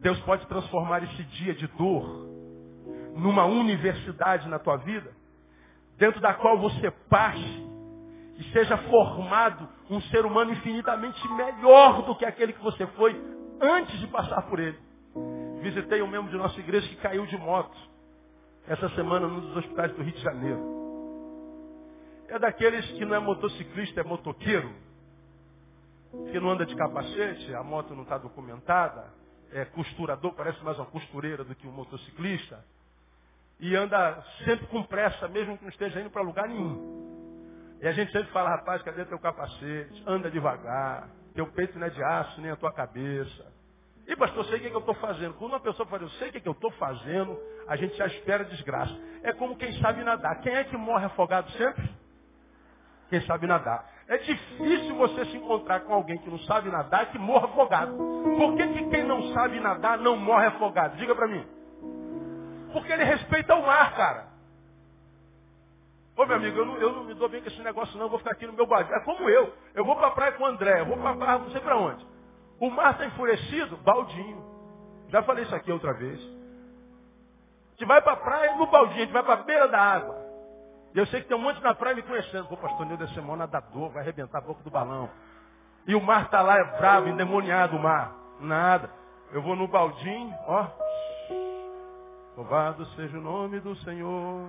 Deus 0.00 0.18
pode 0.20 0.46
transformar 0.46 1.02
esse 1.02 1.22
dia 1.24 1.54
de 1.54 1.66
dor 1.68 2.28
numa 3.14 3.44
universidade 3.44 4.48
na 4.48 4.58
tua 4.58 4.76
vida, 4.76 5.10
dentro 5.98 6.20
da 6.20 6.32
qual 6.34 6.58
você 6.58 6.90
passe 7.08 7.70
e 8.38 8.44
seja 8.52 8.76
formado 8.78 9.68
um 9.90 10.00
ser 10.02 10.24
humano 10.24 10.52
infinitamente 10.52 11.20
melhor 11.28 12.02
do 12.06 12.16
que 12.16 12.24
aquele 12.24 12.54
que 12.54 12.62
você 12.62 12.86
foi 12.86 13.14
antes 13.60 13.98
de 13.98 14.06
passar 14.06 14.42
por 14.42 14.58
ele. 14.58 14.78
Visitei 15.60 16.00
um 16.00 16.06
membro 16.06 16.30
de 16.30 16.38
nossa 16.38 16.58
igreja 16.58 16.88
que 16.88 16.96
caiu 16.96 17.26
de 17.26 17.36
moto 17.36 17.76
essa 18.66 18.88
semana 18.90 19.26
num 19.26 19.40
dos 19.40 19.56
hospitais 19.58 19.92
do 19.92 20.02
Rio 20.02 20.14
de 20.14 20.22
Janeiro. 20.22 20.80
É 22.28 22.38
daqueles 22.38 22.86
que 22.92 23.04
não 23.04 23.16
é 23.16 23.18
motociclista, 23.18 24.00
é 24.00 24.04
motoqueiro, 24.04 24.70
que 26.30 26.40
não 26.40 26.50
anda 26.50 26.66
de 26.66 26.74
capacete, 26.74 27.54
a 27.54 27.62
moto 27.62 27.94
não 27.94 28.02
está 28.02 28.18
documentada, 28.18 29.06
é 29.52 29.64
costurador, 29.64 30.32
parece 30.34 30.62
mais 30.64 30.78
uma 30.78 30.86
costureira 30.86 31.44
do 31.44 31.54
que 31.54 31.66
um 31.66 31.72
motociclista, 31.72 32.64
e 33.58 33.76
anda 33.76 34.22
sempre 34.44 34.66
com 34.68 34.82
pressa, 34.82 35.28
mesmo 35.28 35.56
que 35.56 35.64
não 35.64 35.70
esteja 35.70 36.00
indo 36.00 36.10
para 36.10 36.22
lugar 36.22 36.48
nenhum. 36.48 37.76
E 37.80 37.86
a 37.86 37.92
gente 37.92 38.12
sempre 38.12 38.30
fala, 38.32 38.50
rapaz, 38.50 38.82
cadê 38.82 39.04
teu 39.04 39.18
capacete? 39.18 40.02
Anda 40.06 40.30
devagar. 40.30 41.08
Teu 41.34 41.46
peito 41.46 41.78
não 41.78 41.86
é 41.86 41.90
de 41.90 42.02
aço, 42.02 42.40
nem 42.40 42.50
a 42.50 42.56
tua 42.56 42.72
cabeça. 42.72 43.46
E 44.06 44.16
pastor, 44.16 44.44
sei 44.46 44.56
o 44.56 44.60
que, 44.60 44.66
é 44.66 44.70
que 44.70 44.76
eu 44.76 44.80
estou 44.80 44.94
fazendo. 44.96 45.34
Quando 45.34 45.52
uma 45.52 45.60
pessoa 45.60 45.86
fala, 45.86 46.02
eu 46.02 46.10
sei 46.10 46.28
o 46.28 46.32
que, 46.32 46.38
é 46.38 46.40
que 46.40 46.48
eu 46.48 46.52
estou 46.52 46.70
fazendo, 46.72 47.38
a 47.68 47.76
gente 47.76 47.96
já 47.96 48.06
espera 48.06 48.44
desgraça. 48.44 48.94
É 49.22 49.32
como 49.32 49.56
quem 49.56 49.72
sabe 49.80 50.02
nadar. 50.02 50.40
Quem 50.40 50.52
é 50.52 50.64
que 50.64 50.76
morre 50.76 51.06
afogado 51.06 51.50
sempre? 51.52 51.88
Quem 53.08 53.20
sabe 53.22 53.46
nadar. 53.46 53.88
É 54.10 54.18
difícil 54.18 54.96
você 54.96 55.24
se 55.26 55.36
encontrar 55.36 55.80
com 55.82 55.94
alguém 55.94 56.18
que 56.18 56.28
não 56.28 56.40
sabe 56.40 56.68
nadar 56.68 57.04
e 57.04 57.06
que 57.06 57.18
morra 57.18 57.46
afogado. 57.46 57.96
Por 57.96 58.56
que, 58.56 58.66
que 58.66 58.90
quem 58.90 59.04
não 59.04 59.32
sabe 59.32 59.60
nadar 59.60 59.98
não 59.98 60.16
morre 60.16 60.46
afogado? 60.46 60.96
Diga 60.96 61.14
para 61.14 61.28
mim. 61.28 61.46
Porque 62.72 62.92
ele 62.92 63.04
respeita 63.04 63.54
o 63.54 63.64
mar, 63.64 63.94
cara. 63.94 64.26
Ô 66.16 66.26
meu 66.26 66.36
amigo, 66.38 66.58
eu 66.58 66.66
não, 66.66 66.76
eu 66.78 66.92
não 66.92 67.04
me 67.04 67.14
dou 67.14 67.28
bem 67.28 67.40
com 67.40 67.46
esse 67.46 67.62
negócio 67.62 67.96
não, 67.96 68.06
eu 68.06 68.10
vou 68.10 68.18
ficar 68.18 68.32
aqui 68.32 68.48
no 68.48 68.52
meu 68.52 68.66
barco. 68.66 68.92
É 68.92 68.98
como 69.04 69.30
eu. 69.30 69.54
Eu 69.76 69.84
vou 69.84 69.94
para 69.94 70.08
a 70.08 70.10
praia 70.10 70.32
com 70.32 70.42
o 70.42 70.46
André, 70.46 70.80
eu 70.80 70.86
vou 70.86 70.96
para 70.96 71.10
a 71.10 71.16
praia, 71.16 71.38
não 71.38 71.50
sei 71.52 71.60
para 71.60 71.76
onde. 71.76 72.04
O 72.58 72.68
mar 72.68 72.90
está 72.90 73.06
enfurecido, 73.06 73.76
baldinho. 73.76 74.44
Já 75.10 75.22
falei 75.22 75.44
isso 75.44 75.54
aqui 75.54 75.70
outra 75.70 75.92
vez. 75.94 76.18
A 76.18 77.70
gente 77.70 77.84
vai 77.86 78.02
para 78.02 78.14
a 78.14 78.16
praia 78.16 78.56
no 78.56 78.66
baldinho, 78.66 79.02
a 79.02 79.04
gente 79.04 79.12
vai 79.12 79.22
para 79.22 79.34
a 79.34 79.44
beira 79.44 79.68
da 79.68 79.80
água. 79.80 80.19
E 80.94 80.98
eu 80.98 81.06
sei 81.06 81.20
que 81.22 81.28
tem 81.28 81.36
um 81.36 81.40
monte 81.40 81.62
na 81.62 81.74
praia 81.74 81.94
me 81.94 82.02
conhecendo. 82.02 82.46
Pô, 82.48 82.56
pastor 82.56 82.86
Nildo 82.86 83.04
é 83.04 83.08
semana 83.08 83.38
nadador, 83.38 83.90
vai 83.90 84.02
arrebentar 84.02 84.38
a 84.38 84.40
boca 84.40 84.62
do 84.62 84.70
balão. 84.70 85.08
E 85.86 85.94
o 85.94 86.00
mar 86.00 86.24
está 86.24 86.42
lá, 86.42 86.58
é 86.58 86.64
bravo, 86.78 87.08
endemoniado 87.08 87.76
o 87.76 87.80
mar. 87.80 88.14
Nada. 88.40 88.90
Eu 89.32 89.42
vou 89.42 89.54
no 89.54 89.68
baldinho, 89.68 90.34
ó. 90.46 90.66
Louvado 92.36 92.84
seja 92.96 93.18
o 93.18 93.20
nome 93.20 93.60
do 93.60 93.76
Senhor. 93.76 94.48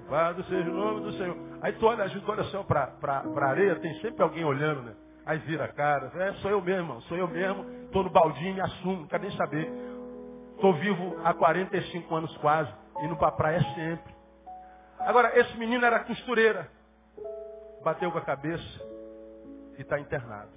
Louvado 0.00 0.42
seja 0.44 0.70
o 0.70 0.74
nome 0.74 1.00
do 1.00 1.12
Senhor. 1.12 1.36
Aí 1.62 1.72
tu 1.74 1.86
olha, 1.86 2.04
a 2.04 2.08
gente 2.08 2.28
olha 2.30 2.44
só 2.44 2.62
para 2.62 2.92
a 3.00 3.44
areia, 3.46 3.76
tem 3.76 3.94
sempre 4.00 4.22
alguém 4.22 4.44
olhando, 4.44 4.82
né? 4.82 4.94
Aí 5.24 5.38
vira 5.38 5.64
a 5.64 5.68
cara. 5.68 6.12
É, 6.14 6.32
sou 6.34 6.50
eu 6.50 6.60
mesmo, 6.60 7.00
sou 7.02 7.16
eu 7.16 7.26
mesmo. 7.26 7.64
Estou 7.84 8.04
no 8.04 8.10
baldinho, 8.10 8.54
me 8.54 8.60
assumo, 8.60 9.00
não 9.00 9.06
quero 9.06 9.22
nem 9.22 9.36
saber. 9.36 9.72
Estou 10.54 10.74
vivo 10.74 11.16
há 11.24 11.34
45 11.34 12.14
anos 12.14 12.36
quase, 12.38 12.72
indo 13.02 13.16
para 13.16 13.28
a 13.28 13.32
praia 13.32 13.60
sempre. 13.74 14.15
Agora, 15.00 15.38
esse 15.38 15.56
menino 15.56 15.84
era 15.84 16.04
costureira. 16.04 16.70
Bateu 17.82 18.10
com 18.10 18.18
a 18.18 18.24
cabeça 18.24 18.82
e 19.78 19.82
está 19.82 19.98
internado. 19.98 20.50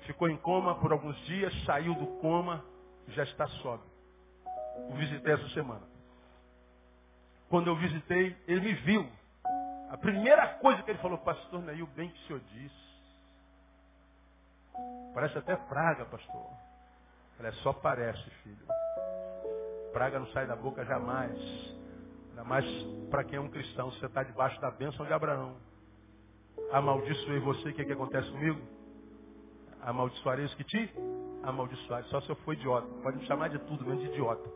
Ficou 0.00 0.28
em 0.28 0.36
coma 0.36 0.74
por 0.76 0.92
alguns 0.92 1.16
dias, 1.26 1.52
saiu 1.64 1.94
do 1.94 2.06
coma, 2.20 2.64
já 3.08 3.24
está 3.24 3.46
sóbrio. 3.48 3.90
O 4.90 4.94
visitei 4.94 5.34
essa 5.34 5.48
semana. 5.50 5.82
Quando 7.48 7.68
eu 7.68 7.76
visitei, 7.76 8.36
ele 8.46 8.60
me 8.60 8.74
viu. 8.74 9.10
A 9.90 9.96
primeira 9.96 10.46
coisa 10.54 10.82
que 10.82 10.90
ele 10.90 10.98
falou, 10.98 11.18
pastor 11.18 11.62
Neil, 11.62 11.84
o 11.84 11.88
bem 11.88 12.10
que 12.10 12.22
o 12.24 12.26
senhor 12.26 12.40
disse. 12.52 12.86
Parece 15.14 15.38
até 15.38 15.56
praga, 15.56 16.04
pastor. 16.04 16.50
Falei, 17.36 17.52
é 17.52 17.54
só 17.62 17.72
parece, 17.72 18.22
filho. 18.42 18.66
Praga 19.92 20.18
não 20.18 20.26
sai 20.28 20.46
da 20.46 20.56
boca 20.56 20.84
jamais. 20.84 21.75
Ainda 22.36 22.44
mais 22.44 22.66
para 23.08 23.24
quem 23.24 23.38
é 23.38 23.40
um 23.40 23.48
cristão. 23.48 23.90
Você 23.92 24.04
está 24.04 24.22
debaixo 24.22 24.60
da 24.60 24.70
bênção 24.70 25.06
de 25.06 25.12
Abraão. 25.12 25.56
Amaldiçoei 26.70 27.40
você, 27.40 27.70
o 27.70 27.72
que, 27.72 27.82
que 27.82 27.92
acontece 27.92 28.30
comigo? 28.30 28.60
Amaldiçoarei 29.80 30.44
os 30.44 30.54
que 30.54 30.64
te 30.64 30.90
amaldiçoarem. 31.42 32.06
Só 32.10 32.20
se 32.20 32.28
eu 32.28 32.36
for 32.36 32.52
idiota. 32.52 32.86
Pode 33.02 33.16
me 33.16 33.26
chamar 33.26 33.48
de 33.48 33.58
tudo, 33.60 33.86
menos 33.86 34.02
de 34.02 34.10
idiota. 34.10 34.46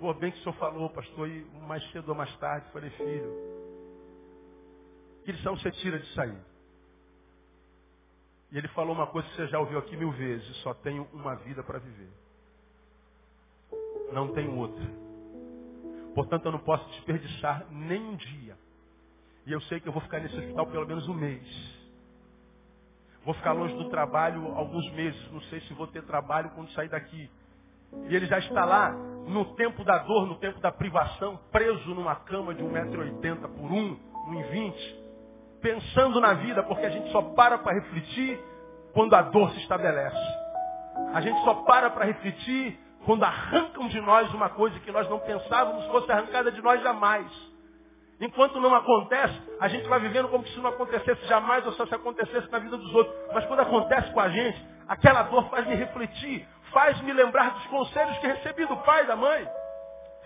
Pô, 0.00 0.14
bem 0.14 0.32
que 0.32 0.38
o 0.38 0.42
senhor 0.42 0.54
falou, 0.54 0.88
pastor, 0.88 1.28
e 1.28 1.44
mais 1.68 1.84
cedo 1.90 2.08
ou 2.08 2.14
mais 2.14 2.34
tarde, 2.38 2.66
falei, 2.72 2.88
filho, 2.88 3.32
que 5.26 5.32
lição 5.32 5.54
você 5.58 5.70
tira 5.72 5.98
de 5.98 6.14
sair? 6.14 6.40
E 8.50 8.56
ele 8.56 8.68
falou 8.68 8.94
uma 8.94 9.08
coisa 9.08 9.28
que 9.28 9.36
você 9.36 9.46
já 9.48 9.60
ouviu 9.60 9.78
aqui 9.78 9.94
mil 9.94 10.10
vezes, 10.12 10.56
só 10.62 10.72
tenho 10.72 11.06
uma 11.12 11.34
vida 11.36 11.62
para 11.62 11.78
viver. 11.78 12.08
Não 14.10 14.32
tenho 14.32 14.56
outra. 14.56 15.09
Portanto, 16.14 16.46
eu 16.46 16.52
não 16.52 16.58
posso 16.58 16.88
desperdiçar 16.90 17.66
nem 17.70 18.00
um 18.02 18.16
dia. 18.16 18.56
E 19.46 19.52
eu 19.52 19.60
sei 19.62 19.80
que 19.80 19.88
eu 19.88 19.92
vou 19.92 20.02
ficar 20.02 20.20
nesse 20.20 20.36
hospital 20.36 20.66
pelo 20.66 20.86
menos 20.86 21.08
um 21.08 21.14
mês. 21.14 21.80
Vou 23.24 23.34
ficar 23.34 23.52
longe 23.52 23.74
do 23.74 23.88
trabalho 23.90 24.54
alguns 24.54 24.90
meses. 24.92 25.30
Não 25.32 25.40
sei 25.42 25.60
se 25.62 25.74
vou 25.74 25.86
ter 25.86 26.02
trabalho 26.02 26.50
quando 26.50 26.70
sair 26.72 26.88
daqui. 26.88 27.30
E 28.08 28.14
ele 28.14 28.26
já 28.26 28.38
está 28.38 28.64
lá, 28.64 28.92
no 29.26 29.44
tempo 29.56 29.84
da 29.84 29.98
dor, 29.98 30.26
no 30.26 30.36
tempo 30.36 30.60
da 30.60 30.70
privação, 30.70 31.38
preso 31.50 31.94
numa 31.94 32.14
cama 32.16 32.54
de 32.54 32.62
1,80m 32.62 33.40
por 33.40 33.72
1, 33.72 33.96
1,20m, 34.28 34.74
pensando 35.60 36.20
na 36.20 36.34
vida, 36.34 36.62
porque 36.62 36.86
a 36.86 36.90
gente 36.90 37.10
só 37.10 37.20
para 37.22 37.58
para 37.58 37.74
refletir 37.74 38.40
quando 38.92 39.14
a 39.14 39.22
dor 39.22 39.50
se 39.50 39.58
estabelece. 39.58 40.40
A 41.12 41.20
gente 41.20 41.42
só 41.42 41.54
para 41.64 41.90
para 41.90 42.04
refletir 42.04 42.78
quando 43.04 43.24
arrancam 43.24 43.88
de 43.88 44.00
nós 44.00 44.32
uma 44.34 44.50
coisa 44.50 44.78
que 44.80 44.92
nós 44.92 45.08
não 45.08 45.18
pensávamos 45.18 45.86
fosse 45.86 46.10
arrancada 46.10 46.52
de 46.52 46.60
nós 46.62 46.82
jamais. 46.82 47.26
Enquanto 48.20 48.60
não 48.60 48.74
acontece, 48.74 49.40
a 49.58 49.68
gente 49.68 49.88
vai 49.88 49.98
vivendo 49.98 50.28
como 50.28 50.46
se 50.46 50.60
não 50.60 50.68
acontecesse 50.68 51.24
jamais 51.26 51.64
ou 51.66 51.72
só 51.72 51.86
se 51.86 51.94
acontecesse 51.94 52.50
na 52.52 52.58
vida 52.58 52.76
dos 52.76 52.94
outros. 52.94 53.14
Mas 53.32 53.46
quando 53.46 53.60
acontece 53.60 54.12
com 54.12 54.20
a 54.20 54.28
gente, 54.28 54.62
aquela 54.86 55.22
dor 55.22 55.48
faz 55.48 55.66
me 55.66 55.74
refletir, 55.74 56.46
faz-me 56.70 57.12
lembrar 57.14 57.50
dos 57.52 57.66
conselhos 57.68 58.18
que 58.18 58.26
recebi 58.26 58.66
do 58.66 58.76
pai 58.78 59.06
da 59.06 59.16
mãe, 59.16 59.48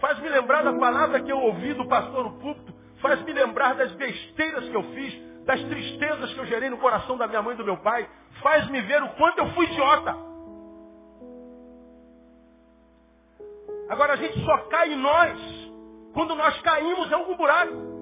faz-me 0.00 0.28
lembrar 0.28 0.62
da 0.64 0.72
palavra 0.72 1.20
que 1.20 1.30
eu 1.30 1.38
ouvi 1.38 1.72
do 1.74 1.86
pastor 1.86 2.24
no 2.24 2.32
púlpito, 2.40 2.74
faz-me 3.00 3.32
lembrar 3.32 3.76
das 3.76 3.92
besteiras 3.92 4.68
que 4.68 4.74
eu 4.74 4.82
fiz, 4.82 5.44
das 5.44 5.62
tristezas 5.62 6.32
que 6.32 6.38
eu 6.40 6.46
gerei 6.46 6.70
no 6.70 6.78
coração 6.78 7.16
da 7.16 7.28
minha 7.28 7.42
mãe 7.42 7.54
e 7.54 7.58
do 7.58 7.64
meu 7.64 7.76
pai, 7.76 8.08
faz-me 8.42 8.80
ver 8.80 9.04
o 9.04 9.08
quanto 9.10 9.38
eu 9.38 9.50
fui 9.52 9.66
idiota. 9.66 10.33
Agora 13.88 14.14
a 14.14 14.16
gente 14.16 14.42
só 14.44 14.56
cai 14.68 14.92
em 14.92 14.96
nós 14.96 15.38
quando 16.12 16.34
nós 16.34 16.60
caímos 16.62 17.10
em 17.10 17.14
algum 17.14 17.36
buraco. 17.36 17.94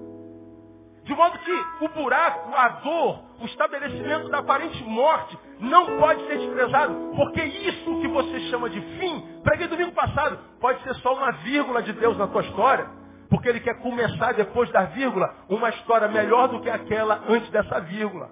De 1.05 1.15
modo 1.15 1.37
que 1.39 1.85
o 1.85 1.89
buraco, 1.89 2.55
a 2.55 2.69
dor, 2.69 3.23
o 3.41 3.45
estabelecimento 3.47 4.29
da 4.29 4.39
aparente 4.39 4.85
morte 4.85 5.37
não 5.59 5.99
pode 5.99 6.25
ser 6.29 6.39
desprezado, 6.39 6.95
porque 7.17 7.43
isso 7.43 8.01
que 8.01 8.07
você 8.07 8.41
chama 8.51 8.71
de 8.71 8.81
fim, 8.81 9.41
preguei 9.43 9.67
domingo 9.67 9.93
passado, 9.93 10.39
pode 10.61 10.81
ser 10.85 10.95
só 10.97 11.15
uma 11.15 11.33
vírgula 11.33 11.83
de 11.83 11.93
Deus 11.93 12.17
na 12.17 12.29
tua 12.29 12.43
história, 12.43 12.89
porque 13.29 13.49
Ele 13.49 13.59
quer 13.59 13.81
começar 13.81 14.33
depois 14.35 14.71
da 14.71 14.85
vírgula 14.85 15.35
uma 15.49 15.71
história 15.71 16.07
melhor 16.07 16.49
do 16.49 16.61
que 16.61 16.71
aquela 16.71 17.21
antes 17.29 17.51
dessa 17.51 17.81
vírgula. 17.81 18.31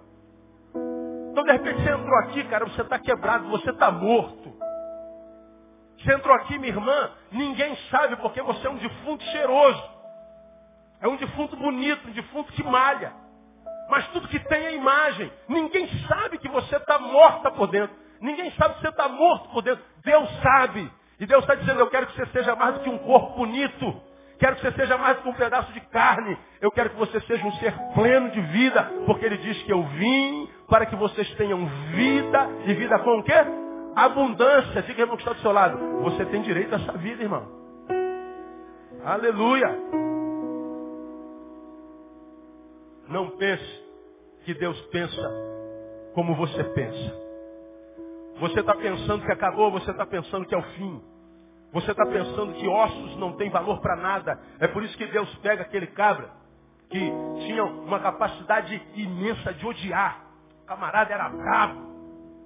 Então 1.32 1.42
de 1.42 1.52
repente 1.52 1.82
você 1.82 1.90
entrou 1.90 2.18
aqui, 2.20 2.44
cara, 2.44 2.66
você 2.66 2.82
está 2.82 2.98
quebrado, 3.00 3.48
você 3.48 3.70
está 3.70 3.90
morto. 3.90 4.60
Você 6.02 6.14
entrou 6.14 6.34
aqui, 6.34 6.58
minha 6.58 6.72
irmã, 6.72 7.10
ninguém 7.30 7.76
sabe 7.90 8.16
porque 8.16 8.40
você 8.40 8.66
é 8.66 8.70
um 8.70 8.76
defunto 8.76 9.22
cheiroso. 9.24 9.82
É 11.00 11.08
um 11.08 11.16
defunto 11.16 11.56
bonito, 11.56 12.08
um 12.08 12.12
defunto 12.12 12.52
que 12.52 12.62
malha. 12.62 13.12
Mas 13.90 14.06
tudo 14.08 14.28
que 14.28 14.38
tem 14.38 14.66
é 14.66 14.74
imagem. 14.74 15.30
Ninguém 15.48 15.88
sabe 16.06 16.38
que 16.38 16.48
você 16.48 16.76
está 16.76 16.98
morta 16.98 17.50
por 17.50 17.66
dentro. 17.66 17.94
Ninguém 18.20 18.50
sabe 18.52 18.74
que 18.74 18.80
você 18.82 18.88
está 18.88 19.08
morto 19.08 19.48
por 19.50 19.62
dentro. 19.62 19.84
Deus 20.04 20.28
sabe. 20.42 20.90
E 21.18 21.26
Deus 21.26 21.42
está 21.42 21.54
dizendo, 21.54 21.80
eu 21.80 21.88
quero 21.88 22.06
que 22.06 22.16
você 22.16 22.26
seja 22.26 22.54
mais 22.54 22.74
do 22.74 22.80
que 22.80 22.88
um 22.88 22.98
corpo 22.98 23.36
bonito. 23.36 24.02
Quero 24.38 24.56
que 24.56 24.62
você 24.62 24.72
seja 24.72 24.96
mais 24.96 25.16
do 25.16 25.22
que 25.22 25.28
um 25.28 25.34
pedaço 25.34 25.70
de 25.72 25.80
carne. 25.80 26.38
Eu 26.62 26.70
quero 26.70 26.90
que 26.90 26.96
você 26.96 27.20
seja 27.22 27.46
um 27.46 27.52
ser 27.54 27.74
pleno 27.94 28.30
de 28.30 28.40
vida. 28.40 28.84
Porque 29.04 29.26
Ele 29.26 29.36
diz 29.38 29.62
que 29.64 29.72
eu 29.72 29.82
vim 29.82 30.48
para 30.68 30.86
que 30.86 30.96
vocês 30.96 31.28
tenham 31.34 31.66
vida. 31.66 32.48
E 32.66 32.74
vida 32.74 32.98
com 33.00 33.18
o 33.18 33.22
quê? 33.22 33.69
Abundância. 33.94 34.83
Diga, 34.83 35.03
irmão, 35.03 35.16
que 35.16 35.22
está 35.22 35.35
do 35.35 35.40
seu 35.40 35.53
lado. 35.53 35.79
Você 36.03 36.24
tem 36.26 36.42
direito 36.42 36.74
a 36.74 36.79
essa 36.79 36.92
vida, 36.92 37.22
irmão. 37.22 37.46
Aleluia. 39.05 39.79
Não 43.09 43.31
pense 43.31 43.85
que 44.44 44.55
Deus 44.55 44.81
pensa 44.87 45.31
como 46.14 46.35
você 46.35 46.62
pensa. 46.64 47.20
Você 48.38 48.61
está 48.61 48.74
pensando 48.74 49.24
que 49.24 49.33
acabou, 49.33 49.70
você 49.70 49.90
está 49.90 50.07
pensando 50.07 50.46
que 50.46 50.55
é 50.55 50.59
o 50.59 50.62
fim. 50.62 51.03
Você 51.72 51.90
está 51.90 52.05
pensando 52.07 52.53
que 52.55 52.66
ossos 52.66 53.16
não 53.16 53.33
têm 53.37 53.50
valor 53.50 53.81
para 53.81 53.96
nada. 53.96 54.40
É 54.59 54.66
por 54.66 54.83
isso 54.83 54.96
que 54.96 55.07
Deus 55.07 55.33
pega 55.37 55.62
aquele 55.62 55.87
cabra 55.88 56.31
que 56.88 57.12
tinha 57.46 57.64
uma 57.64 58.00
capacidade 58.00 58.83
imensa 58.94 59.55
de 59.55 59.66
odiar. 59.66 60.24
O 60.62 60.66
camarada 60.66 61.12
era 61.12 61.29
bravo, 61.29 61.89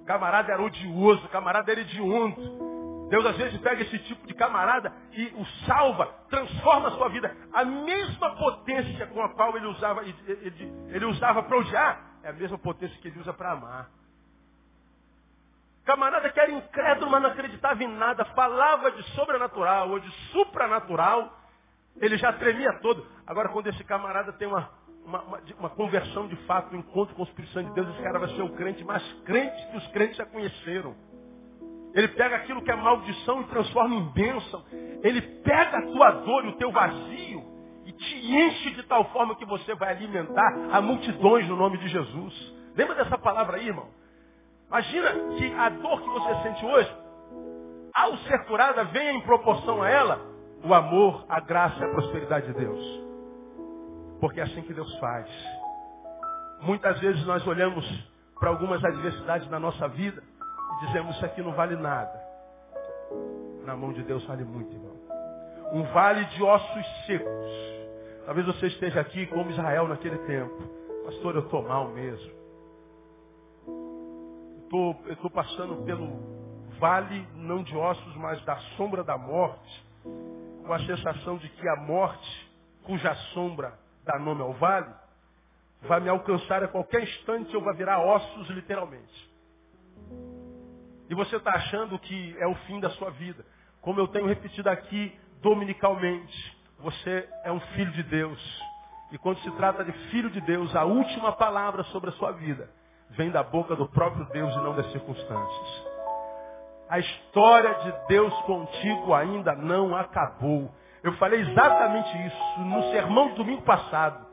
camarada 0.07 0.53
era 0.53 0.63
odioso, 0.63 1.29
camarada 1.29 1.71
era 1.71 1.81
hediondo. 1.81 3.09
Deus 3.09 3.27
às 3.27 3.37
vezes 3.37 3.61
pega 3.61 3.83
esse 3.83 3.99
tipo 4.01 4.27
de 4.27 4.35
camarada 4.35 4.93
e 5.13 5.27
o 5.37 5.45
salva, 5.67 6.07
transforma 6.29 6.89
a 6.89 6.91
sua 6.93 7.09
vida. 7.11 7.37
A 7.53 7.65
mesma 7.65 8.35
potência 8.37 9.07
com 9.07 9.23
a 9.23 9.29
qual 9.31 9.57
ele 9.57 9.67
usava, 9.67 10.03
ele, 10.03 10.73
ele 10.89 11.05
usava 11.05 11.43
para 11.43 11.57
odiar, 11.57 12.01
é 12.23 12.31
a 12.31 12.33
mesma 12.33 12.59
potência 12.59 12.99
que 13.01 13.09
ele 13.09 13.21
usa 13.21 13.33
para 13.33 13.53
amar. 13.53 13.91
Camarada 15.85 16.31
que 16.31 16.41
era 16.41 16.51
incrédulo, 16.51 17.11
mas 17.11 17.23
não 17.23 17.31
acreditava 17.31 17.85
em 17.85 17.89
nada, 17.89 18.25
falava 18.27 18.91
de 18.91 19.03
sobrenatural 19.11 19.91
ou 19.91 20.01
de 20.01 20.11
supranatural, 20.33 21.39
ele 22.01 22.17
já 22.17 22.33
tremia 22.33 22.73
todo. 22.81 23.07
Agora, 23.27 23.51
quando 23.51 23.67
esse 23.67 23.85
camarada 23.85 24.33
tem 24.33 24.49
uma, 24.49 24.71
uma, 25.05 25.23
uma, 25.23 25.41
uma 25.59 25.71
conversão 25.71 26.27
de 26.27 26.37
fato, 26.47 26.75
um 26.75 26.79
encontro 26.79 27.15
com 27.15 27.23
o 27.23 27.25
Espírito 27.25 27.53
Santo 27.53 27.69
de 27.69 27.75
Deus, 27.75 27.89
esse 27.91 28.03
cara 28.03 28.19
vai 28.19 28.29
ser 28.31 28.43
o 28.43 28.51
crente 28.51 28.85
mais 28.85 29.03
crente 29.25 29.71
que 29.71 29.77
os 29.77 29.87
crentes 29.89 30.17
já 30.17 30.27
conheceram. 30.27 30.95
Ele 31.95 32.09
pega 32.09 32.37
aquilo 32.37 32.63
que 32.63 32.71
é 32.71 32.77
maldição 32.77 33.43
e 33.43 33.45
transforma 33.45 33.95
em 33.95 34.05
bênção. 34.13 34.65
Ele 35.03 35.21
pega 35.21 35.79
a 35.79 35.83
tua 35.83 36.11
dor 36.11 36.45
e 36.45 36.49
o 36.49 36.57
teu 36.57 36.73
vazio 36.73 37.45
e 37.87 37.93
te 37.93 38.35
enche 38.35 38.71
de 38.73 38.83
tal 38.85 39.05
forma 39.11 39.37
que 39.37 39.45
você 39.45 39.75
vai 39.77 39.91
alimentar 39.91 40.71
a 40.73 40.81
multidões 40.81 41.47
no 41.49 41.57
nome 41.57 41.79
de 41.79 41.89
Jesus. 41.89 42.55
Lembra 42.75 42.97
dessa 42.97 43.17
palavra 43.17 43.59
aí, 43.59 43.69
irmão? 43.69 43.89
Imagina 44.67 45.37
que 45.37 45.55
a 45.55 45.69
dor 45.69 46.03
que 46.03 46.09
você 46.09 46.43
sente 46.43 46.67
hoje, 46.67 46.97
ao 47.95 48.17
ser 48.19 48.45
curada, 48.47 48.85
venha 48.85 49.13
em 49.13 49.21
proporção 49.21 49.81
a 49.81 49.89
ela 49.89 50.21
o 50.65 50.75
amor, 50.75 51.25
a 51.29 51.39
graça 51.39 51.79
e 51.79 51.85
a 51.85 51.91
prosperidade 51.91 52.47
de 52.47 52.55
Deus. 52.55 53.04
Porque 54.25 54.41
é 54.41 54.45
assim 54.45 54.63
que 54.63 54.73
Deus 54.73 54.91
faz. 55.01 55.29
Muitas 56.63 56.99
vezes 56.99 57.27
nós 57.27 57.47
olhamos 57.47 57.85
para 58.41 58.49
algumas 58.49 58.83
adversidades 58.83 59.51
na 59.51 59.61
nossa 59.61 59.87
vida 59.87 60.23
e 60.49 60.87
dizemos 60.87 61.15
isso 61.17 61.27
aqui 61.27 61.43
não 61.43 61.53
vale 61.53 61.77
nada. 61.77 62.19
Na 63.67 63.77
mão 63.77 63.93
de 63.93 64.03
Deus 64.03 64.25
vale 64.25 64.43
muito, 64.43 64.73
irmão. 64.73 64.97
Um 65.75 65.83
vale 65.93 66.25
de 66.25 66.43
ossos 66.43 66.87
secos. 67.05 67.51
Talvez 68.25 68.47
você 68.47 68.69
esteja 68.69 68.99
aqui 68.99 69.27
como 69.27 69.51
Israel 69.51 69.89
naquele 69.89 70.17
tempo. 70.21 70.57
Pastor, 71.05 71.35
eu 71.35 71.43
estou 71.43 71.63
mal 71.63 71.89
mesmo. 71.91 72.33
Eu 74.73 75.13
estou 75.13 75.31
passando 75.31 75.85
pelo 75.85 76.09
vale 76.81 77.29
não 77.35 77.63
de 77.63 77.77
ossos, 77.77 78.17
mas 78.17 78.43
da 78.47 78.57
sombra 78.79 79.05
da 79.05 79.19
morte, 79.19 79.87
com 80.03 80.73
a 80.73 80.79
sensação 80.87 81.37
de 81.37 81.47
que 81.51 81.69
a 81.69 81.77
morte, 81.77 82.51
cuja 82.87 83.15
sombra 83.35 83.84
dá 84.05 84.19
nome 84.19 84.43
ao 84.43 84.53
vale, 84.55 84.93
vai 85.83 86.01
me 86.01 86.09
alcançar 86.09 86.63
a 86.63 86.69
qualquer 86.69 87.03
instante, 87.03 87.53
eu 87.55 87.61
vou 87.61 87.75
virar 87.75 88.01
ossos 88.01 88.49
literalmente. 88.51 89.35
E 91.09 91.15
você 91.15 91.37
está 91.37 91.53
achando 91.53 91.99
que 91.99 92.37
é 92.39 92.47
o 92.47 92.55
fim 92.67 92.81
da 92.81 92.91
sua 92.91 93.11
vida. 93.11 93.45
Como 93.81 94.01
eu 94.01 94.09
tenho 94.09 94.27
repetido 94.27 94.71
aqui 94.71 95.17
dominicalmente, 95.43 96.57
você 96.79 97.29
é 97.45 97.53
um 97.53 97.61
filho 97.61 97.93
de 97.93 98.03
Deus. 98.05 98.63
E 99.13 99.19
quando 99.19 99.39
se 99.41 99.51
trata 99.53 99.85
de 99.85 99.93
filho 100.11 100.31
de 100.31 100.41
Deus, 100.41 100.75
a 100.75 100.85
última 100.85 101.33
palavra 101.33 101.85
sobre 101.85 102.11
a 102.11 102.13
sua 102.15 102.33
vida 102.33 102.69
vem 103.11 103.31
da 103.31 103.43
boca 103.43 103.77
do 103.77 103.87
próprio 103.89 104.25
Deus 104.31 104.53
e 104.55 104.59
não 104.59 104.75
das 104.75 104.91
circunstâncias. 104.91 105.95
A 106.89 106.99
história 106.99 107.75
de 107.75 108.09
Deus 108.09 108.33
contigo 108.43 109.15
ainda 109.15 109.55
não 109.55 109.95
acabou. 109.95 110.71
Eu 111.05 111.13
falei 111.19 111.41
exatamente 111.41 112.27
isso 112.27 112.61
no 112.61 112.83
sermão 112.91 113.29
do 113.29 113.35
domingo 113.35 113.61
passado. 113.63 114.27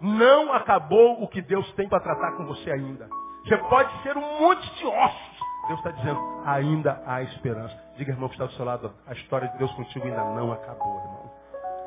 Não 0.00 0.52
acabou 0.52 1.20
o 1.20 1.26
que 1.26 1.42
Deus 1.42 1.70
tem 1.72 1.88
para 1.88 1.98
tratar 1.98 2.36
com 2.36 2.46
você 2.46 2.70
ainda. 2.70 3.08
Você 3.44 3.56
pode 3.58 4.02
ser 4.02 4.16
um 4.16 4.40
monte 4.40 4.72
de 4.76 4.86
ossos. 4.86 5.42
Deus 5.66 5.78
está 5.80 5.90
dizendo, 5.90 6.20
ainda 6.44 7.02
há 7.06 7.22
esperança. 7.22 7.76
Diga, 7.96 8.12
irmão, 8.12 8.28
que 8.28 8.36
está 8.36 8.46
do 8.46 8.52
seu 8.52 8.64
lado, 8.64 8.92
a 9.06 9.12
história 9.14 9.48
de 9.48 9.58
Deus 9.58 9.72
contigo 9.72 10.06
ainda 10.06 10.22
não 10.24 10.52
acabou, 10.52 10.98
irmão. 11.00 11.30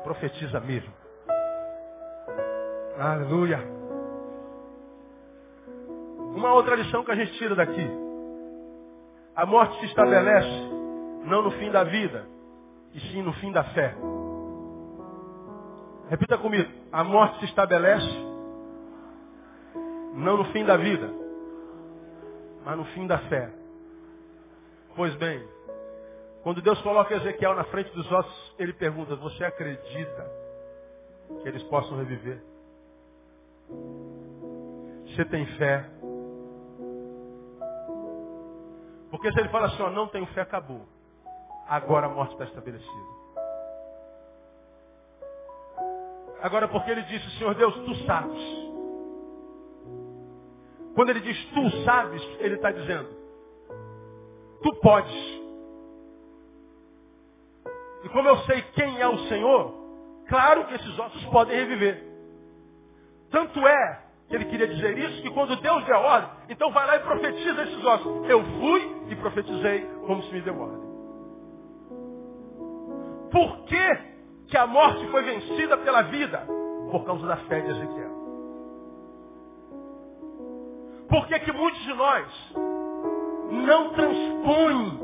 Profetiza 0.04 0.60
mesmo. 0.60 0.92
Aleluia. 2.98 3.58
Uma 6.34 6.52
outra 6.52 6.76
lição 6.76 7.04
que 7.04 7.10
a 7.10 7.16
gente 7.16 7.32
tira 7.38 7.54
daqui. 7.54 7.90
A 9.34 9.46
morte 9.46 9.78
se 9.80 9.86
estabelece 9.86 10.70
não 11.24 11.42
no 11.42 11.50
fim 11.52 11.70
da 11.70 11.84
vida, 11.84 12.26
e 12.92 13.00
sim 13.00 13.22
no 13.22 13.32
fim 13.34 13.50
da 13.50 13.64
fé. 13.64 13.94
Repita 16.08 16.38
comigo. 16.38 16.70
A 16.92 17.02
morte 17.02 17.38
se 17.40 17.44
estabelece 17.46 18.26
não 20.14 20.38
no 20.38 20.44
fim 20.46 20.64
da 20.64 20.76
vida, 20.76 21.10
mas 22.64 22.76
no 22.76 22.84
fim 22.86 23.06
da 23.06 23.18
fé. 23.18 23.52
Pois 24.94 25.14
bem, 25.16 25.46
quando 26.42 26.62
Deus 26.62 26.80
coloca 26.80 27.14
Ezequiel 27.14 27.54
na 27.54 27.64
frente 27.64 27.90
dos 27.92 28.10
ossos, 28.10 28.54
ele 28.58 28.72
pergunta: 28.72 29.16
Você 29.16 29.44
acredita 29.44 30.30
que 31.42 31.48
eles 31.48 31.62
possam 31.64 31.98
reviver? 31.98 32.42
Você 35.06 35.24
tem 35.24 35.46
fé? 35.58 35.90
Porque 39.10 39.32
se 39.32 39.40
ele 39.40 39.48
fala 39.48 39.66
assim, 39.66 39.82
ó, 39.82 39.90
não 39.90 40.08
tenho 40.08 40.26
fé, 40.26 40.42
acabou. 40.42 40.86
Agora 41.68 42.06
a 42.06 42.10
morte 42.10 42.32
está 42.32 42.44
estabelecida. 42.44 43.15
Agora, 46.42 46.68
porque 46.68 46.90
ele 46.90 47.02
disse, 47.02 47.38
Senhor 47.38 47.54
Deus, 47.54 47.74
tu 47.74 47.94
sabes. 48.06 48.66
Quando 50.94 51.10
ele 51.10 51.20
diz 51.20 51.44
tu 51.50 51.84
sabes, 51.84 52.22
ele 52.40 52.54
está 52.54 52.70
dizendo, 52.70 53.08
tu 54.62 54.74
podes. 54.80 55.14
E 58.04 58.08
como 58.08 58.28
eu 58.28 58.38
sei 58.44 58.62
quem 58.74 59.00
é 59.00 59.06
o 59.06 59.18
Senhor, 59.28 59.74
claro 60.28 60.64
que 60.66 60.74
esses 60.74 60.98
ossos 60.98 61.24
podem 61.26 61.56
reviver. 61.56 62.02
Tanto 63.30 63.66
é 63.66 64.02
que 64.28 64.34
ele 64.34 64.46
queria 64.46 64.68
dizer 64.68 64.96
isso, 64.98 65.22
que 65.22 65.30
quando 65.30 65.60
Deus 65.60 65.84
deu 65.84 65.96
ordem, 65.96 66.30
então 66.48 66.72
vai 66.72 66.86
lá 66.86 66.96
e 66.96 67.00
profetiza 67.00 67.62
esses 67.62 67.84
ossos. 67.84 68.28
Eu 68.28 68.42
fui 68.42 69.02
e 69.08 69.16
profetizei 69.16 69.86
como 70.06 70.22
se 70.22 70.32
me 70.32 70.40
deu 70.40 70.58
ordem. 70.58 70.86
Por 73.30 73.64
que 73.64 74.15
que 74.48 74.56
a 74.56 74.66
morte 74.66 75.06
foi 75.08 75.22
vencida 75.22 75.76
pela 75.78 76.02
vida? 76.02 76.46
Por 76.90 77.04
causa 77.04 77.26
da 77.26 77.36
fé 77.36 77.60
de 77.60 77.70
Ezequiel. 77.70 78.16
Por 81.08 81.26
que, 81.26 81.38
que 81.40 81.52
muitos 81.52 81.80
de 81.82 81.94
nós 81.94 82.52
não 83.50 83.90
transpõem 83.90 85.00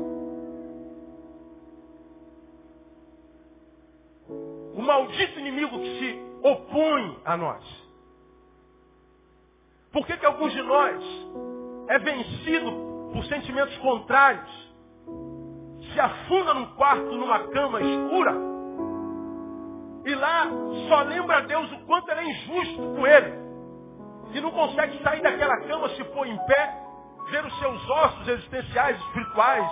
o 4.75 4.81
maldito 4.81 5.39
inimigo 5.39 5.79
que 5.79 5.99
se 5.99 6.21
opõe 6.41 7.19
a 7.25 7.37
nós? 7.37 7.83
Por 9.91 10.05
que, 10.07 10.17
que 10.17 10.25
alguns 10.25 10.51
de 10.51 10.61
nós 10.61 11.03
é 11.87 11.99
vencido 11.99 12.71
por 13.13 13.23
sentimentos 13.25 13.77
contrários? 13.77 14.73
Se 15.93 15.99
afunda 15.99 16.53
num 16.53 16.65
quarto, 16.75 17.11
numa 17.11 17.47
cama 17.49 17.81
escura, 17.81 18.52
e 20.05 20.15
lá 20.15 20.47
só 20.89 21.01
lembra 21.03 21.37
a 21.37 21.41
Deus 21.41 21.71
o 21.71 21.79
quanto 21.85 22.09
ele 22.11 22.21
é 22.21 22.29
injusto 22.29 22.95
com 22.95 23.07
ele. 23.07 23.43
E 24.33 24.41
não 24.41 24.51
consegue 24.51 25.01
sair 25.03 25.21
daquela 25.21 25.57
cama, 25.61 25.89
se 25.89 26.03
pôr 26.05 26.27
em 26.27 26.37
pé, 26.45 26.75
ver 27.29 27.45
os 27.45 27.59
seus 27.59 27.89
ossos 27.89 28.27
existenciais, 28.27 28.99
espirituais, 28.99 29.69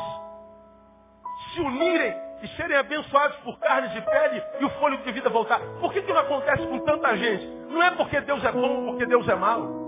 se 1.54 1.62
unirem 1.62 2.15
e 2.44 2.48
serem 2.56 2.78
abençoados 2.78 3.38
por 3.38 3.60
carnes 3.60 3.91
de 3.91 4.02
pele 4.02 4.44
e 4.60 4.65
o 4.65 4.70
fôlego 4.80 5.04
de 5.04 5.12
vida 5.12 5.30
voltar. 5.30 5.60
Por 5.80 5.91
que, 5.91 6.02
que 6.02 6.13
não 6.13 6.22
acontece 6.22 6.65
com 6.65 6.80
tanta 6.80 7.15
gente? 7.17 7.46
Não 7.70 7.84
é 7.84 7.91
porque 7.91 8.22
Deus 8.22 8.44
é 8.44 8.52
bom 8.52 8.70
ou 8.70 8.86
porque 8.91 9.06
Deus 9.06 9.28
é 9.28 9.36
mau. 9.36 9.82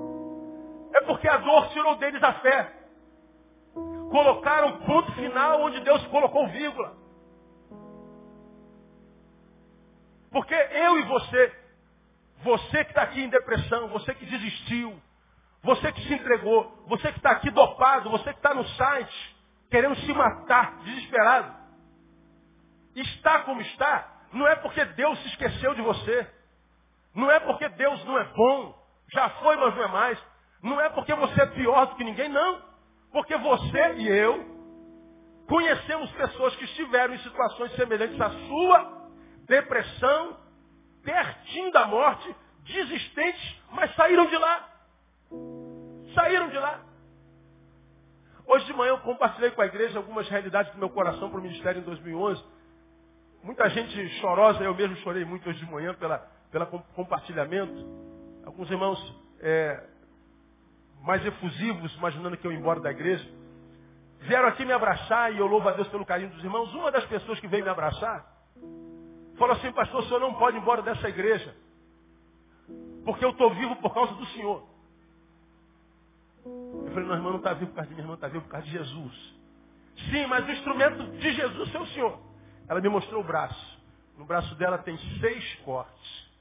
É 0.95 1.01
porque 1.06 1.27
a 1.27 1.38
dor 1.38 1.69
tirou 1.69 1.95
deles 1.95 2.21
a 2.21 2.34
fé. 2.34 2.71
Colocaram 4.12 4.79
ponto 4.82 5.12
final 5.13 5.62
onde 5.62 5.79
Deus 5.79 6.06
colocou 6.08 6.47
vírgula. 6.47 7.02
Porque 10.34 10.54
eu 10.54 11.00
e 11.00 11.04
você, 11.04 11.56
você 12.43 12.84
que 12.84 12.91
está 12.91 13.04
aqui 13.04 13.22
em 13.22 13.30
depressão, 13.30 13.88
você 13.89 14.13
que 14.15 14.26
desistiu, 14.26 15.00
você 15.62 15.91
que 15.91 16.02
se 16.02 16.13
entregou, 16.15 16.84
você 16.88 17.12
que 17.12 17.19
está 17.19 17.32
aqui 17.32 17.52
dopado, 17.52 18.10
você 18.10 18.34
que 18.34 18.39
está 18.39 18.54
no 18.54 18.67
site, 18.69 19.38
querendo 19.69 19.96
se 19.96 20.13
matar, 20.13 20.80
desesperado, 20.80 21.56
está 22.96 23.41
como 23.43 23.62
está, 23.62 24.12
não 24.34 24.48
é 24.48 24.56
porque 24.56 24.84
Deus 24.84 25.19
se 25.19 25.28
esqueceu 25.30 25.76
de 25.76 25.82
você. 25.84 26.28
Não 27.13 27.30
é 27.30 27.39
porque 27.39 27.69
Deus 27.69 28.04
não 28.06 28.17
é 28.17 28.24
bom, 28.24 28.76
já 29.13 29.30
foi, 29.30 29.56
mas 29.56 29.76
não 29.76 29.84
é 29.84 29.88
mais. 29.88 30.19
Não 30.63 30.82
é 30.82 30.89
porque 30.89 31.13
você 31.13 31.43
é 31.43 31.46
pior 31.46 31.86
do 31.86 31.96
que 31.96 32.04
ninguém, 32.04 32.28
não. 32.28 32.60
Porque 33.12 33.38
você 33.38 33.93
e 33.98 34.08
eu 34.08 34.52
conhecemos 35.48 36.12
pessoas 36.13 36.56
que 36.56 36.63
estiveram 36.63 37.13
em 37.13 37.19
situações 37.19 37.76
semelhantes 37.76 38.19
à 38.19 38.30
sua 38.32 39.02
depressão, 39.46 40.37
pertinho 41.04 41.71
da 41.71 41.85
morte, 41.87 42.35
desistentes, 42.63 43.62
mas 43.71 43.94
saíram 43.96 44.25
de 44.27 44.37
lá. 44.37 44.69
Saíram 46.13 46.50
de 46.50 46.58
lá. 46.58 46.81
Hoje 48.46 48.65
de 48.65 48.73
manhã 48.73 48.91
eu 48.91 49.00
compartilhei 49.00 49.52
com 49.52 49.62
a 49.62 49.65
igreja 49.65 49.98
algumas 49.98 50.27
realidades 50.27 50.71
do 50.73 50.79
meu 50.79 50.89
coração 50.89 51.29
para 51.29 51.39
o 51.39 51.41
ministério 51.41 51.81
em 51.81 51.83
2011. 51.83 52.44
Muita 53.41 53.69
gente 53.69 54.10
chorosa, 54.19 54.63
eu 54.63 54.75
mesmo 54.75 54.96
chorei 54.98 55.25
muito 55.25 55.50
hoje 55.50 55.60
de 55.60 55.71
manhã 55.71 55.94
pela, 55.94 56.19
pela 56.52 56.65
compartilhamento. 56.65 57.73
Alguns 58.46 58.69
irmãos 58.69 59.21
é, 59.39 59.83
mais 61.02 61.25
efusivos, 61.25 61.94
imaginando 61.96 62.37
que 62.37 62.46
eu 62.46 62.52
ia 62.52 62.60
embora 62.60 62.79
da 62.79 62.91
igreja, 62.91 63.25
vieram 64.21 64.48
aqui 64.48 64.63
me 64.65 64.71
abraçar 64.71 65.33
e 65.33 65.39
eu 65.39 65.48
louvo 65.48 65.67
a 65.67 65.73
Deus 65.73 65.87
pelo 65.89 66.06
carinho 66.06 66.29
dos 66.29 66.44
irmãos. 66.44 66.73
Uma 66.73 66.91
das 66.91 67.06
pessoas 67.06 67.39
que 67.39 67.48
veio 67.48 67.63
me 67.63 67.69
abraçar 67.69 68.33
Falou 69.38 69.56
assim, 69.56 69.71
pastor, 69.71 70.02
o 70.02 70.06
senhor 70.06 70.19
não 70.19 70.34
pode 70.36 70.58
ir 70.58 70.60
embora 70.60 70.81
dessa 70.81 71.10
igreja. 71.10 71.56
Porque 73.04 73.25
eu 73.25 73.31
estou 73.31 73.54
vivo 73.54 73.75
por 73.77 73.94
causa 73.94 74.13
do 74.13 74.25
senhor. 74.27 74.63
Eu 76.46 76.92
falei, 76.94 77.08
não, 77.08 77.15
irmã 77.15 77.29
não 77.31 77.38
está 77.38 77.54
vivo 77.54 77.71
por 77.71 77.75
causa 77.75 77.90
de 77.90 77.96
minha 77.96 78.04
irmã, 78.04 78.15
está 78.15 78.27
vivo 78.27 78.44
por 78.44 78.52
causa 78.52 78.65
de 78.65 78.71
Jesus. 78.71 79.36
Sim, 80.12 80.25
mas 80.27 80.46
o 80.46 80.52
instrumento 80.52 81.04
de 81.17 81.34
Jesus 81.34 81.73
é 81.73 81.79
o 81.79 81.88
senhor. 81.88 82.19
Ela 82.67 82.81
me 82.81 82.90
mostrou 82.90 83.21
o 83.21 83.23
braço. 83.23 83.81
No 84.17 84.25
braço 84.25 84.54
dela 84.56 84.77
tem 84.77 84.98
seis 85.19 85.56
cortes. 85.65 86.31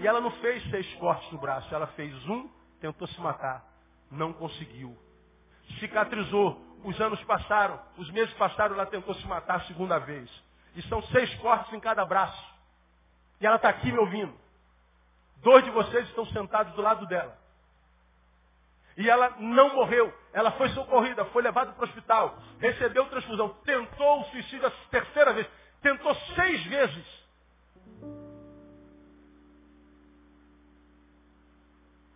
E 0.00 0.06
ela 0.06 0.20
não 0.20 0.30
fez 0.32 0.62
seis 0.70 0.94
cortes 0.94 1.30
no 1.32 1.38
braço. 1.38 1.72
Ela 1.74 1.86
fez 1.88 2.14
um, 2.28 2.48
tentou 2.80 3.06
se 3.08 3.20
matar. 3.20 3.64
Não 4.10 4.32
conseguiu. 4.32 4.96
Cicatrizou. 5.78 6.66
Os 6.84 7.00
anos 7.00 7.22
passaram, 7.24 7.80
os 7.96 8.08
meses 8.12 8.32
passaram, 8.34 8.74
ela 8.74 8.86
tentou 8.86 9.12
se 9.16 9.26
matar 9.26 9.56
a 9.56 9.60
segunda 9.62 9.98
vez. 9.98 10.30
E 10.74 10.82
são 10.82 11.02
seis 11.04 11.32
cortes 11.36 11.72
em 11.72 11.80
cada 11.80 12.04
braço. 12.04 12.44
E 13.40 13.46
ela 13.46 13.56
está 13.56 13.68
aqui 13.68 13.90
me 13.90 13.98
ouvindo. 13.98 14.34
Dois 15.38 15.64
de 15.64 15.70
vocês 15.70 16.06
estão 16.08 16.26
sentados 16.26 16.72
do 16.74 16.82
lado 16.82 17.06
dela. 17.06 17.36
E 18.96 19.08
ela 19.08 19.36
não 19.38 19.74
morreu. 19.74 20.12
Ela 20.32 20.50
foi 20.52 20.68
socorrida, 20.70 21.24
foi 21.26 21.42
levada 21.42 21.72
para 21.72 21.80
o 21.80 21.88
hospital, 21.88 22.36
recebeu 22.58 23.06
transfusão, 23.06 23.50
tentou 23.64 24.20
o 24.20 24.24
suicídio 24.24 24.66
a 24.66 24.70
terceira 24.90 25.32
vez. 25.32 25.46
Tentou 25.80 26.14
seis 26.34 26.64
vezes. 26.64 27.06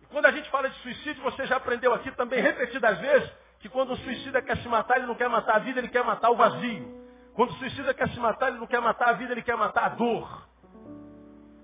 E 0.01 0.05
quando 0.07 0.25
a 0.25 0.31
gente 0.31 0.49
fala 0.49 0.69
de 0.69 0.75
suicídio, 0.79 1.23
você 1.23 1.45
já 1.45 1.55
aprendeu 1.55 1.93
aqui 1.93 2.11
também 2.11 2.41
repetidas 2.41 2.99
vezes 2.99 3.31
que 3.61 3.69
quando 3.69 3.93
o 3.93 3.97
suicida 3.97 4.41
quer 4.41 4.57
se 4.57 4.67
matar, 4.67 4.97
ele 4.97 5.07
não 5.07 5.15
quer 5.15 5.29
matar 5.29 5.55
a 5.55 5.59
vida, 5.59 5.79
ele 5.79 5.87
quer 5.87 6.03
matar 6.03 6.29
o 6.29 6.35
vazio. 6.35 7.02
Quando 7.35 7.49
o 7.49 7.53
suicida 7.55 7.93
quer 7.93 8.09
se 8.09 8.19
matar, 8.19 8.49
ele 8.49 8.59
não 8.59 8.67
quer 8.67 8.79
matar 8.79 9.09
a 9.09 9.13
vida, 9.13 9.31
ele 9.31 9.41
quer 9.41 9.55
matar 9.57 9.85
a 9.85 9.89
dor. 9.89 10.47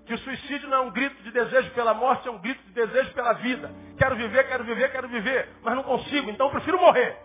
Que 0.04 0.14
o 0.14 0.18
suicídio 0.18 0.68
não 0.68 0.76
é 0.78 0.80
um 0.80 0.90
grito 0.90 1.22
de 1.22 1.30
desejo 1.30 1.70
pela 1.70 1.94
morte, 1.94 2.26
é 2.26 2.30
um 2.30 2.38
grito 2.38 2.62
de 2.64 2.72
desejo 2.72 3.12
pela 3.12 3.34
vida. 3.34 3.70
Quero 3.96 4.16
viver, 4.16 4.48
quero 4.48 4.64
viver, 4.64 4.90
quero 4.90 5.08
viver, 5.08 5.48
mas 5.62 5.76
não 5.76 5.84
consigo, 5.84 6.28
então 6.30 6.46
eu 6.46 6.52
prefiro 6.52 6.80
morrer. 6.80 7.16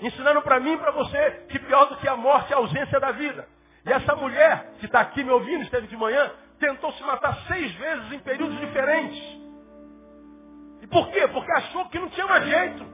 Ensinando 0.00 0.40
para 0.40 0.58
mim 0.58 0.72
e 0.72 0.78
para 0.78 0.92
você 0.92 1.44
que 1.50 1.58
pior 1.58 1.84
do 1.86 1.96
que 1.98 2.08
a 2.08 2.16
morte 2.16 2.50
é 2.52 2.56
a 2.56 2.58
ausência 2.58 2.98
da 2.98 3.12
vida. 3.12 3.46
E 3.84 3.92
essa 3.92 4.14
mulher 4.16 4.72
que 4.78 4.86
está 4.86 5.00
aqui 5.00 5.22
me 5.22 5.30
ouvindo, 5.30 5.62
esteve 5.62 5.86
de 5.86 5.96
manhã, 5.96 6.32
tentou 6.58 6.92
se 6.92 7.02
matar 7.02 7.34
seis 7.46 7.70
vezes 7.72 8.12
em 8.12 8.18
períodos 8.20 8.58
diferentes. 8.58 9.18
E 10.80 10.86
por 10.86 11.10
quê? 11.10 11.28
Porque 11.28 11.52
achou 11.52 11.86
que 11.90 11.98
não 11.98 12.08
tinha 12.08 12.26
mais 12.26 12.46
jeito. 12.46 12.84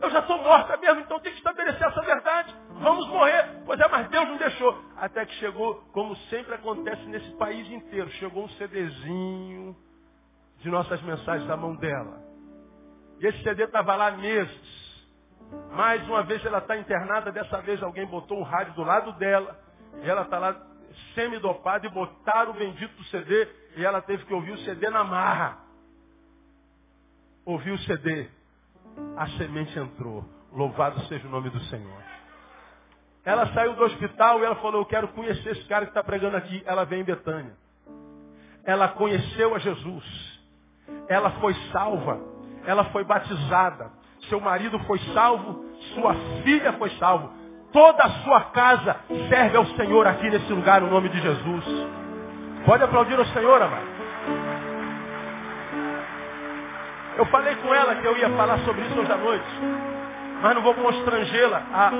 Eu 0.00 0.10
já 0.10 0.18
estou 0.18 0.42
morta 0.42 0.76
mesmo, 0.76 1.00
então 1.00 1.18
tem 1.20 1.32
que 1.32 1.38
estabelecer 1.38 1.86
essa 1.86 2.02
verdade. 2.02 2.54
Vamos 2.80 3.08
morrer. 3.08 3.62
Pois 3.64 3.80
é, 3.80 3.88
mas 3.88 4.08
Deus 4.08 4.28
não 4.28 4.36
deixou. 4.36 4.78
Até 4.96 5.24
que 5.24 5.34
chegou, 5.34 5.76
como 5.92 6.14
sempre 6.28 6.54
acontece 6.54 7.02
nesse 7.06 7.30
país 7.36 7.68
inteiro, 7.70 8.10
chegou 8.12 8.44
um 8.44 8.48
CDzinho 8.50 9.76
de 10.58 10.70
nossas 10.70 11.00
mensagens 11.02 11.48
na 11.48 11.56
mão 11.56 11.74
dela. 11.76 12.22
E 13.20 13.26
esse 13.26 13.42
CD 13.42 13.64
estava 13.64 13.96
lá 13.96 14.10
meses. 14.12 14.86
Mais 15.72 16.06
uma 16.08 16.22
vez 16.22 16.44
ela 16.44 16.58
está 16.58 16.76
internada, 16.76 17.30
dessa 17.30 17.60
vez 17.62 17.82
alguém 17.82 18.06
botou 18.06 18.38
um 18.38 18.42
rádio 18.42 18.74
do 18.74 18.82
lado 18.82 19.12
dela. 19.12 19.58
E 20.02 20.08
ela 20.08 20.22
está 20.22 20.38
lá 20.38 20.56
semi-dopada 21.14 21.86
e 21.86 21.90
botaram 21.90 22.52
o 22.52 22.54
bendito 22.54 23.04
CD 23.04 23.48
e 23.76 23.84
ela 23.84 24.00
teve 24.02 24.24
que 24.24 24.34
ouvir 24.34 24.52
o 24.52 24.58
CD 24.58 24.90
na 24.90 25.04
marra. 25.04 25.58
Ouviu 27.44 27.74
o 27.74 27.78
CD. 27.78 28.28
A 29.16 29.28
semente 29.38 29.78
entrou. 29.78 30.24
Louvado 30.52 31.00
seja 31.06 31.26
o 31.26 31.30
nome 31.30 31.50
do 31.50 31.60
Senhor. 31.64 32.15
Ela 33.26 33.48
saiu 33.48 33.74
do 33.74 33.82
hospital 33.82 34.38
e 34.38 34.44
ela 34.44 34.54
falou, 34.54 34.82
eu 34.82 34.86
quero 34.86 35.08
conhecer 35.08 35.50
esse 35.50 35.64
cara 35.64 35.84
que 35.84 35.90
está 35.90 36.02
pregando 36.02 36.36
aqui. 36.36 36.62
Ela 36.64 36.84
vem 36.84 37.00
em 37.00 37.04
Betânia. 37.04 37.54
Ela 38.64 38.86
conheceu 38.86 39.52
a 39.52 39.58
Jesus. 39.58 40.40
Ela 41.08 41.32
foi 41.32 41.52
salva. 41.72 42.20
Ela 42.64 42.84
foi 42.84 43.02
batizada. 43.02 43.90
Seu 44.28 44.40
marido 44.40 44.78
foi 44.86 45.00
salvo. 45.12 45.64
Sua 45.92 46.14
filha 46.44 46.72
foi 46.74 46.90
salva. 46.98 47.32
Toda 47.72 48.04
a 48.04 48.10
sua 48.22 48.40
casa 48.52 48.96
serve 49.28 49.56
ao 49.56 49.66
Senhor 49.66 50.06
aqui 50.06 50.30
nesse 50.30 50.52
lugar, 50.52 50.80
no 50.80 50.88
nome 50.88 51.08
de 51.08 51.20
Jesus. 51.20 51.64
Pode 52.64 52.84
aplaudir 52.84 53.18
o 53.18 53.26
Senhor, 53.26 53.60
amado. 53.60 53.96
Eu 57.16 57.26
falei 57.26 57.56
com 57.56 57.74
ela 57.74 57.96
que 57.96 58.06
eu 58.06 58.16
ia 58.16 58.30
falar 58.36 58.58
sobre 58.60 58.82
isso 58.82 59.00
hoje 59.00 59.10
à 59.10 59.16
noite, 59.16 59.46
mas 60.42 60.54
não 60.54 60.62
vou 60.62 60.74
constrangê-la 60.74 61.62
a, 61.72 61.90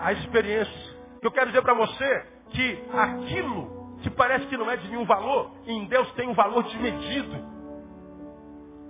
a, 0.00 0.12
experiência. 0.12 0.98
Eu 1.22 1.30
quero 1.30 1.46
dizer 1.46 1.62
para 1.62 1.74
você 1.74 2.26
que 2.50 2.84
aquilo 2.92 3.98
que 4.02 4.10
parece 4.10 4.46
que 4.46 4.56
não 4.56 4.70
é 4.70 4.76
de 4.76 4.88
nenhum 4.88 5.04
valor, 5.04 5.52
em 5.66 5.84
Deus 5.86 6.10
tem 6.12 6.28
um 6.28 6.34
valor 6.34 6.62
desmedido. 6.64 7.36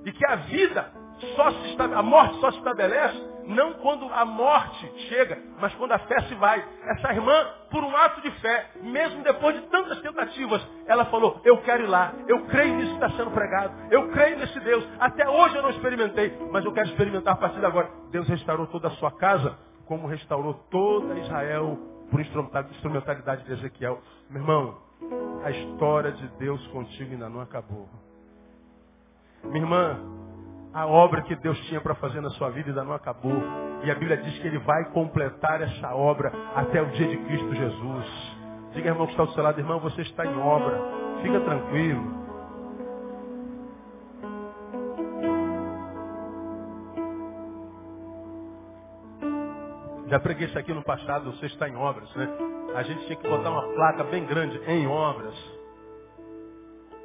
E 0.05 0.13
que 0.13 0.27
a 0.27 0.37
vida 0.37 0.93
só 1.37 1.51
se 1.51 1.77
a 1.81 2.03
morte 2.03 2.41
só 2.41 2.51
se 2.51 2.59
estabelece 2.59 3.31
não 3.51 3.75
quando 3.75 4.07
a 4.13 4.25
morte 4.25 4.87
chega, 5.09 5.39
mas 5.61 5.75
quando 5.75 5.93
a 5.93 5.99
fé 5.99 6.21
se 6.23 6.35
vai. 6.37 6.65
Essa 6.85 7.13
irmã, 7.13 7.47
por 7.71 7.83
um 7.83 7.97
ato 7.97 8.21
de 8.21 8.31
fé, 8.41 8.71
mesmo 8.83 9.23
depois 9.23 9.57
de 9.57 9.63
tantas 9.69 10.01
tentativas, 10.01 10.67
ela 10.87 11.05
falou, 11.07 11.41
eu 11.45 11.59
quero 11.59 11.83
ir 11.83 11.87
lá, 11.87 12.13
eu 12.29 12.47
creio 12.47 12.75
nisso 12.75 12.97
que 12.97 13.05
está 13.05 13.11
sendo 13.17 13.31
pregado, 13.31 13.75
eu 13.91 14.09
creio 14.11 14.39
nesse 14.39 14.59
Deus. 14.61 14.87
Até 14.99 15.29
hoje 15.29 15.57
eu 15.57 15.63
não 15.63 15.71
experimentei, 15.71 16.37
mas 16.51 16.65
eu 16.65 16.73
quero 16.73 16.89
experimentar 16.89 17.35
a 17.35 17.37
partir 17.37 17.59
de 17.59 17.67
agora. 17.67 17.91
Deus 18.11 18.29
restaurou 18.29 18.67
toda 18.67 18.89
a 18.89 18.93
sua 18.93 19.11
casa, 19.13 19.59
como 19.91 20.07
restaurou 20.07 20.55
toda 20.70 21.18
Israel 21.18 21.76
por 22.12 22.20
instrumentalidade 22.20 23.45
de 23.45 23.55
Ezequiel. 23.55 23.99
Meu 24.30 24.41
irmão, 24.41 24.78
a 25.43 25.51
história 25.51 26.12
de 26.12 26.28
Deus 26.38 26.64
contigo 26.68 27.11
ainda 27.11 27.28
não 27.28 27.41
acabou. 27.41 27.88
Minha 29.43 29.64
irmã, 29.64 29.99
a 30.72 30.86
obra 30.86 31.22
que 31.22 31.34
Deus 31.34 31.59
tinha 31.66 31.80
para 31.80 31.97
fazer 31.97 32.20
na 32.20 32.30
sua 32.30 32.51
vida 32.51 32.68
ainda 32.68 32.84
não 32.84 32.93
acabou. 32.93 33.43
E 33.82 33.91
a 33.91 33.95
Bíblia 33.97 34.18
diz 34.18 34.38
que 34.38 34.47
Ele 34.47 34.59
vai 34.59 34.84
completar 34.93 35.61
essa 35.61 35.93
obra 35.93 36.32
até 36.55 36.80
o 36.80 36.86
dia 36.93 37.09
de 37.09 37.16
Cristo 37.16 37.53
Jesus. 37.53 38.36
Diga, 38.72 38.91
irmão, 38.91 39.07
que 39.07 39.12
está 39.14 39.24
ao 39.24 39.32
seu 39.32 39.43
lado, 39.43 39.59
irmão, 39.59 39.80
você 39.80 40.03
está 40.03 40.24
em 40.24 40.38
obra. 40.38 40.80
Fica 41.20 41.41
tranquilo. 41.41 42.20
Já 50.11 50.19
preguei 50.19 50.49
isso 50.49 50.59
aqui 50.59 50.75
no 50.75 50.83
passado, 50.83 51.31
você 51.31 51.47
está 51.47 51.69
em 51.69 51.77
obras, 51.77 52.13
né? 52.17 52.29
A 52.75 52.83
gente 52.83 53.07
tinha 53.07 53.17
que 53.17 53.29
botar 53.29 53.49
uma 53.49 53.63
placa 53.75 54.03
bem 54.03 54.27
grande 54.27 54.61
em 54.67 54.85
obras. 54.89 55.35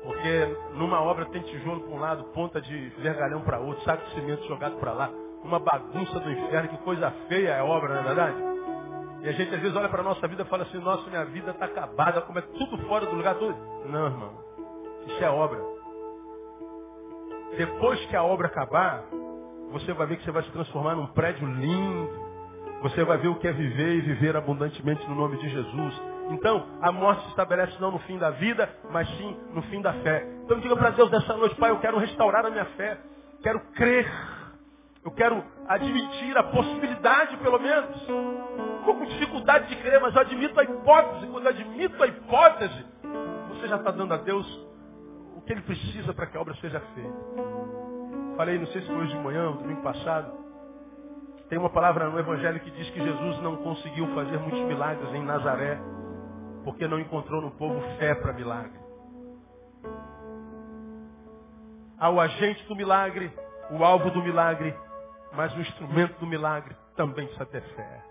Porque 0.03 0.57
numa 0.73 1.01
obra 1.01 1.25
tem 1.27 1.43
tijolo 1.43 1.81
para 1.81 1.95
um 1.95 1.99
lado, 1.99 2.23
ponta 2.33 2.59
de 2.59 2.89
vergalhão 2.97 3.41
para 3.41 3.59
outro, 3.59 3.83
saco 3.83 4.03
de 4.05 4.15
cimento 4.15 4.43
jogado 4.47 4.77
para 4.77 4.91
lá. 4.91 5.09
Uma 5.43 5.59
bagunça 5.59 6.19
do 6.19 6.31
inferno, 6.31 6.69
que 6.69 6.77
coisa 6.79 7.11
feia 7.27 7.49
é 7.51 7.61
obra, 7.61 7.93
não 7.93 8.01
é 8.01 8.03
verdade? 8.03 8.37
E 9.21 9.29
a 9.29 9.31
gente 9.33 9.53
às 9.53 9.61
vezes 9.61 9.77
olha 9.77 9.89
para 9.89 10.01
a 10.01 10.03
nossa 10.03 10.27
vida 10.27 10.41
e 10.41 10.45
fala 10.45 10.63
assim, 10.63 10.79
nossa, 10.79 11.07
minha 11.07 11.25
vida 11.25 11.51
está 11.51 11.65
acabada, 11.65 12.21
como 12.21 12.39
é 12.39 12.41
tudo 12.41 12.77
fora 12.87 13.05
do 13.05 13.15
lugar, 13.15 13.35
tudo. 13.35 13.55
Não, 13.85 14.05
irmão. 14.07 14.33
Isso 15.05 15.23
é 15.23 15.29
obra. 15.29 15.59
Depois 17.55 18.03
que 18.07 18.15
a 18.15 18.23
obra 18.23 18.47
acabar, 18.47 19.03
você 19.71 19.93
vai 19.93 20.07
ver 20.07 20.17
que 20.17 20.23
você 20.23 20.31
vai 20.31 20.41
se 20.41 20.51
transformar 20.51 20.95
num 20.95 21.07
prédio 21.07 21.47
lindo. 21.47 22.24
Você 22.81 23.03
vai 23.03 23.17
ver 23.17 23.29
o 23.29 23.35
que 23.35 23.47
é 23.47 23.51
viver 23.51 23.95
e 23.95 24.01
viver 24.01 24.35
abundantemente 24.35 25.07
no 25.09 25.15
nome 25.15 25.37
de 25.37 25.49
Jesus. 25.49 26.01
Então, 26.29 26.65
a 26.81 26.91
morte 26.91 27.23
se 27.23 27.29
estabelece 27.29 27.79
não 27.79 27.91
no 27.91 27.99
fim 27.99 28.17
da 28.17 28.31
vida, 28.31 28.69
mas 28.91 29.07
sim 29.17 29.37
no 29.53 29.61
fim 29.63 29.81
da 29.81 29.93
fé. 29.93 30.27
Então 30.43 30.59
diga 30.59 30.75
para 30.75 30.91
Deus 30.91 31.09
nessa 31.11 31.35
noite, 31.35 31.55
Pai, 31.55 31.71
eu 31.71 31.79
quero 31.79 31.97
restaurar 31.97 32.45
a 32.45 32.49
minha 32.49 32.65
fé. 32.65 32.97
Quero 33.41 33.59
crer. 33.73 34.07
Eu 35.03 35.11
quero 35.11 35.43
admitir 35.67 36.35
a 36.37 36.43
possibilidade, 36.43 37.37
pelo 37.37 37.59
menos. 37.59 37.95
Estou 37.97 38.95
com 38.95 39.05
dificuldade 39.05 39.67
de 39.67 39.75
crer, 39.75 39.99
mas 39.99 40.15
eu 40.15 40.21
admito 40.21 40.59
a 40.59 40.63
hipótese. 40.63 41.27
Quando 41.27 41.45
eu 41.45 41.51
admito 41.51 42.03
a 42.03 42.07
hipótese, 42.07 42.85
você 43.49 43.67
já 43.67 43.77
está 43.77 43.91
dando 43.91 44.13
a 44.13 44.17
Deus 44.17 44.45
o 45.35 45.41
que 45.41 45.53
Ele 45.53 45.61
precisa 45.61 46.13
para 46.13 46.25
que 46.25 46.37
a 46.37 46.41
obra 46.41 46.55
seja 46.55 46.79
feita. 46.79 47.13
Falei, 48.35 48.57
não 48.57 48.67
sei 48.67 48.81
se 48.81 48.87
foi 48.87 48.97
hoje 48.97 49.15
de 49.15 49.23
manhã, 49.23 49.51
domingo 49.51 49.81
passado. 49.81 50.44
Tem 51.49 51.59
uma 51.59 51.69
palavra 51.69 52.09
no 52.09 52.17
Evangelho 52.17 52.59
que 52.59 52.71
diz 52.71 52.89
que 52.89 53.01
Jesus 53.01 53.39
não 53.41 53.57
conseguiu 53.57 54.07
fazer 54.15 54.37
muitos 54.39 54.61
milagres 54.61 55.13
em 55.13 55.23
Nazaré 55.23 55.79
porque 56.63 56.87
não 56.87 56.99
encontrou 56.99 57.41
no 57.41 57.51
povo 57.51 57.79
fé 57.99 58.15
para 58.15 58.33
milagre. 58.33 58.79
Há 61.99 62.09
o 62.09 62.19
agente 62.19 62.65
do 62.67 62.75
milagre, 62.75 63.31
o 63.69 63.83
alvo 63.85 64.09
do 64.09 64.21
milagre, 64.21 64.75
mas 65.33 65.55
o 65.55 65.61
instrumento 65.61 66.19
do 66.19 66.25
milagre 66.25 66.75
também 66.95 67.27
precisa 67.27 67.45
ter 67.45 67.61
fé. 67.61 68.03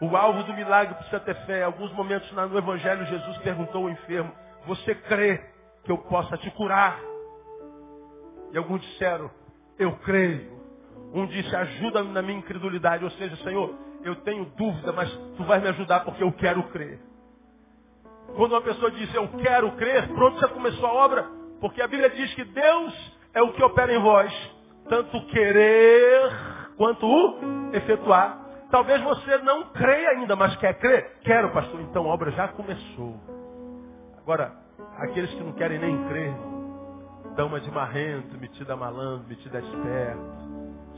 O 0.00 0.16
alvo 0.16 0.42
do 0.42 0.52
milagre 0.52 0.94
precisa 0.96 1.20
ter 1.20 1.36
fé. 1.46 1.60
Em 1.60 1.64
alguns 1.64 1.92
momentos 1.92 2.30
no 2.32 2.58
Evangelho, 2.58 3.06
Jesus 3.06 3.38
perguntou 3.38 3.84
ao 3.84 3.90
enfermo, 3.90 4.32
você 4.66 4.94
crê 4.96 5.38
que 5.84 5.92
eu 5.92 5.98
possa 5.98 6.36
te 6.36 6.50
curar? 6.50 6.98
E 8.52 8.58
alguns 8.58 8.80
disseram, 8.80 9.30
eu 9.78 9.92
creio. 9.98 10.61
Um 11.12 11.26
disse, 11.26 11.54
ajuda-me 11.54 12.12
na 12.12 12.22
minha 12.22 12.38
incredulidade. 12.38 13.04
Ou 13.04 13.10
seja, 13.12 13.36
Senhor, 13.36 13.74
eu 14.02 14.16
tenho 14.16 14.44
dúvida, 14.56 14.92
mas 14.92 15.10
tu 15.36 15.44
vais 15.44 15.62
me 15.62 15.68
ajudar 15.68 16.00
porque 16.00 16.22
eu 16.22 16.32
quero 16.32 16.62
crer. 16.64 16.98
Quando 18.34 18.52
uma 18.52 18.62
pessoa 18.62 18.90
diz 18.90 19.14
eu 19.14 19.28
quero 19.28 19.72
crer, 19.72 20.08
pronto, 20.08 20.40
já 20.40 20.48
começou 20.48 20.86
a 20.86 20.92
obra. 20.92 21.26
Porque 21.60 21.82
a 21.82 21.86
Bíblia 21.86 22.10
diz 22.10 22.34
que 22.34 22.44
Deus 22.44 23.18
é 23.34 23.42
o 23.42 23.52
que 23.52 23.62
opera 23.62 23.92
em 23.92 24.00
vós. 24.00 24.32
Tanto 24.88 25.26
querer 25.26 26.30
quanto 26.76 27.06
o 27.06 27.74
efetuar. 27.74 28.40
Talvez 28.70 29.02
você 29.02 29.38
não 29.38 29.64
creia 29.68 30.10
ainda, 30.10 30.34
mas 30.34 30.56
quer 30.56 30.78
crer? 30.78 31.18
Quero, 31.22 31.50
pastor. 31.52 31.80
Então 31.82 32.10
a 32.10 32.14
obra 32.14 32.30
já 32.30 32.48
começou. 32.48 33.20
Agora, 34.18 34.52
aqueles 34.98 35.30
que 35.34 35.42
não 35.42 35.52
querem 35.52 35.78
nem 35.78 36.08
crer, 36.08 36.32
dão 37.36 37.48
uma 37.48 37.60
de 37.60 37.70
marrento, 37.70 38.38
metida 38.38 38.74
malandro, 38.74 39.28
metida 39.28 39.60
esperto. 39.60 40.51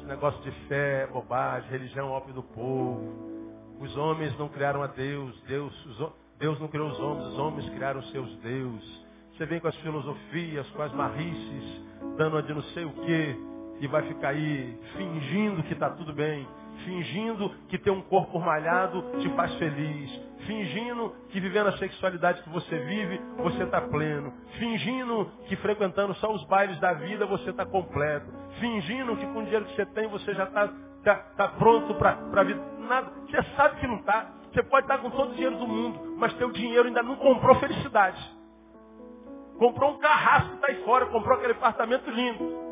Esse 0.04 0.10
negócio 0.10 0.42
de 0.42 0.50
fé, 0.68 1.06
bobagem, 1.10 1.70
religião, 1.70 2.10
ópio 2.10 2.34
do 2.34 2.42
povo. 2.42 3.48
Os 3.80 3.96
homens 3.96 4.38
não 4.38 4.50
criaram 4.50 4.82
a 4.82 4.86
Deus. 4.86 5.34
Deus, 5.48 5.86
os 5.86 6.12
Deus 6.38 6.60
não 6.60 6.68
criou 6.68 6.90
os 6.90 7.00
homens, 7.00 7.28
os 7.28 7.38
homens 7.38 7.70
criaram 7.70 8.02
seus 8.02 8.36
deuses. 8.40 9.06
Você 9.32 9.46
vem 9.46 9.60
com 9.60 9.68
as 9.68 9.76
filosofias, 9.76 10.68
com 10.72 10.82
as 10.82 10.92
marrices, 10.92 11.82
dando 12.18 12.36
a 12.36 12.42
de 12.42 12.52
não 12.52 12.62
sei 12.74 12.84
o 12.84 12.92
quê, 12.92 13.34
e 13.80 13.86
vai 13.86 14.02
ficar 14.02 14.28
aí 14.28 14.78
fingindo 14.94 15.62
que 15.62 15.72
está 15.72 15.88
tudo 15.88 16.12
bem. 16.12 16.46
Fingindo 16.84 17.50
que 17.68 17.78
ter 17.78 17.90
um 17.90 18.02
corpo 18.02 18.38
malhado 18.38 19.02
te 19.20 19.28
faz 19.30 19.54
feliz, 19.54 20.10
fingindo 20.46 21.14
que 21.30 21.40
vivendo 21.40 21.68
a 21.68 21.78
sexualidade 21.78 22.42
que 22.42 22.48
você 22.50 22.78
vive, 22.78 23.20
você 23.38 23.64
está 23.64 23.80
pleno, 23.80 24.32
fingindo 24.58 25.30
que 25.46 25.56
frequentando 25.56 26.14
só 26.14 26.32
os 26.32 26.44
bailes 26.46 26.78
da 26.80 26.92
vida 26.94 27.26
você 27.26 27.50
está 27.50 27.64
completo, 27.64 28.26
fingindo 28.60 29.16
que 29.16 29.26
com 29.26 29.40
o 29.40 29.44
dinheiro 29.44 29.64
que 29.66 29.76
você 29.76 29.86
tem 29.86 30.08
você 30.08 30.34
já 30.34 30.44
está 30.44 30.68
tá, 31.04 31.16
tá 31.36 31.48
pronto 31.48 31.94
para 31.94 32.18
a 32.34 32.44
vida. 32.44 32.60
Nada. 32.78 33.12
Você 33.26 33.42
sabe 33.56 33.80
que 33.80 33.86
não 33.86 33.96
está. 33.96 34.26
Você 34.52 34.62
pode 34.62 34.84
estar 34.84 34.98
com 34.98 35.10
todo 35.10 35.32
o 35.32 35.34
dinheiro 35.34 35.56
do 35.56 35.66
mundo, 35.66 36.16
mas 36.16 36.32
teu 36.34 36.50
dinheiro 36.52 36.86
ainda 36.86 37.02
não 37.02 37.16
comprou 37.16 37.56
felicidade. 37.56 38.18
Comprou 39.58 39.92
um 39.92 39.98
carrasco 39.98 40.50
que 40.50 40.54
está 40.56 40.68
aí 40.68 40.84
fora, 40.84 41.06
comprou 41.06 41.36
aquele 41.36 41.52
apartamento 41.52 42.10
lindo. 42.10 42.63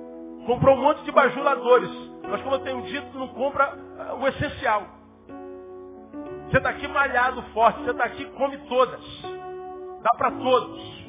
Comprou 0.47 0.77
um 0.77 0.83
monte 0.83 1.03
de 1.05 1.13
bajuladores. 1.13 1.91
Mas 2.29 2.41
como 2.43 2.57
eu 2.57 2.61
tenho 2.61 2.83
dito, 2.83 3.19
não 3.19 3.29
compra 3.29 3.75
uh, 3.75 4.23
o 4.23 4.29
essencial. 4.29 4.87
Você 6.49 6.59
está 6.59 6.71
aqui 6.71 6.87
malhado 6.89 7.43
forte, 7.55 7.83
você 7.83 7.91
está 7.91 8.05
aqui 8.05 8.25
come 8.33 8.59
todas. 8.69 9.01
Dá 10.03 10.11
para 10.17 10.31
todos. 10.33 11.03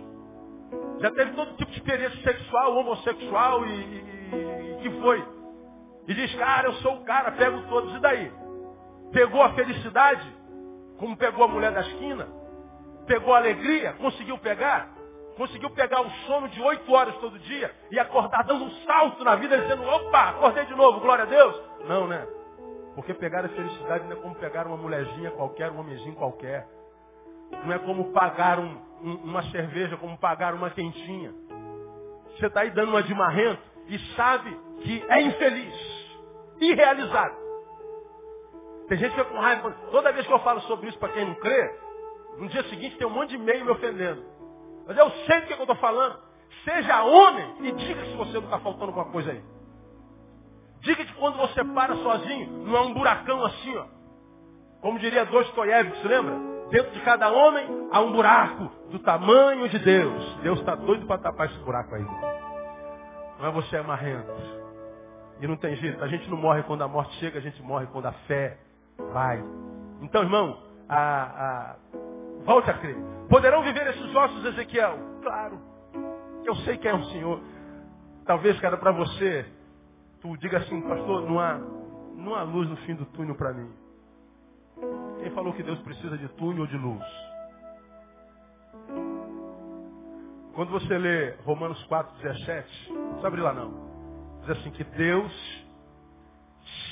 Já 0.99 1.11
teve 1.11 1.31
todo 1.33 1.55
tipo 1.57 1.71
de 1.71 1.77
experiência 1.77 2.21
sexual, 2.23 2.77
homossexual 2.77 3.65
e, 3.65 3.69
e, 3.69 4.71
e 4.71 4.77
que 4.81 5.01
foi. 5.01 5.23
E 6.07 6.13
diz, 6.13 6.33
cara, 6.35 6.67
eu 6.67 6.73
sou 6.75 6.95
o 6.95 7.03
cara, 7.03 7.31
pego 7.31 7.61
todos. 7.69 7.93
E 7.95 7.99
daí? 7.99 8.31
Pegou 9.11 9.41
a 9.41 9.53
felicidade, 9.53 10.25
como 10.97 11.17
pegou 11.17 11.45
a 11.45 11.47
mulher 11.47 11.71
da 11.71 11.81
esquina? 11.81 12.27
Pegou 13.05 13.33
a 13.33 13.37
alegria? 13.37 13.93
Conseguiu 13.93 14.37
pegar? 14.37 14.89
Conseguiu 15.37 15.69
pegar 15.71 16.01
o 16.01 16.09
sono 16.27 16.47
de 16.49 16.61
oito 16.61 16.91
horas 16.93 17.15
todo 17.17 17.39
dia 17.39 17.73
e 17.89 17.99
acordar 17.99 18.43
dando 18.43 18.65
um 18.65 18.71
salto 18.85 19.23
na 19.23 19.35
vida, 19.35 19.57
dizendo, 19.59 19.83
opa, 19.83 20.29
acordei 20.29 20.65
de 20.65 20.75
novo, 20.75 20.99
glória 20.99 21.23
a 21.23 21.27
Deus? 21.27 21.61
Não, 21.87 22.07
né? 22.07 22.27
Porque 22.95 23.13
pegar 23.13 23.43
a 23.43 23.49
felicidade 23.49 24.05
não 24.05 24.13
é 24.13 24.19
como 24.19 24.35
pegar 24.35 24.67
uma 24.67 24.77
mulherzinha 24.77 25.31
qualquer, 25.31 25.71
um 25.71 25.79
homenzinho 25.79 26.15
qualquer. 26.15 26.67
Não 27.65 27.73
é 27.73 27.79
como 27.79 28.11
pagar 28.11 28.59
um, 28.59 28.77
um, 29.01 29.15
uma 29.23 29.43
cerveja, 29.49 29.97
como 29.97 30.17
pagar 30.17 30.53
uma 30.53 30.69
quentinha. 30.69 31.33
Você 32.35 32.47
está 32.47 32.61
aí 32.61 32.71
dando 32.71 32.89
uma 32.89 33.03
de 33.03 33.13
marrento 33.13 33.61
e 33.87 33.97
sabe 34.15 34.55
que 34.81 35.03
é 35.09 35.21
infeliz, 35.21 35.75
irrealizado. 36.59 37.35
Tem 38.87 38.97
gente 38.97 39.11
que 39.11 39.17
fica 39.17 39.29
com 39.33 39.39
raiva. 39.39 39.71
Toda 39.91 40.11
vez 40.11 40.27
que 40.27 40.33
eu 40.33 40.39
falo 40.39 40.61
sobre 40.61 40.89
isso 40.89 40.99
para 40.99 41.13
quem 41.13 41.25
não 41.25 41.35
crê, 41.35 41.75
no 42.37 42.47
dia 42.47 42.63
seguinte 42.63 42.97
tem 42.97 43.07
um 43.07 43.11
monte 43.11 43.29
de 43.29 43.35
e-mail 43.35 43.65
me 43.65 43.71
ofendendo. 43.71 44.23
Mas 44.87 44.97
eu 44.97 45.09
sei 45.25 45.41
do 45.41 45.47
que 45.47 45.53
eu 45.53 45.59
estou 45.59 45.75
falando. 45.75 46.17
Seja 46.63 47.03
homem 47.03 47.55
e 47.61 47.71
diga 47.71 48.05
se 48.05 48.15
você 48.15 48.33
não 48.33 48.45
está 48.45 48.59
faltando 48.59 48.85
alguma 48.85 49.05
coisa 49.05 49.31
aí. 49.31 49.43
Diga 50.81 51.05
que 51.05 51.13
quando 51.13 51.37
você 51.37 51.63
para 51.63 51.95
sozinho, 51.95 52.65
não 52.65 52.75
é 52.75 52.81
um 52.81 52.93
buracão 52.93 53.43
assim, 53.45 53.75
ó. 53.77 53.85
Como 54.81 54.99
diria 54.99 55.25
Dostoiévski, 55.25 56.07
lembra? 56.07 56.35
Dentro 56.69 56.91
de 56.91 56.99
cada 57.01 57.31
homem 57.31 57.65
há 57.91 58.01
um 58.01 58.11
buraco 58.11 58.69
do 58.89 58.99
tamanho 58.99 59.69
de 59.69 59.79
Deus. 59.79 60.35
Deus 60.41 60.59
está 60.59 60.75
doido 60.75 61.05
para 61.05 61.21
tapar 61.21 61.47
esse 61.47 61.57
buraco 61.59 61.95
aí. 61.95 62.05
Mas 63.39 63.53
você 63.53 63.77
é 63.77 63.81
marrento. 63.81 64.31
E 65.39 65.47
não 65.47 65.55
tem 65.55 65.75
jeito. 65.77 66.03
A 66.03 66.07
gente 66.07 66.29
não 66.29 66.37
morre 66.37 66.63
quando 66.63 66.83
a 66.83 66.87
morte 66.87 67.13
chega, 67.17 67.39
a 67.39 67.41
gente 67.41 67.61
morre 67.61 67.87
quando 67.87 68.07
a 68.07 68.13
fé 68.27 68.57
vai. 69.11 69.43
Então, 70.01 70.21
irmão, 70.23 70.57
a, 70.89 70.97
a... 70.97 71.75
volte 72.43 72.69
a 72.69 72.73
crer. 72.77 72.97
Poderão 73.29 73.63
viver 73.63 73.87
esses 73.87 74.15
ossos, 74.15 74.45
Ezequiel? 74.45 74.97
Claro. 75.21 75.59
Eu 76.45 76.55
sei 76.57 76.77
que 76.77 76.87
é 76.87 76.93
um 76.93 77.03
Senhor. 77.05 77.41
Talvez, 78.25 78.59
cara, 78.59 78.77
para 78.77 78.91
você, 78.91 79.45
tu 80.21 80.37
diga 80.37 80.59
assim, 80.59 80.81
pastor, 80.81 81.29
não 81.29 81.39
há, 81.39 81.59
não 82.15 82.35
há 82.35 82.43
luz 82.43 82.69
no 82.69 82.77
fim 82.77 82.95
do 82.95 83.05
túnel 83.07 83.35
para 83.35 83.53
mim. 83.53 83.71
Quem 85.19 85.31
falou 85.31 85.53
que 85.53 85.63
Deus 85.63 85.79
precisa 85.79 86.17
de 86.17 86.27
túnel 86.29 86.61
ou 86.61 86.67
de 86.67 86.77
luz? 86.77 87.03
Quando 90.53 90.69
você 90.69 90.97
lê 90.97 91.31
Romanos 91.45 91.83
4, 91.85 92.15
17, 92.21 92.93
não 92.93 93.25
abrir 93.25 93.41
lá 93.41 93.53
não. 93.53 93.73
Diz 94.41 94.51
assim 94.51 94.71
que 94.71 94.83
Deus 94.83 95.65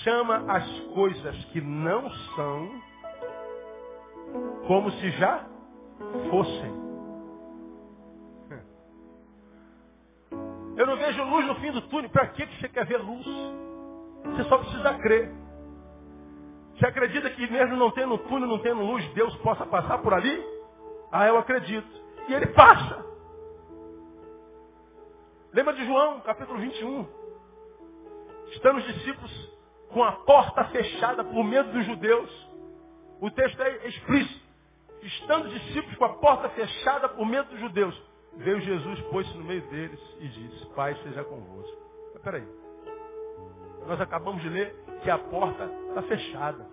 chama 0.04 0.52
as 0.52 0.80
coisas 0.94 1.46
que 1.46 1.62
não 1.62 2.10
são 2.36 2.82
como 4.68 4.92
se 4.92 5.12
já 5.12 5.46
fossem. 6.30 6.82
Eu 10.78 10.88
não 10.88 10.96
vejo 10.96 11.24
luz 11.24 11.46
no 11.46 11.56
fim 11.56 11.72
do 11.72 11.82
túnel. 11.84 12.10
Para 12.10 12.28
que 12.28 12.46
você 12.46 12.70
quer 12.70 12.86
ver 12.86 12.98
luz? 12.98 13.26
Você 14.26 14.44
só 14.46 14.58
precisa 14.58 14.94
crer. 14.96 15.32
Você 16.76 16.86
acredita 16.88 17.30
que 17.30 17.52
mesmo 17.52 17.76
não 17.76 17.92
tendo 17.92 18.18
túnel, 18.18 18.48
não 18.48 18.60
tendo 18.60 18.82
luz, 18.82 19.06
Deus 19.14 19.36
possa 19.38 19.66
passar 19.66 20.00
por 20.00 20.14
ali? 20.14 20.44
Ah, 21.12 21.28
eu 21.28 21.38
acredito. 21.38 21.88
E 22.28 22.34
ele 22.34 22.48
passa. 22.48 23.06
Lembra 25.54 25.74
de 25.74 25.86
João, 25.86 26.22
capítulo 26.22 26.58
21? 26.60 27.08
Estando 28.54 28.78
os 28.78 28.86
discípulos 28.86 29.52
com 29.90 30.04
a 30.04 30.14
porta 30.14 30.64
fechada 30.66 31.24
por 31.24 31.44
medo 31.44 31.72
dos 31.72 31.86
judeus. 31.86 32.51
O 33.22 33.30
texto 33.30 33.62
é 33.62 33.88
explícito. 33.88 34.42
Estando 35.04 35.46
os 35.46 35.54
discípulos 35.54 35.96
com 35.98 36.06
a 36.06 36.14
porta 36.16 36.50
fechada 36.50 37.08
por 37.10 37.26
medo 37.26 37.50
dos 37.50 37.60
judeus, 37.60 38.00
veio 38.38 38.60
Jesus, 38.62 39.00
pôs-se 39.04 39.36
no 39.38 39.44
meio 39.44 39.62
deles 39.70 40.00
e 40.20 40.28
disse, 40.28 40.66
Pai 40.76 40.96
seja 41.04 41.24
convosco. 41.24 41.78
Mas 42.14 42.24
peraí. 42.24 42.48
Nós 43.88 44.02
acabamos 44.02 44.42
de 44.42 44.50
ler 44.50 44.76
que 45.04 45.10
a 45.10 45.18
porta 45.18 45.70
está 45.90 46.02
fechada. 46.04 46.66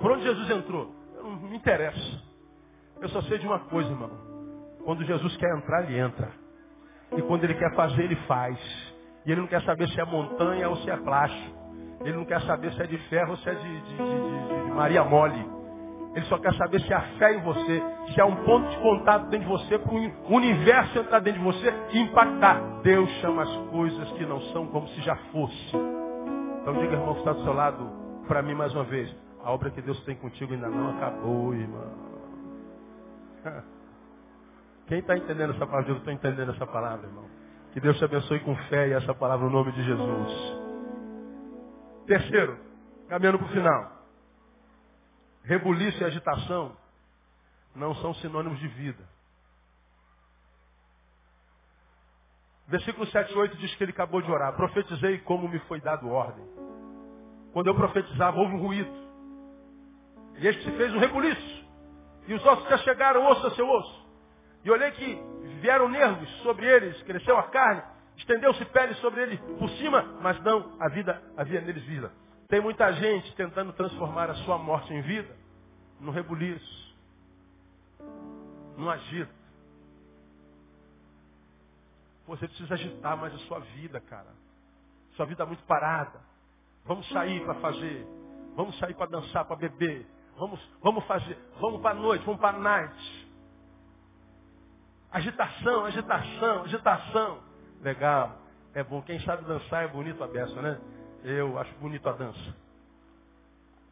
Por 0.00 0.10
onde 0.10 0.24
Jesus 0.24 0.50
entrou? 0.50 0.92
Não 1.22 1.36
me 1.36 1.56
interessa. 1.56 2.22
Eu 3.00 3.08
só 3.08 3.22
sei 3.22 3.38
de 3.38 3.46
uma 3.46 3.60
coisa, 3.60 3.90
irmão. 3.90 4.10
Quando 4.84 5.04
Jesus 5.04 5.36
quer 5.36 5.56
entrar, 5.56 5.84
ele 5.84 5.98
entra. 5.98 6.30
E 7.16 7.22
quando 7.22 7.44
ele 7.44 7.54
quer 7.54 7.74
fazer, 7.74 8.02
ele 8.02 8.16
faz. 8.26 8.58
E 9.24 9.32
ele 9.32 9.40
não 9.40 9.48
quer 9.48 9.62
saber 9.62 9.88
se 9.88 10.00
é 10.00 10.04
montanha 10.04 10.68
ou 10.68 10.76
se 10.78 10.90
é 10.90 10.96
plástico. 10.96 11.65
Ele 12.00 12.16
não 12.16 12.24
quer 12.24 12.40
saber 12.42 12.72
se 12.72 12.82
é 12.82 12.86
de 12.86 12.98
ferro 13.08 13.30
ou 13.32 13.36
se 13.38 13.48
é 13.48 13.54
de, 13.54 13.80
de, 13.80 13.96
de, 13.96 14.64
de 14.64 14.70
Maria 14.72 15.04
Mole. 15.04 15.56
Ele 16.14 16.24
só 16.26 16.38
quer 16.38 16.54
saber 16.54 16.80
se 16.80 16.94
há 16.94 17.00
fé 17.18 17.34
em 17.34 17.42
você, 17.42 17.82
se 18.14 18.20
há 18.20 18.24
um 18.24 18.36
ponto 18.36 18.68
de 18.70 18.76
contato 18.78 19.28
dentro 19.28 19.46
de 19.46 19.52
você, 19.52 19.78
para 19.78 19.92
o 19.92 20.34
universo 20.34 20.98
entrar 20.98 21.20
dentro 21.20 21.40
de 21.40 21.44
você 21.44 21.74
e 21.92 21.98
impactar. 22.00 22.58
Deus 22.82 23.10
chama 23.20 23.42
as 23.42 23.56
coisas 23.70 24.10
que 24.12 24.24
não 24.24 24.40
são 24.52 24.66
como 24.68 24.88
se 24.88 25.02
já 25.02 25.14
fosse. 25.30 25.76
Então 26.62 26.72
diga, 26.74 26.94
irmão, 26.94 27.12
que 27.12 27.20
está 27.20 27.32
do 27.32 27.42
seu 27.42 27.52
lado, 27.52 27.90
para 28.26 28.40
mim 28.40 28.54
mais 28.54 28.74
uma 28.74 28.84
vez. 28.84 29.14
A 29.44 29.52
obra 29.52 29.70
que 29.70 29.82
Deus 29.82 30.02
tem 30.04 30.16
contigo 30.16 30.54
ainda 30.54 30.68
não 30.68 30.96
acabou, 30.96 31.54
irmão. 31.54 31.92
Quem 34.86 35.00
está 35.00 35.16
entendendo 35.18 35.52
essa 35.52 35.66
palavra? 35.66 35.90
Eu 35.90 35.96
estou 35.98 36.12
entendendo 36.12 36.50
essa 36.50 36.66
palavra, 36.66 37.06
irmão. 37.06 37.24
Que 37.72 37.80
Deus 37.80 37.98
te 37.98 38.04
abençoe 38.04 38.40
com 38.40 38.56
fé 38.70 38.88
e 38.88 38.92
essa 38.94 39.12
palavra 39.14 39.44
no 39.44 39.52
nome 39.52 39.70
de 39.72 39.82
Jesus. 39.82 40.55
Terceiro, 42.06 42.58
caminhando 43.08 43.38
para 43.38 43.46
o 43.48 43.50
final. 43.50 43.92
Rebuliço 45.44 46.00
e 46.00 46.04
agitação 46.04 46.76
não 47.74 47.94
são 47.96 48.14
sinônimos 48.14 48.58
de 48.58 48.68
vida. 48.68 49.04
Versículo 52.68 53.06
7 53.06 53.32
e 53.32 53.36
8 53.36 53.56
diz 53.58 53.74
que 53.76 53.84
ele 53.84 53.92
acabou 53.92 54.20
de 54.20 54.30
orar. 54.30 54.54
Profetizei 54.54 55.18
como 55.18 55.48
me 55.48 55.58
foi 55.60 55.80
dado 55.80 56.10
ordem. 56.10 56.44
Quando 57.52 57.68
eu 57.68 57.74
profetizava, 57.74 58.36
houve 58.38 58.54
um 58.54 58.60
ruído. 58.60 58.90
E 60.38 60.46
este 60.46 60.64
se 60.64 60.76
fez 60.76 60.92
um 60.92 60.98
rebuliço. 60.98 61.66
E 62.26 62.34
os 62.34 62.44
ossos 62.44 62.68
já 62.68 62.78
chegaram 62.78 63.24
osso 63.26 63.46
a 63.46 63.50
seu 63.52 63.68
osso. 63.68 64.06
E 64.64 64.70
olhei 64.70 64.90
que 64.90 65.14
vieram 65.60 65.88
nervos 65.88 66.28
sobre 66.42 66.66
eles, 66.66 67.00
cresceu 67.04 67.38
a 67.38 67.44
carne, 67.44 67.82
estendeu-se 68.16 68.64
pele 68.66 68.94
sobre 68.94 69.22
ele 69.22 69.38
por 69.58 69.68
cima, 69.70 70.02
mas 70.20 70.40
não, 70.42 70.76
a 70.80 70.88
vida 70.88 71.22
havia 71.36 71.60
neles 71.60 71.82
vida. 71.84 72.12
Tem 72.48 72.60
muita 72.60 72.92
gente 72.92 73.34
tentando 73.34 73.72
transformar 73.72 74.30
a 74.30 74.34
sua 74.36 74.58
morte 74.58 74.92
em 74.92 75.02
vida 75.02 75.34
no 76.00 76.12
rebuliço, 76.12 76.96
no 78.76 78.90
agito. 78.90 79.34
Você 82.26 82.46
precisa 82.46 82.74
agitar 82.74 83.16
mais 83.16 83.34
a 83.34 83.38
sua 83.38 83.60
vida, 83.60 84.00
cara. 84.00 84.34
Sua 85.14 85.26
vida 85.26 85.44
é 85.44 85.46
muito 85.46 85.62
parada. 85.64 86.20
Vamos 86.84 87.08
sair 87.08 87.44
para 87.44 87.54
fazer. 87.54 88.06
Vamos 88.54 88.76
sair 88.78 88.94
para 88.94 89.10
dançar, 89.10 89.44
para 89.44 89.56
beber. 89.56 90.06
Vamos, 90.36 90.60
vamos 90.82 91.04
fazer. 91.04 91.38
Vamos 91.60 91.80
para 91.80 91.92
a 91.92 92.00
noite, 92.00 92.24
vamos 92.24 92.40
para 92.40 92.56
a 92.56 92.60
night. 92.60 93.28
Agitação, 95.10 95.84
agitação, 95.84 96.62
agitação. 96.64 97.40
Legal. 97.82 98.38
É 98.74 98.82
bom. 98.82 99.02
Quem 99.02 99.20
sabe 99.20 99.44
dançar 99.44 99.84
é 99.84 99.88
bonito 99.88 100.22
a 100.22 100.26
beça, 100.26 100.60
né? 100.60 100.78
Eu 101.24 101.58
acho 101.58 101.72
bonito 101.76 102.08
a 102.08 102.12
dança. 102.12 102.54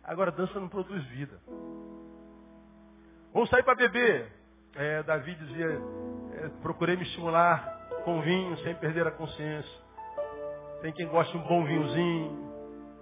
Agora, 0.03 0.31
dança 0.31 0.61
não 0.61 0.69
produz 0.69 1.03
vida. 1.07 1.41
Vamos 3.33 3.49
sair 3.49 3.63
para 3.63 3.75
beber. 3.75 4.31
É, 4.77 5.03
Davi 5.03 5.35
dizia, 5.35 5.81
é, 6.35 6.49
procurei 6.63 6.97
me 6.97 7.03
estimular 7.03 7.89
com 8.05 8.21
vinho 8.21 8.57
sem 8.59 8.75
perder 8.75 9.07
a 9.07 9.11
consciência. 9.11 9.83
Tem 10.83 10.93
quem 10.93 11.09
goste 11.09 11.33
de 11.33 11.39
um 11.39 11.47
bom 11.49 11.65
vinhozinho, 11.65 12.53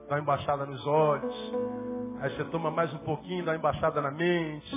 dá 0.08 0.14
uma 0.14 0.20
embaixada 0.20 0.64
nos 0.64 0.86
olhos. 0.86 1.34
Aí 2.20 2.30
você 2.30 2.44
toma 2.44 2.70
mais 2.70 2.94
um 2.94 2.98
pouquinho, 2.98 3.44
dá 3.44 3.50
uma 3.50 3.58
embaixada 3.58 4.00
na 4.00 4.10
mente. 4.10 4.72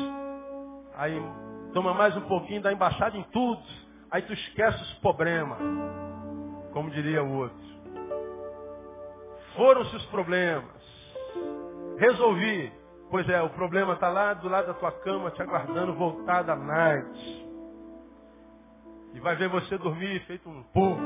Aí 0.95 1.22
toma 1.74 1.93
mais 1.93 2.18
um 2.18 2.22
pouquinho, 2.22 2.62
dá 2.62 2.70
uma 2.70 2.76
embaixada 2.76 3.16
em 3.16 3.24
tudo. 3.26 3.62
Aí 4.12 4.22
tu 4.22 4.34
esquece 4.34 4.82
os 4.82 4.93
problemas. 4.95 5.58
Como 6.72 6.89
diria 6.91 7.24
o 7.24 7.38
outro. 7.38 7.66
Foram-se 9.56 9.95
os 9.95 10.06
problemas. 10.08 10.66
Resolvi. 11.97 12.72
Pois 13.10 13.30
é, 13.30 13.41
o 13.41 13.49
problema 13.51 13.93
está 13.93 14.10
lá 14.10 14.34
do 14.34 14.49
lado 14.49 14.68
da 14.68 14.74
tua 14.74 14.91
cama, 14.91 15.32
te 15.32 15.41
aguardando, 15.41 15.93
voltada 15.93 16.53
à 16.53 16.56
night. 16.56 17.47
E 19.14 19.20
vai 19.20 19.36
ver 19.36 19.47
você 19.47 19.78
dormir 19.78 20.20
feito 20.26 20.49
um 20.49 20.64
porco. 20.64 21.01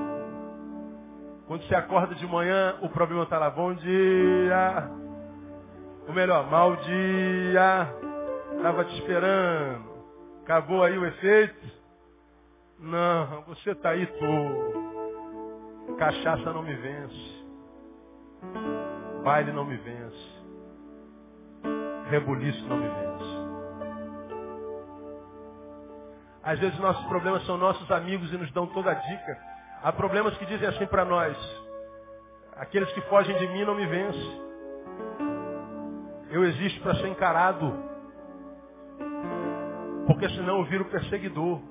Quando 1.45 1.63
você 1.63 1.75
acorda 1.75 2.15
de 2.15 2.25
manhã, 2.25 2.77
o 2.81 2.89
problema 2.89 3.23
está 3.23 3.37
lá. 3.37 3.49
Bom 3.49 3.73
dia. 3.73 4.89
Ou 6.07 6.13
melhor, 6.13 6.49
mau 6.49 6.75
dia. 6.75 7.93
Estava 8.55 8.85
te 8.85 8.95
esperando. 8.99 9.89
Acabou 10.43 10.83
aí 10.83 10.97
o 10.97 11.05
efeito? 11.05 11.78
Não, 12.79 13.41
você 13.41 13.71
está 13.71 13.89
aí, 13.89 14.05
tu. 14.05 15.95
Cachaça 15.97 16.53
não 16.53 16.63
me 16.63 16.73
vence. 16.73 17.45
Baile 19.23 19.51
não 19.51 19.65
me 19.65 19.75
vence. 19.75 20.39
Rebuliço 22.09 22.65
não 22.67 22.77
me 22.77 22.87
vence. 22.87 23.39
Às 26.41 26.57
vezes 26.57 26.79
nossos 26.79 27.05
problemas 27.07 27.45
são 27.45 27.57
nossos 27.57 27.91
amigos 27.91 28.31
e 28.31 28.37
nos 28.37 28.51
dão 28.53 28.65
toda 28.67 28.91
a 28.91 28.93
dica. 28.93 29.37
Há 29.83 29.91
problemas 29.91 30.37
que 30.37 30.45
dizem 30.45 30.67
assim 30.67 30.87
para 30.87 31.03
nós. 31.03 31.37
Aqueles 32.55 32.91
que 32.93 33.01
fogem 33.01 33.37
de 33.37 33.47
mim 33.47 33.65
não 33.65 33.75
me 33.75 33.85
vencem. 33.85 34.41
Eu 36.29 36.45
existo 36.45 36.81
para 36.81 36.95
ser 36.95 37.07
encarado. 37.07 37.73
Porque 40.07 40.29
senão 40.29 40.59
eu 40.59 40.65
viro 40.65 40.85
perseguidor. 40.85 41.61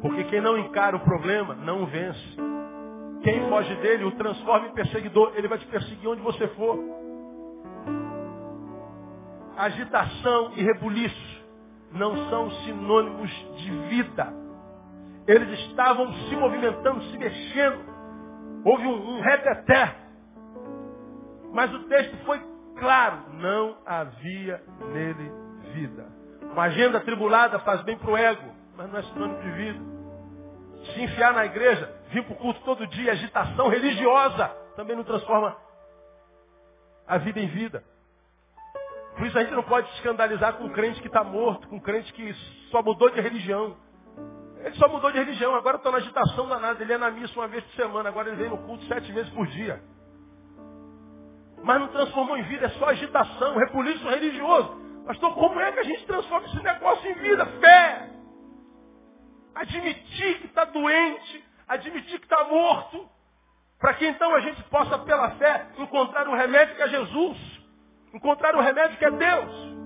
Porque 0.00 0.24
quem 0.24 0.40
não 0.40 0.56
encara 0.58 0.96
o 0.96 1.00
problema 1.00 1.54
não 1.54 1.86
vence. 1.86 2.36
Quem 3.22 3.48
foge 3.48 3.74
dele 3.76 4.04
o 4.04 4.12
transforma 4.12 4.68
em 4.68 4.72
perseguidor. 4.72 5.32
Ele 5.34 5.48
vai 5.48 5.58
te 5.58 5.66
perseguir 5.66 6.08
onde 6.08 6.22
você 6.22 6.46
for. 6.48 6.78
Agitação 9.56 10.52
e 10.56 10.62
rebuliço 10.62 11.38
não 11.92 12.28
são 12.28 12.50
sinônimos 12.50 13.30
de 13.56 13.70
vida. 13.88 14.32
Eles 15.26 15.58
estavam 15.60 16.12
se 16.12 16.36
movimentando, 16.36 17.02
se 17.04 17.18
mexendo. 17.18 17.84
Houve 18.64 18.86
um, 18.86 19.18
um. 19.18 19.22
Mas 21.52 21.74
o 21.74 21.80
texto 21.84 22.16
foi 22.24 22.40
claro. 22.78 23.18
Não 23.34 23.76
havia 23.84 24.62
nele 24.92 25.32
vida. 25.74 26.06
Uma 26.52 26.64
agenda 26.64 27.00
tribulada 27.00 27.58
faz 27.60 27.82
bem 27.82 27.98
para 27.98 28.10
o 28.10 28.16
ego, 28.16 28.57
mas 28.78 28.92
não 28.92 28.98
é 29.00 29.02
sinônimo 29.02 29.42
de 29.42 29.50
vida. 29.50 29.80
Se 30.94 31.02
enfiar 31.02 31.34
na 31.34 31.44
igreja, 31.44 31.92
vir 32.10 32.22
para 32.22 32.32
o 32.32 32.36
culto 32.36 32.60
todo 32.60 32.86
dia, 32.86 33.10
agitação 33.10 33.68
religiosa, 33.68 34.46
também 34.76 34.94
não 34.94 35.02
transforma 35.02 35.56
a 37.04 37.18
vida 37.18 37.40
em 37.40 37.48
vida. 37.48 37.82
Por 39.16 39.26
isso 39.26 39.36
a 39.36 39.42
gente 39.42 39.52
não 39.52 39.64
pode 39.64 39.88
se 39.88 39.96
escandalizar 39.96 40.54
com 40.54 40.64
um 40.64 40.72
crente 40.72 41.00
que 41.00 41.08
está 41.08 41.24
morto, 41.24 41.66
com 41.66 41.76
um 41.76 41.80
crente 41.80 42.12
que 42.12 42.32
só 42.70 42.80
mudou 42.80 43.10
de 43.10 43.20
religião. 43.20 43.76
Ele 44.60 44.76
só 44.76 44.88
mudou 44.88 45.10
de 45.10 45.18
religião, 45.18 45.56
agora 45.56 45.76
está 45.76 45.90
na 45.90 45.96
agitação 45.96 46.46
danada. 46.48 46.80
Ele 46.80 46.92
é 46.92 46.98
na 46.98 47.10
missa 47.10 47.34
uma 47.34 47.48
vez 47.48 47.64
por 47.64 47.74
semana, 47.74 48.08
agora 48.08 48.28
ele 48.28 48.36
vem 48.36 48.48
no 48.48 48.58
culto 48.58 48.84
sete 48.84 49.10
vezes 49.10 49.32
por 49.32 49.44
dia. 49.48 49.82
Mas 51.64 51.80
não 51.80 51.88
transformou 51.88 52.38
em 52.38 52.44
vida, 52.44 52.66
é 52.66 52.68
só 52.70 52.86
agitação, 52.86 53.56
repuliço 53.56 54.08
religioso. 54.08 54.80
Pastor, 55.04 55.34
como 55.34 55.58
é 55.58 55.72
que 55.72 55.80
a 55.80 55.84
gente 55.84 56.06
transforma 56.06 56.46
esse 56.46 56.62
negócio 56.62 57.10
em 57.10 57.14
vida? 57.14 57.44
Fé! 57.44 58.17
Admitir 59.58 60.38
que 60.38 60.46
está 60.46 60.64
doente, 60.66 61.44
admitir 61.66 62.20
que 62.20 62.26
está 62.26 62.44
morto, 62.44 63.08
para 63.78 63.94
que 63.94 64.06
então 64.06 64.32
a 64.34 64.40
gente 64.40 64.62
possa, 64.64 64.98
pela 65.00 65.32
fé, 65.32 65.66
encontrar 65.78 66.28
um 66.28 66.36
remédio 66.36 66.76
que 66.76 66.82
é 66.82 66.88
Jesus. 66.88 67.38
Encontrar 68.14 68.54
o 68.54 68.60
remédio 68.60 68.96
que 68.96 69.04
é 69.04 69.10
Deus. 69.10 69.78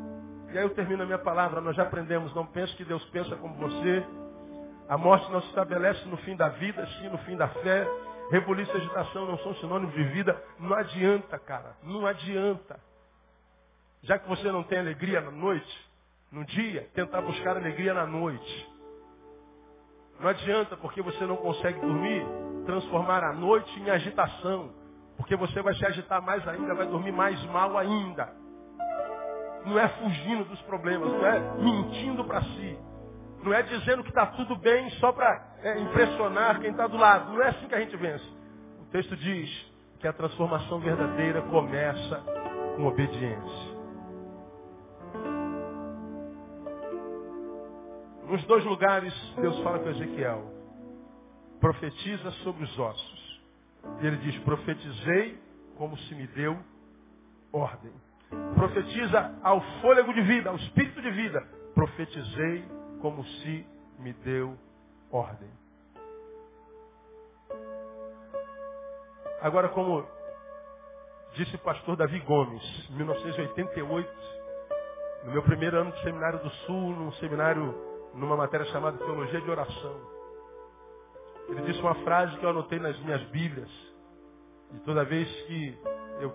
E 0.52 0.58
aí 0.58 0.64
eu 0.64 0.74
termino 0.74 1.02
a 1.02 1.06
minha 1.06 1.18
palavra. 1.18 1.62
Nós 1.62 1.74
já 1.74 1.84
aprendemos. 1.84 2.34
Não 2.34 2.44
pense 2.44 2.76
que 2.76 2.84
Deus 2.84 3.02
pensa 3.06 3.34
como 3.36 3.54
você. 3.54 4.06
A 4.90 4.98
morte 4.98 5.32
não 5.32 5.40
se 5.40 5.48
estabelece 5.48 6.06
no 6.06 6.18
fim 6.18 6.36
da 6.36 6.50
vida, 6.50 6.86
sim 6.98 7.08
no 7.08 7.16
fim 7.18 7.34
da 7.34 7.48
fé. 7.48 7.88
Rebuliço 8.30 8.70
e 8.72 8.76
agitação 8.76 9.26
não 9.26 9.38
são 9.38 9.54
sinônimos 9.54 9.94
de 9.94 10.04
vida. 10.04 10.42
Não 10.58 10.74
adianta, 10.74 11.38
cara. 11.38 11.76
Não 11.82 12.06
adianta. 12.06 12.78
Já 14.02 14.18
que 14.18 14.28
você 14.28 14.52
não 14.52 14.62
tem 14.62 14.80
alegria 14.80 15.22
na 15.22 15.30
noite, 15.30 15.90
no 16.30 16.44
dia, 16.44 16.90
tentar 16.94 17.22
buscar 17.22 17.56
alegria 17.56 17.94
na 17.94 18.06
noite. 18.06 18.71
Não 20.22 20.28
adianta, 20.28 20.76
porque 20.76 21.02
você 21.02 21.26
não 21.26 21.36
consegue 21.36 21.80
dormir, 21.80 22.24
transformar 22.64 23.24
a 23.24 23.32
noite 23.32 23.76
em 23.80 23.90
agitação. 23.90 24.70
Porque 25.16 25.34
você 25.34 25.60
vai 25.60 25.74
se 25.74 25.84
agitar 25.84 26.22
mais 26.22 26.46
ainda, 26.46 26.74
vai 26.74 26.86
dormir 26.86 27.10
mais 27.10 27.42
mal 27.46 27.76
ainda. 27.76 28.32
Não 29.66 29.76
é 29.78 29.88
fugindo 29.88 30.44
dos 30.44 30.60
problemas, 30.62 31.10
não 31.10 31.26
é 31.26 31.40
mentindo 31.58 32.24
para 32.24 32.40
si. 32.40 32.78
Não 33.42 33.52
é 33.52 33.62
dizendo 33.62 34.04
que 34.04 34.10
está 34.10 34.26
tudo 34.26 34.54
bem 34.56 34.88
só 35.00 35.10
para 35.10 35.56
é, 35.60 35.80
impressionar 35.80 36.60
quem 36.60 36.70
está 36.70 36.86
do 36.86 36.96
lado. 36.96 37.32
Não 37.32 37.42
é 37.42 37.48
assim 37.48 37.66
que 37.66 37.74
a 37.74 37.80
gente 37.80 37.96
vence. 37.96 38.24
O 38.80 38.84
texto 38.92 39.16
diz 39.16 39.72
que 39.98 40.06
a 40.06 40.12
transformação 40.12 40.78
verdadeira 40.78 41.42
começa 41.42 42.22
com 42.76 42.86
obediência. 42.86 43.71
Nos 48.28 48.44
dois 48.44 48.64
lugares, 48.64 49.12
Deus 49.36 49.58
fala 49.62 49.78
com 49.78 49.88
Ezequiel. 49.90 50.42
Profetiza 51.60 52.30
sobre 52.42 52.64
os 52.64 52.78
ossos. 52.78 53.42
E 54.00 54.06
ele 54.06 54.16
diz, 54.18 54.38
profetizei 54.40 55.38
como 55.76 55.96
se 55.96 56.14
me 56.14 56.26
deu 56.28 56.58
ordem. 57.52 57.92
Profetiza 58.54 59.38
ao 59.42 59.60
fôlego 59.80 60.12
de 60.12 60.22
vida, 60.22 60.50
ao 60.50 60.56
espírito 60.56 61.02
de 61.02 61.10
vida. 61.10 61.40
Profetizei 61.74 62.64
como 63.00 63.24
se 63.24 63.66
me 63.98 64.12
deu 64.12 64.56
ordem. 65.10 65.50
Agora, 69.40 69.68
como 69.70 70.06
disse 71.34 71.56
o 71.56 71.58
pastor 71.58 71.96
Davi 71.96 72.20
Gomes, 72.20 72.62
em 72.90 72.94
1988, 72.94 74.08
no 75.24 75.32
meu 75.32 75.42
primeiro 75.42 75.80
ano 75.80 75.92
de 75.92 76.00
seminário 76.02 76.38
do 76.38 76.50
Sul, 76.50 76.94
num 76.94 77.12
seminário, 77.14 77.74
numa 78.14 78.36
matéria 78.36 78.66
chamada 78.66 78.98
Teologia 78.98 79.40
de 79.40 79.50
Oração. 79.50 80.00
Ele 81.48 81.62
disse 81.62 81.80
uma 81.80 81.94
frase 81.96 82.36
que 82.38 82.44
eu 82.44 82.50
anotei 82.50 82.78
nas 82.78 82.98
minhas 83.00 83.22
Bíblias. 83.28 83.70
E 84.74 84.78
toda 84.80 85.04
vez 85.04 85.28
que 85.46 85.78
eu 86.20 86.32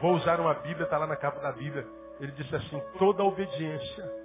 vou 0.00 0.14
usar 0.14 0.40
uma 0.40 0.54
Bíblia, 0.54 0.84
está 0.84 0.98
lá 0.98 1.06
na 1.06 1.16
capa 1.16 1.40
da 1.40 1.52
Bíblia. 1.52 1.86
Ele 2.20 2.32
disse 2.32 2.54
assim: 2.54 2.80
toda 2.98 3.22
obediência 3.24 4.22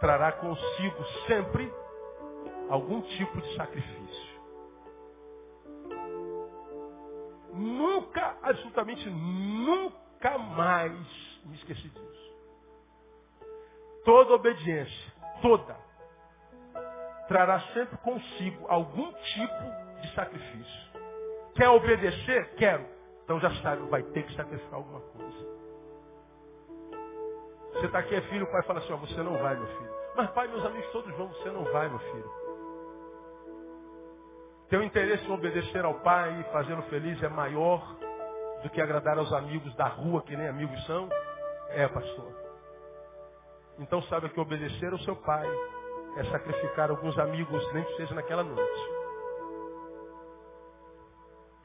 trará 0.00 0.32
consigo 0.32 1.04
sempre 1.26 1.72
algum 2.68 3.00
tipo 3.02 3.40
de 3.40 3.54
sacrifício. 3.54 4.32
Nunca, 7.52 8.36
absolutamente 8.42 9.08
nunca 9.10 10.38
mais 10.38 10.92
me 11.44 11.54
esqueci 11.56 11.88
disso. 11.88 12.32
Toda 14.04 14.34
obediência, 14.34 15.11
toda, 15.42 15.76
trará 17.28 17.60
sempre 17.74 17.98
consigo 17.98 18.66
algum 18.68 19.12
tipo 19.12 20.00
de 20.00 20.14
sacrifício. 20.14 20.92
Quer 21.54 21.68
obedecer? 21.68 22.54
Quero. 22.54 22.86
Então 23.24 23.38
já 23.40 23.50
sabe, 23.62 23.82
vai 23.88 24.02
ter 24.02 24.24
que 24.24 24.34
sacrificar 24.34 24.74
alguma 24.74 25.00
coisa. 25.00 25.52
Você 27.74 27.86
está 27.86 27.98
aqui, 27.98 28.14
é 28.14 28.20
filho, 28.22 28.44
o 28.44 28.50
pai 28.50 28.62
fala 28.62 28.78
assim, 28.78 28.92
ó, 28.92 28.96
você 28.96 29.22
não 29.22 29.36
vai, 29.38 29.56
meu 29.56 29.66
filho. 29.66 29.92
Mas 30.14 30.30
pai, 30.30 30.48
meus 30.48 30.64
amigos 30.64 30.90
todos 30.92 31.14
vão, 31.16 31.28
você 31.28 31.50
não 31.50 31.64
vai, 31.64 31.88
meu 31.88 31.98
filho. 31.98 32.30
Teu 34.68 34.82
interesse 34.82 35.24
em 35.26 35.32
obedecer 35.32 35.84
ao 35.84 35.94
pai 36.00 36.40
e 36.40 36.52
fazê-lo 36.52 36.82
feliz 36.84 37.22
é 37.22 37.28
maior 37.28 37.96
do 38.62 38.70
que 38.70 38.80
agradar 38.80 39.18
aos 39.18 39.32
amigos 39.32 39.74
da 39.74 39.86
rua, 39.86 40.22
que 40.22 40.36
nem 40.36 40.48
amigos 40.48 40.84
são? 40.86 41.08
É, 41.70 41.88
pastor. 41.88 42.41
Então 43.78 44.02
sabe 44.02 44.28
que 44.28 44.40
obedecer 44.40 44.92
ao 44.92 44.98
seu 45.00 45.16
pai 45.16 45.46
é 46.16 46.24
sacrificar 46.24 46.90
alguns 46.90 47.18
amigos, 47.18 47.72
nem 47.72 47.84
que 47.84 47.96
seja 47.96 48.14
naquela 48.14 48.42
noite. 48.42 49.02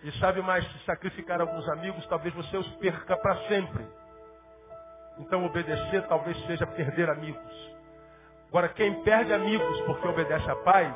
E 0.03 0.11
sabe 0.19 0.41
mais, 0.41 0.65
se 0.71 0.79
sacrificar 0.85 1.41
alguns 1.41 1.67
amigos, 1.69 2.05
talvez 2.07 2.33
você 2.33 2.55
os 2.55 2.67
perca 2.75 3.17
para 3.17 3.35
sempre. 3.47 3.85
Então 5.19 5.45
obedecer 5.45 6.07
talvez 6.07 6.37
seja 6.45 6.65
perder 6.67 7.09
amigos. 7.09 7.77
Agora, 8.49 8.69
quem 8.69 9.03
perde 9.03 9.33
amigos 9.33 9.81
porque 9.81 10.07
obedece 10.07 10.49
a 10.49 10.55
pai, 10.55 10.95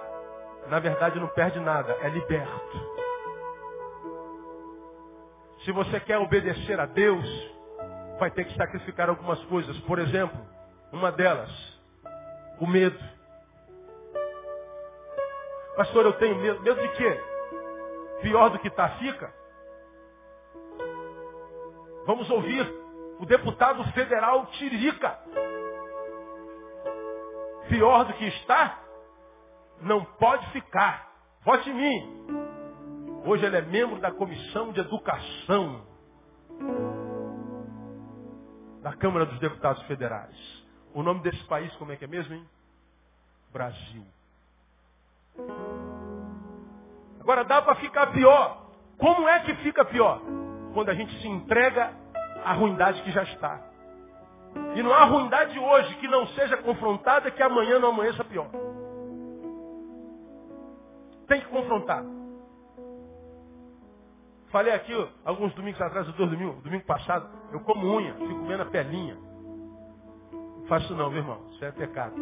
na 0.68 0.80
verdade 0.80 1.20
não 1.20 1.28
perde 1.30 1.59
nada, 1.59 1.91
é 2.01 2.09
liberto. 2.09 2.91
Se 5.66 5.72
você 5.72 5.99
quer 5.99 6.18
obedecer 6.18 6.80
a 6.80 6.86
Deus, 6.86 7.26
vai 8.20 8.32
ter 8.32 8.45
que 8.45 8.55
sacrificar 8.55 9.09
algumas 9.09 9.43
coisas. 9.45 9.78
Por 9.82 9.99
exemplo, 9.99 10.39
uma 10.91 11.11
delas, 11.11 11.49
o 12.59 12.67
medo. 12.67 12.99
Pastor, 15.75 16.05
eu 16.05 16.13
tenho 16.13 16.35
medo. 16.35 16.61
Medo 16.61 16.81
de 16.81 16.89
quê? 16.89 17.21
Pior 18.21 18.49
do 18.49 18.59
que 18.59 18.67
está, 18.67 18.89
fica. 18.97 19.33
Vamos 22.05 22.29
ouvir 22.29 22.67
o 23.19 23.25
deputado 23.25 23.83
federal 23.93 24.45
Tiririca. 24.47 25.17
Pior 27.69 28.05
do 28.05 28.13
que 28.13 28.25
está, 28.25 28.79
não 29.81 30.03
pode 30.03 30.45
ficar. 30.51 31.09
Vote 31.43 31.69
em 31.69 31.73
mim. 31.73 32.27
Hoje 33.25 33.45
ele 33.45 33.57
é 33.57 33.61
membro 33.61 33.99
da 33.99 34.11
Comissão 34.11 34.71
de 34.71 34.79
Educação 34.81 35.85
da 38.81 38.93
Câmara 38.93 39.25
dos 39.25 39.39
Deputados 39.39 39.81
Federais. 39.83 40.61
O 40.93 41.03
nome 41.03 41.21
desse 41.21 41.43
país, 41.45 41.73
como 41.75 41.91
é 41.91 41.95
que 41.95 42.05
é 42.05 42.07
mesmo, 42.07 42.33
hein? 42.35 42.45
Brasil. 43.51 44.05
Agora 47.19 47.43
dá 47.43 47.61
para 47.61 47.75
ficar 47.75 48.07
pior. 48.07 48.65
Como 48.97 49.27
é 49.27 49.39
que 49.41 49.55
fica 49.55 49.85
pior? 49.85 50.21
Quando 50.73 50.89
a 50.89 50.93
gente 50.93 51.13
se 51.21 51.27
entrega 51.27 51.93
à 52.43 52.53
ruindade 52.53 53.01
que 53.03 53.11
já 53.11 53.23
está. 53.23 53.59
E 54.75 54.83
não 54.83 54.93
há 54.93 55.05
ruindade 55.05 55.57
hoje 55.57 55.95
que 55.95 56.07
não 56.07 56.27
seja 56.27 56.57
confrontada 56.57 57.31
que 57.31 57.41
amanhã 57.41 57.79
não 57.79 57.89
amanheça 57.89 58.23
pior. 58.23 58.47
Tem 61.27 61.39
que 61.39 61.47
confrontar. 61.47 62.03
Falei 64.49 64.73
aqui 64.73 64.93
alguns 65.23 65.53
domingos 65.53 65.81
atrás, 65.81 66.05
dois 66.07 66.29
domingos, 66.29 66.61
domingo 66.61 66.83
passado, 66.83 67.29
eu 67.53 67.61
como 67.61 67.87
unha, 67.87 68.13
fico 68.15 68.35
comendo 68.35 68.63
a 68.63 68.65
pelinha. 68.65 69.30
Faço 70.72 70.95
não, 70.95 71.09
meu 71.09 71.19
irmão, 71.19 71.49
isso 71.49 71.65
é 71.65 71.72
pecado. 71.74 72.15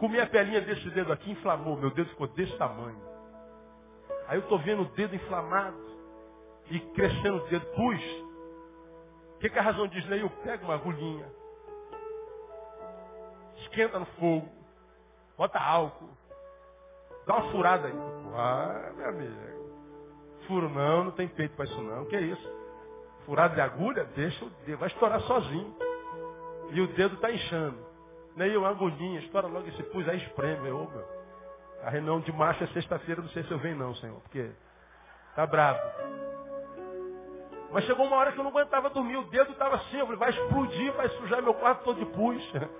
Comi 0.00 0.18
a 0.18 0.26
pelinha 0.26 0.62
desse 0.62 0.88
dedo 0.88 1.12
aqui, 1.12 1.30
inflamou, 1.30 1.76
meu 1.76 1.90
dedo 1.90 2.08
ficou 2.08 2.26
desse 2.26 2.56
tamanho. 2.56 2.98
Aí 4.26 4.38
eu 4.38 4.42
estou 4.42 4.58
vendo 4.58 4.80
o 4.80 4.88
dedo 4.96 5.14
inflamado 5.14 5.76
e 6.70 6.80
crescendo 6.94 7.36
o 7.36 7.48
dedo. 7.48 7.66
Pus. 7.76 8.02
O 9.34 9.38
que, 9.40 9.50
que 9.50 9.58
a 9.58 9.62
razão 9.62 9.86
diz? 9.88 10.10
Eu 10.10 10.30
pego 10.42 10.64
uma 10.64 10.76
agulhinha, 10.76 11.30
esquenta 13.58 13.98
no 13.98 14.06
fogo, 14.18 14.48
bota 15.36 15.58
álcool, 15.58 16.08
dá 17.26 17.36
uma 17.36 17.52
furada 17.52 17.88
aí. 17.88 17.94
Ah, 18.34 18.90
minha 18.96 19.08
amiga. 19.08 19.52
Furo 20.46 20.70
não, 20.70 21.04
não 21.04 21.10
tem 21.10 21.28
peito 21.28 21.54
para 21.56 21.66
isso 21.66 21.82
não. 21.82 22.06
Que 22.06 22.16
é 22.16 22.22
isso? 22.22 22.50
Furado 23.26 23.54
de 23.54 23.60
agulha, 23.60 24.04
deixa 24.16 24.42
o 24.46 24.50
dedo, 24.64 24.78
vai 24.78 24.88
estourar 24.88 25.20
sozinho. 25.20 25.91
E 26.72 26.80
o 26.80 26.86
dedo 26.88 27.14
está 27.14 27.30
inchando. 27.30 27.78
Nem 28.34 28.56
uma 28.56 28.70
agulhinha, 28.70 29.20
estoura 29.20 29.46
logo 29.46 29.68
esse 29.68 29.82
pus, 29.84 30.08
aí 30.08 30.18
espreme. 30.18 30.70
Ô, 30.70 30.88
meu. 30.88 31.22
A 31.82 31.90
reunião 31.90 32.20
de 32.20 32.32
marcha 32.32 32.64
é 32.64 32.66
sexta-feira, 32.68 33.20
não 33.20 33.28
sei 33.30 33.42
se 33.44 33.50
eu 33.50 33.58
venho 33.58 33.76
não, 33.76 33.94
Senhor, 33.96 34.20
porque 34.20 34.50
tá 35.34 35.44
bravo. 35.46 35.80
Mas 37.72 37.84
chegou 37.84 38.06
uma 38.06 38.16
hora 38.16 38.32
que 38.32 38.38
eu 38.38 38.44
não 38.44 38.50
aguentava 38.50 38.88
dormir, 38.90 39.16
o 39.16 39.24
dedo 39.24 39.50
estava 39.50 39.76
assim, 39.76 39.98
eu 39.98 40.06
falei, 40.06 40.18
vai 40.18 40.30
explodir, 40.30 40.92
vai 40.92 41.08
sujar 41.08 41.42
meu 41.42 41.54
quarto 41.54 41.82
todo 41.82 41.98
de 41.98 42.06
pus. 42.06 42.52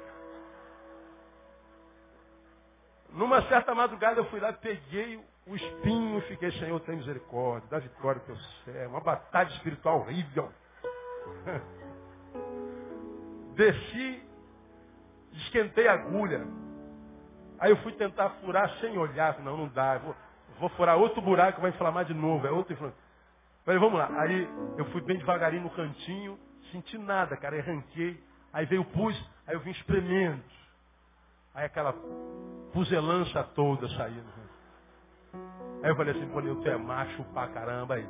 Numa 3.11 3.43
certa 3.49 3.75
madrugada 3.75 4.21
eu 4.21 4.25
fui 4.27 4.39
lá, 4.39 4.53
peguei 4.53 5.21
o 5.47 5.57
espinho 5.57 6.19
e 6.19 6.23
fiquei, 6.23 6.53
Senhor, 6.53 6.79
tem 6.81 6.97
misericórdia, 6.97 7.69
dá 7.69 7.79
vitória 7.79 8.23
teu 8.25 8.37
céu. 8.65 8.89
Uma 8.89 9.01
batalha 9.01 9.49
espiritual 9.49 9.99
horrível. 9.99 10.51
Desci 13.55 14.23
esquentei 15.33 15.89
a 15.89 15.95
agulha. 15.95 16.47
Aí 17.59 17.71
eu 17.71 17.77
fui 17.79 17.93
tentar 17.93 18.31
furar 18.41 18.69
sem 18.81 18.99
olhar. 18.99 19.39
Não, 19.41 19.57
não 19.57 19.69
dá. 19.69 19.99
Vou, 19.99 20.17
vou 20.59 20.69
furar 20.71 20.97
outro 20.97 21.21
buraco, 21.23 21.61
vai 21.61 21.71
inflamar 21.71 22.05
de 22.05 22.15
novo. 22.15 22.47
É 22.47 22.51
outro 22.51 22.77
Falei, 23.65 23.79
vamos 23.79 23.99
lá. 23.99 24.11
Aí 24.21 24.49
eu 24.77 24.85
fui 24.87 25.01
bem 25.03 25.19
devagarinho 25.19 25.63
no 25.63 25.71
cantinho, 25.71 26.39
senti 26.73 26.99
nada, 26.99 27.37
cara. 27.37 27.59
Arranquei. 27.59 28.21
Aí 28.53 28.67
veio 28.67 28.83
o 28.83 28.85
pus, 28.85 29.17
aí 29.47 29.55
eu 29.55 29.61
vim 29.61 29.71
espremendo. 29.71 30.43
Aí 31.55 31.65
aquela 31.65 31.95
puzelança 32.73 33.43
toda 33.55 33.89
saindo. 33.91 34.43
Aí 35.83 35.91
eu 35.91 35.97
falei 35.97 36.15
assim, 36.15 36.29
pô, 36.29 36.43
tu 36.43 36.69
é 36.69 36.77
macho 36.77 37.23
pra 37.33 37.49
caramba 37.49 37.95
aí. 37.95 38.07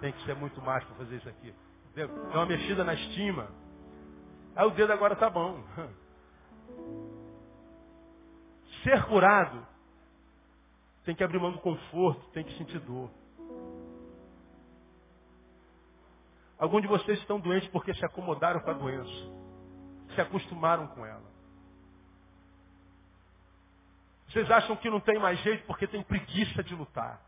Tem 0.00 0.12
que 0.12 0.24
ser 0.24 0.34
muito 0.34 0.60
macho 0.60 0.86
para 0.86 0.96
fazer 0.96 1.16
isso 1.16 1.28
aqui. 1.28 1.54
Deu 1.94 2.08
uma 2.08 2.46
mexida 2.46 2.84
na 2.84 2.94
estima. 2.94 3.48
Aí 4.56 4.66
o 4.66 4.70
dedo 4.70 4.92
agora 4.92 5.14
tá 5.14 5.28
bom. 5.28 5.62
Ser 8.82 9.04
curado 9.04 9.66
tem 11.04 11.14
que 11.14 11.22
abrir 11.22 11.38
mão 11.38 11.52
do 11.52 11.58
conforto, 11.58 12.26
tem 12.30 12.42
que 12.42 12.56
sentir 12.56 12.80
dor. 12.80 13.10
Alguns 16.58 16.82
de 16.82 16.88
vocês 16.88 17.18
estão 17.18 17.38
doentes 17.38 17.68
porque 17.68 17.92
se 17.94 18.04
acomodaram 18.04 18.60
com 18.60 18.70
a 18.70 18.74
doença, 18.74 19.30
se 20.14 20.20
acostumaram 20.20 20.86
com 20.88 21.04
ela. 21.04 21.36
Vocês 24.28 24.50
acham 24.50 24.76
que 24.76 24.88
não 24.88 25.00
tem 25.00 25.18
mais 25.18 25.38
jeito 25.40 25.66
porque 25.66 25.86
tem 25.86 26.02
preguiça 26.02 26.62
de 26.62 26.74
lutar. 26.74 27.20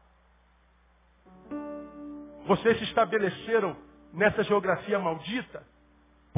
Vocês 2.47 2.79
se 2.79 2.85
estabeleceram 2.85 3.77
nessa 4.13 4.43
geografia 4.43 4.99
maldita 4.99 5.65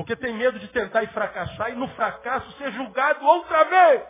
porque 0.00 0.16
tem 0.16 0.32
medo 0.32 0.58
de 0.58 0.66
tentar 0.68 1.02
e 1.02 1.08
fracassar 1.08 1.72
e 1.72 1.74
no 1.74 1.86
fracasso 1.88 2.50
ser 2.52 2.72
julgado 2.72 3.22
outra 3.22 3.64
vez. 3.64 4.02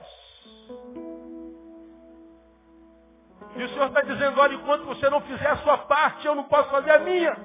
E 3.56 3.64
o 3.64 3.68
Senhor 3.70 3.88
está 3.88 4.00
dizendo, 4.02 4.40
olha, 4.40 4.54
enquanto 4.54 4.84
você 4.84 5.10
não 5.10 5.20
fizer 5.22 5.48
a 5.48 5.56
sua 5.56 5.78
parte, 5.78 6.24
eu 6.24 6.36
não 6.36 6.44
posso 6.44 6.70
fazer 6.70 6.92
a 6.92 7.00
minha. 7.00 7.36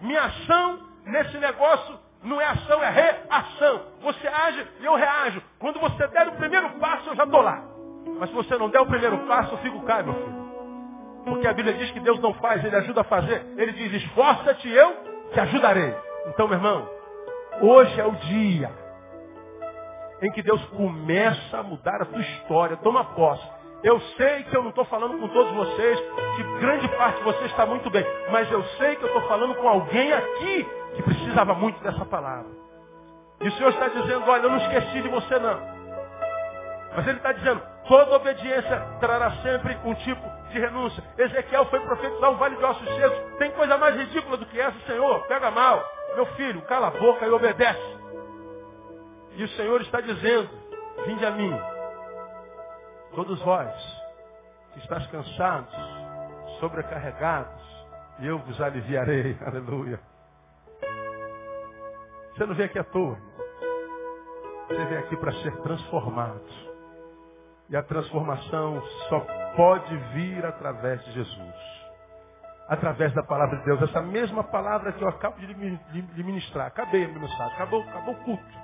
Minha 0.00 0.22
ação 0.22 0.88
nesse 1.04 1.36
negócio 1.36 2.00
não 2.22 2.40
é 2.40 2.46
ação, 2.46 2.82
é 2.82 2.88
reação. 2.88 3.82
Você 4.00 4.26
age 4.26 4.66
e 4.80 4.86
eu 4.86 4.94
reajo. 4.94 5.42
Quando 5.58 5.78
você 5.78 6.06
der 6.08 6.28
o 6.28 6.36
primeiro 6.36 6.70
passo, 6.78 7.10
eu 7.10 7.14
já 7.14 7.24
estou 7.24 7.42
lá. 7.42 7.62
Mas 8.18 8.30
se 8.30 8.34
você 8.34 8.56
não 8.56 8.70
der 8.70 8.80
o 8.80 8.86
primeiro 8.86 9.18
passo, 9.26 9.52
eu 9.52 9.58
fico 9.58 9.82
cá, 9.82 10.02
meu 10.02 10.14
filho. 10.14 10.48
Porque 11.26 11.46
a 11.46 11.52
Bíblia 11.52 11.74
diz 11.74 11.90
que 11.90 12.00
Deus 12.00 12.18
não 12.20 12.32
faz, 12.32 12.64
Ele 12.64 12.76
ajuda 12.76 13.02
a 13.02 13.04
fazer. 13.04 13.44
Ele 13.58 13.72
diz, 13.72 14.02
esforça-te, 14.02 14.66
eu 14.66 14.96
te 15.34 15.40
ajudarei. 15.40 16.07
Então, 16.26 16.48
meu 16.48 16.58
irmão, 16.58 16.88
hoje 17.60 18.00
é 18.00 18.06
o 18.06 18.12
dia 18.12 18.70
em 20.20 20.30
que 20.32 20.42
Deus 20.42 20.62
começa 20.66 21.58
a 21.58 21.62
mudar 21.62 22.02
a 22.02 22.04
tua 22.04 22.20
história. 22.20 22.76
Toma 22.78 23.04
posse. 23.14 23.46
Eu 23.82 24.00
sei 24.16 24.42
que 24.44 24.56
eu 24.56 24.62
não 24.62 24.70
estou 24.70 24.84
falando 24.86 25.18
com 25.18 25.28
todos 25.28 25.52
vocês, 25.52 26.00
que 26.34 26.42
grande 26.58 26.88
parte 26.96 27.18
de 27.18 27.24
vocês 27.24 27.50
está 27.50 27.64
muito 27.64 27.88
bem, 27.90 28.04
mas 28.30 28.50
eu 28.50 28.62
sei 28.76 28.96
que 28.96 29.04
eu 29.04 29.06
estou 29.06 29.22
falando 29.28 29.54
com 29.54 29.68
alguém 29.68 30.12
aqui 30.12 30.66
que 30.96 31.02
precisava 31.02 31.54
muito 31.54 31.80
dessa 31.82 32.04
palavra. 32.04 32.50
E 33.40 33.46
o 33.46 33.52
Senhor 33.52 33.68
está 33.68 33.86
dizendo, 33.86 34.28
olha, 34.28 34.42
eu 34.42 34.50
não 34.50 34.56
esqueci 34.56 35.00
de 35.00 35.08
você 35.08 35.38
não. 35.38 35.60
Mas 36.96 37.06
Ele 37.06 37.18
está 37.18 37.30
dizendo, 37.30 37.62
toda 37.86 38.16
obediência 38.16 38.80
trará 38.98 39.30
sempre 39.42 39.78
um 39.84 39.94
tipo 39.94 40.28
de 40.50 40.58
renúncia. 40.58 41.04
Ezequiel 41.16 41.66
foi 41.66 41.78
profetizar 41.78 42.30
um 42.30 42.36
vale 42.36 42.56
de 42.56 42.64
ossos 42.64 42.96
secos. 42.96 43.38
Tem 43.38 43.52
coisa 43.52 43.78
mais 43.78 43.94
ridícula 43.94 44.36
do 44.38 44.46
que 44.46 44.60
essa, 44.60 44.76
Senhor? 44.86 45.20
Pega 45.28 45.52
mal. 45.52 45.97
Meu 46.14 46.26
filho, 46.34 46.62
cala 46.62 46.88
a 46.88 46.90
boca 46.90 47.26
e 47.26 47.30
obedece. 47.30 47.98
E 49.36 49.44
o 49.44 49.48
Senhor 49.50 49.80
está 49.82 50.00
dizendo, 50.00 50.50
vinde 51.06 51.24
a 51.24 51.30
mim, 51.30 51.52
todos 53.14 53.40
vós 53.42 53.72
que 54.72 54.80
estáis 54.80 55.06
cansados, 55.08 55.74
sobrecarregados, 56.60 57.62
e 58.20 58.26
eu 58.26 58.38
vos 58.38 58.60
aliviarei. 58.60 59.36
Aleluia. 59.46 60.00
Você 62.34 62.46
não 62.46 62.54
vem 62.54 62.66
aqui 62.66 62.78
à 62.78 62.84
toa. 62.84 63.18
Você 64.68 64.84
vem 64.84 64.98
aqui 64.98 65.16
para 65.16 65.32
ser 65.42 65.56
transformado. 65.62 66.44
E 67.70 67.76
a 67.76 67.82
transformação 67.82 68.82
só 69.08 69.20
pode 69.56 69.96
vir 70.14 70.44
através 70.44 71.04
de 71.04 71.12
Jesus. 71.12 71.57
Através 72.68 73.12
da 73.14 73.22
palavra 73.22 73.58
de 73.58 73.64
Deus. 73.64 73.80
Essa 73.82 74.02
mesma 74.02 74.44
palavra 74.44 74.92
que 74.92 75.02
eu 75.02 75.08
acabo 75.08 75.38
de 75.38 76.22
ministrar. 76.22 76.66
Acabei 76.66 77.04
a 77.04 77.08
mensagem. 77.08 77.54
Acabou, 77.54 77.82
acabou 77.82 78.14
o 78.14 78.24
culto. 78.24 78.58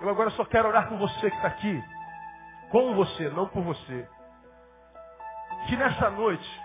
Eu 0.00 0.08
agora 0.08 0.30
só 0.30 0.44
quero 0.44 0.68
orar 0.68 0.88
com 0.88 0.98
você 0.98 1.30
que 1.30 1.36
está 1.36 1.48
aqui. 1.48 1.82
Com 2.70 2.94
você, 2.94 3.30
não 3.30 3.46
por 3.46 3.62
você. 3.62 4.08
Que 5.68 5.76
nessa 5.76 6.10
noite, 6.10 6.60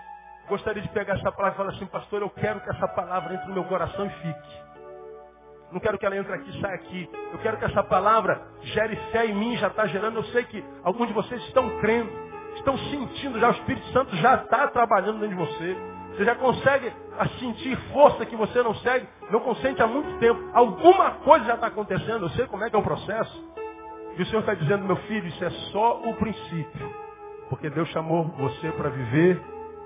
gostaria 0.48 0.82
de 0.82 0.88
pegar 0.88 1.14
essa 1.14 1.30
palavra 1.30 1.54
e 1.54 1.56
falar 1.56 1.70
assim, 1.70 1.86
pastor, 1.86 2.20
eu 2.20 2.30
quero 2.30 2.60
que 2.60 2.70
essa 2.70 2.88
palavra 2.88 3.34
entre 3.34 3.46
no 3.46 3.54
meu 3.54 3.64
coração 3.64 4.06
e 4.06 4.10
fique. 4.10 4.68
Não 5.70 5.80
quero 5.80 5.98
que 5.98 6.06
ela 6.06 6.16
entre 6.16 6.32
aqui 6.32 6.50
e 6.50 6.60
saia 6.60 6.74
aqui. 6.74 7.10
Eu 7.32 7.38
quero 7.38 7.58
que 7.58 7.64
essa 7.64 7.82
palavra 7.84 8.42
gere 8.62 8.96
fé 9.12 9.26
em 9.26 9.34
mim, 9.34 9.56
já 9.56 9.68
está 9.68 9.86
gerando. 9.86 10.16
Eu 10.16 10.24
sei 10.24 10.44
que 10.44 10.64
alguns 10.82 11.08
de 11.08 11.14
vocês 11.14 11.40
estão 11.44 11.78
crendo. 11.78 12.27
Estão 12.58 12.76
sentindo 12.78 13.38
já, 13.38 13.48
o 13.48 13.52
Espírito 13.52 13.86
Santo 13.88 14.14
já 14.16 14.34
está 14.34 14.68
trabalhando 14.68 15.20
dentro 15.20 15.36
de 15.36 15.42
você. 15.42 15.76
Você 16.12 16.24
já 16.24 16.34
consegue 16.34 16.92
sentir 17.38 17.76
força 17.92 18.26
que 18.26 18.36
você 18.36 18.62
não 18.62 18.74
segue, 18.76 19.06
não 19.30 19.40
consente 19.40 19.82
há 19.82 19.86
muito 19.86 20.18
tempo. 20.18 20.40
Alguma 20.52 21.12
coisa 21.12 21.44
já 21.44 21.54
está 21.54 21.68
acontecendo, 21.68 22.24
eu 22.24 22.30
sei 22.30 22.46
como 22.46 22.64
é 22.64 22.70
que 22.70 22.76
é 22.76 22.78
o 22.78 22.82
processo. 22.82 23.48
E 24.16 24.22
o 24.22 24.26
Senhor 24.26 24.40
está 24.40 24.54
dizendo, 24.54 24.84
meu 24.84 24.96
filho, 24.96 25.26
isso 25.28 25.44
é 25.44 25.50
só 25.70 26.00
o 26.00 26.14
princípio. 26.14 26.94
Porque 27.48 27.70
Deus 27.70 27.88
chamou 27.90 28.24
você 28.36 28.70
para 28.72 28.90
viver 28.90 29.40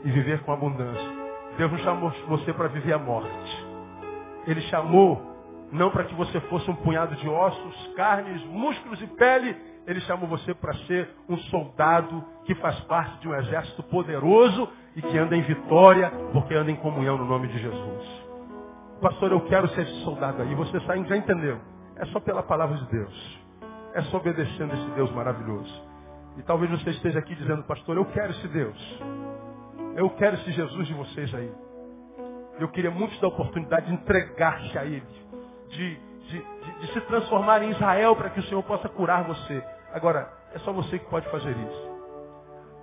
e 0.04 0.10
viver 0.10 0.42
com 0.42 0.52
abundância. 0.52 1.22
Deus 1.58 1.70
não 1.70 1.78
chamou 1.78 2.10
você 2.28 2.52
para 2.52 2.68
viver 2.68 2.94
a 2.94 2.98
morte. 2.98 3.66
Ele 4.46 4.60
chamou 4.62 5.20
não 5.70 5.90
para 5.90 6.04
que 6.04 6.14
você 6.14 6.40
fosse 6.42 6.70
um 6.70 6.74
punhado 6.76 7.14
de 7.16 7.28
ossos, 7.28 7.94
carnes, 7.94 8.42
músculos 8.44 9.00
e 9.02 9.06
pele. 9.06 9.56
Ele 9.86 10.00
chamou 10.02 10.28
você 10.28 10.54
para 10.54 10.74
ser 10.86 11.08
um 11.28 11.36
soldado 11.36 12.24
que 12.44 12.54
faz 12.56 12.78
parte 12.80 13.20
de 13.20 13.28
um 13.28 13.34
exército 13.34 13.82
poderoso 13.84 14.68
e 14.94 15.02
que 15.02 15.18
anda 15.18 15.36
em 15.36 15.42
vitória, 15.42 16.10
porque 16.32 16.54
anda 16.54 16.70
em 16.70 16.76
comunhão 16.76 17.18
no 17.18 17.24
nome 17.24 17.48
de 17.48 17.58
Jesus. 17.58 18.22
Pastor, 19.00 19.32
eu 19.32 19.40
quero 19.42 19.68
ser 19.70 19.82
esse 19.82 20.04
soldado 20.04 20.42
aí. 20.42 20.54
Você 20.54 20.78
já 20.80 21.16
entendeu? 21.16 21.58
É 21.96 22.06
só 22.06 22.20
pela 22.20 22.42
palavra 22.42 22.76
de 22.76 22.86
Deus. 22.86 23.40
É 23.94 24.02
só 24.02 24.18
obedecendo 24.18 24.72
esse 24.72 24.90
Deus 24.92 25.10
maravilhoso. 25.12 25.92
E 26.38 26.42
talvez 26.42 26.70
você 26.70 26.90
esteja 26.90 27.18
aqui 27.18 27.34
dizendo, 27.34 27.64
pastor, 27.64 27.96
eu 27.96 28.04
quero 28.06 28.30
esse 28.30 28.48
Deus. 28.48 29.00
Eu 29.96 30.08
quero 30.10 30.36
esse 30.36 30.52
Jesus 30.52 30.86
de 30.86 30.94
vocês 30.94 31.34
aí. 31.34 31.52
Eu 32.58 32.68
queria 32.68 32.90
muito 32.90 33.18
dar 33.20 33.26
a 33.26 33.30
oportunidade 33.30 33.86
de 33.86 33.94
entregar-se 33.94 34.78
a 34.78 34.84
Ele. 34.84 35.02
De, 35.68 36.00
de, 36.32 36.38
de, 36.38 36.78
de 36.80 36.92
se 36.94 37.00
transformar 37.02 37.62
em 37.62 37.70
Israel 37.70 38.16
para 38.16 38.30
que 38.30 38.40
o 38.40 38.42
Senhor 38.44 38.62
possa 38.62 38.88
curar 38.88 39.24
você. 39.24 39.62
Agora, 39.92 40.32
é 40.54 40.58
só 40.60 40.72
você 40.72 40.98
que 40.98 41.04
pode 41.10 41.28
fazer 41.30 41.50
isso. 41.50 41.92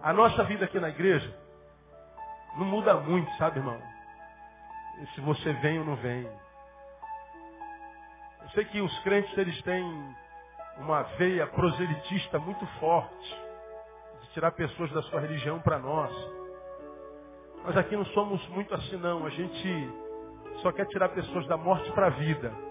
A 0.04 0.14
nossa 0.14 0.44
vida 0.44 0.66
aqui 0.66 0.80
na 0.80 0.90
igreja 0.90 1.36
não 2.58 2.66
muda 2.66 2.94
muito, 2.96 3.30
sabe, 3.38 3.60
irmão? 3.60 3.82
Se 5.16 5.22
você 5.22 5.52
vem 5.54 5.80
ou 5.80 5.86
não 5.86 5.96
vem. 5.96 6.30
Eu 8.42 8.50
sei 8.54 8.66
que 8.66 8.82
os 8.82 9.00
crentes, 9.00 9.36
eles 9.38 9.60
têm 9.64 10.16
uma 10.78 11.04
veia 11.18 11.48
proselitista 11.48 12.38
muito 12.40 12.66
forte 12.80 13.42
de 14.22 14.30
tirar 14.30 14.52
pessoas 14.52 14.92
da 14.92 15.02
sua 15.04 15.20
religião 15.22 15.60
para 15.60 15.80
nós. 15.80 16.12
Mas 17.64 17.76
aqui 17.78 17.96
não 17.96 18.06
somos 18.06 18.46
muito 18.50 18.74
assim 18.76 18.98
não. 18.98 19.26
A 19.26 19.30
gente 19.30 19.94
só 20.62 20.72
quer 20.72 20.86
tirar 20.88 21.10
pessoas 21.10 21.48
da 21.48 21.58
morte 21.58 21.92
para 21.92 22.08
a 22.08 22.12
vida. 22.12 22.69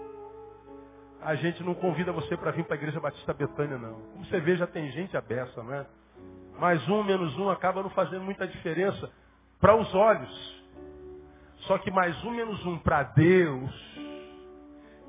A 1.21 1.35
gente 1.35 1.63
não 1.63 1.73
convida 1.73 2.11
você 2.11 2.37
para 2.37 2.51
vir 2.51 2.63
para 2.65 2.75
a 2.75 2.77
Igreja 2.77 2.99
Batista 2.99 3.33
Betânia, 3.33 3.77
não. 3.77 3.93
Como 4.13 4.25
você 4.25 4.39
vê, 4.39 4.55
já 4.55 4.65
tem 4.65 4.89
gente 4.91 5.17
abessa, 5.17 5.61
não 5.61 5.73
é? 5.73 5.85
Mais 6.57 6.87
um, 6.89 7.03
menos 7.03 7.37
um 7.37 7.49
acaba 7.49 7.83
não 7.83 7.89
fazendo 7.89 8.23
muita 8.23 8.47
diferença 8.47 9.09
para 9.59 9.75
os 9.75 9.93
olhos. 9.93 10.63
Só 11.59 11.77
que 11.77 11.91
mais 11.91 12.21
um, 12.23 12.31
menos 12.31 12.65
um 12.65 12.77
para 12.77 13.03
Deus, 13.03 13.71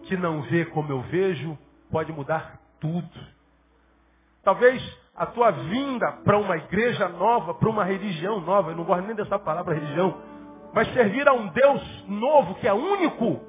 que 0.04 0.16
não 0.16 0.42
vê 0.42 0.64
como 0.66 0.90
eu 0.92 1.00
vejo, 1.02 1.56
pode 1.90 2.12
mudar 2.12 2.61
tudo. 2.80 3.08
Talvez 4.42 4.82
a 5.14 5.26
tua 5.26 5.50
vinda 5.50 6.12
para 6.24 6.38
uma 6.38 6.56
igreja 6.56 7.08
nova, 7.08 7.54
para 7.54 7.68
uma 7.68 7.84
religião 7.84 8.40
nova, 8.40 8.70
eu 8.70 8.76
não 8.76 8.84
gosto 8.84 9.06
nem 9.06 9.14
dessa 9.14 9.38
palavra 9.38 9.74
religião, 9.74 10.20
mas 10.72 10.92
servir 10.92 11.28
a 11.28 11.32
um 11.32 11.48
Deus 11.48 12.04
novo, 12.08 12.54
que 12.56 12.66
é 12.66 12.72
único, 12.72 13.40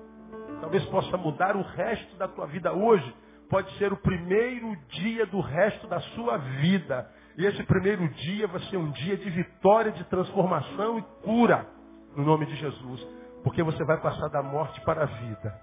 talvez 0.62 0.86
possa 0.86 1.18
mudar 1.18 1.58
o 1.58 1.62
resto 1.62 2.16
da 2.16 2.28
tua 2.28 2.46
vida 2.46 2.72
hoje. 2.72 3.14
Pode 3.50 3.70
ser 3.78 3.92
o 3.92 3.98
primeiro 3.98 4.74
dia 4.90 5.26
do 5.26 5.42
resto 5.42 5.88
da 5.88 6.00
sua 6.00 6.38
vida. 6.38 7.10
E 7.38 7.46
esse 7.46 7.64
primeiro 7.64 8.08
dia 8.08 8.48
vai 8.48 8.62
ser 8.62 8.78
um 8.78 8.92
dia 8.92 9.18
de 9.18 9.30
vitória, 9.30 9.92
de 9.92 10.04
transformação 10.06 11.00
e 11.00 11.02
cura, 11.24 11.68
no 12.16 12.24
nome 12.24 12.46
de 12.46 12.56
Jesus. 12.56 13.06
Porque 13.44 13.64
você 13.64 13.84
vai 13.84 14.00
passar 14.00 14.30
da 14.30 14.42
morte 14.42 14.80
para 14.82 15.04
a 15.04 15.06
vida. 15.06 15.60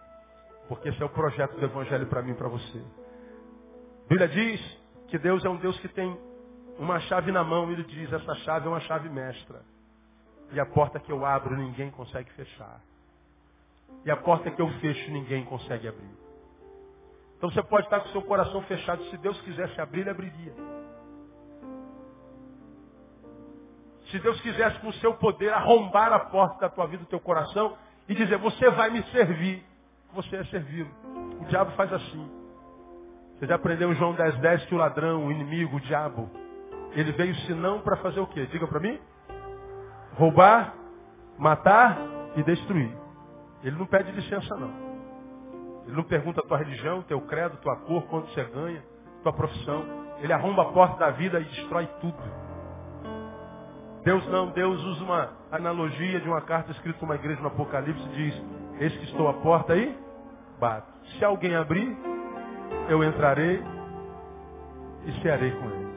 Porque 0.68 0.88
esse 0.88 1.01
é 1.01 1.07
o 1.07 1.09
projeto 1.09 1.59
do 1.59 1.64
Evangelho 1.64 2.07
para 2.07 2.20
mim 2.20 2.32
e 2.32 2.34
para 2.34 2.49
você. 2.49 2.78
A 2.78 4.09
Bíblia 4.09 4.28
diz 4.28 4.78
que 5.09 5.18
Deus 5.18 5.44
é 5.44 5.49
um 5.49 5.57
Deus 5.57 5.78
que 5.80 5.88
tem 5.88 6.18
uma 6.78 7.01
chave 7.01 7.32
na 7.32 7.44
mão. 7.44 7.70
Ele 7.70 7.84
diz, 7.84 8.12
essa 8.12 8.34
chave 8.36 8.66
é 8.66 8.68
uma 8.68 8.80
chave 8.80 9.09
mestra. 9.09 9.62
E 10.53 10.61
a 10.61 10.66
porta 10.66 10.99
que 10.99 11.12
eu 11.12 11.24
abro, 11.24 11.57
ninguém 11.57 11.90
consegue 11.90 12.30
fechar. 12.32 12.80
E 14.05 14.11
a 14.11 14.16
porta 14.16 14.51
que 14.51 14.61
eu 14.61 14.68
fecho, 14.80 15.11
ninguém 15.11 15.45
consegue 15.45 15.89
abrir. 15.89 16.11
Então 17.36 17.51
você 17.51 17.62
pode 17.62 17.86
estar 17.86 18.01
com 18.01 18.09
seu 18.09 18.22
coração 18.22 18.62
fechado. 18.62 19.03
Se 19.05 19.16
Deus 19.18 19.41
quisesse 19.43 19.80
abrir, 19.80 20.01
ele 20.01 20.11
abriria. 20.11 20.53
Se 24.11 24.18
Deus 24.18 24.41
quisesse 24.41 24.78
com 24.80 24.89
o 24.89 24.93
seu 24.95 25.14
poder 25.14 25.53
arrombar 25.53 26.12
a 26.12 26.20
porta 26.20 26.61
da 26.61 26.68
tua 26.68 26.86
vida, 26.86 27.05
do 27.05 27.09
teu 27.09 27.20
coração, 27.20 27.76
e 28.09 28.14
dizer, 28.14 28.39
você 28.39 28.70
vai 28.70 28.91
me 28.91 29.03
servir, 29.05 29.62
você 30.12 30.36
é 30.36 30.45
servi-lo. 30.45 30.91
O 31.41 31.45
diabo 31.45 31.72
faz 31.72 31.93
assim. 31.93 32.30
Você 33.39 33.47
já 33.47 33.55
aprendeu 33.55 33.93
em 33.93 33.95
João 33.97 34.14
10, 34.14 34.39
10 34.39 34.64
que 34.64 34.74
o 34.74 34.78
ladrão, 34.78 35.26
o 35.26 35.30
inimigo, 35.30 35.76
o 35.76 35.80
diabo, 35.80 36.28
ele 36.93 37.12
veio 37.12 37.34
senão 37.47 37.80
para 37.80 37.97
fazer 37.99 38.18
o 38.18 38.26
quê? 38.26 38.47
Diga 38.47 38.66
para 38.66 38.80
mim. 38.80 38.99
Roubar, 40.14 40.74
matar 41.39 41.99
e 42.34 42.43
destruir. 42.43 42.91
Ele 43.62 43.76
não 43.76 43.86
pede 43.86 44.12
licença 44.12 44.56
não. 44.56 44.88
Ele 45.86 45.96
não 45.96 46.04
pergunta 46.04 46.40
a 46.40 46.46
tua 46.46 46.59
religião, 46.59 47.02
teu 47.02 47.20
credo, 47.22 47.56
tua 47.59 47.76
cor, 47.76 48.02
quanto 48.09 48.28
você 48.30 48.44
ganha, 48.44 48.82
tua 49.22 49.32
profissão. 49.32 49.84
Ele 50.20 50.32
arromba 50.32 50.62
a 50.62 50.72
porta 50.72 50.98
da 50.98 51.11
vida 51.11 51.40
e 51.40 51.44
destrói 51.44 51.86
tudo. 52.00 52.18
Deus 54.04 54.26
não, 54.28 54.50
Deus 54.50 54.82
usa 54.82 55.04
uma 55.04 55.32
analogia 55.50 56.20
de 56.20 56.28
uma 56.28 56.40
carta 56.42 56.70
escrita 56.72 56.98
numa 57.02 57.14
igreja 57.14 57.40
no 57.40 57.48
Apocalipse 57.48 58.02
e 58.02 58.12
diz, 58.12 58.42
eis 58.80 58.96
que 58.96 59.04
estou 59.04 59.28
à 59.28 59.34
porta 59.34 59.72
aí, 59.72 59.98
bato. 60.61 60.92
Se 61.18 61.24
alguém 61.24 61.54
abrir, 61.54 61.96
eu 62.88 63.02
entrarei 63.02 63.62
e 65.04 65.12
cearei 65.22 65.50
com 65.52 65.64
ele. 65.70 65.88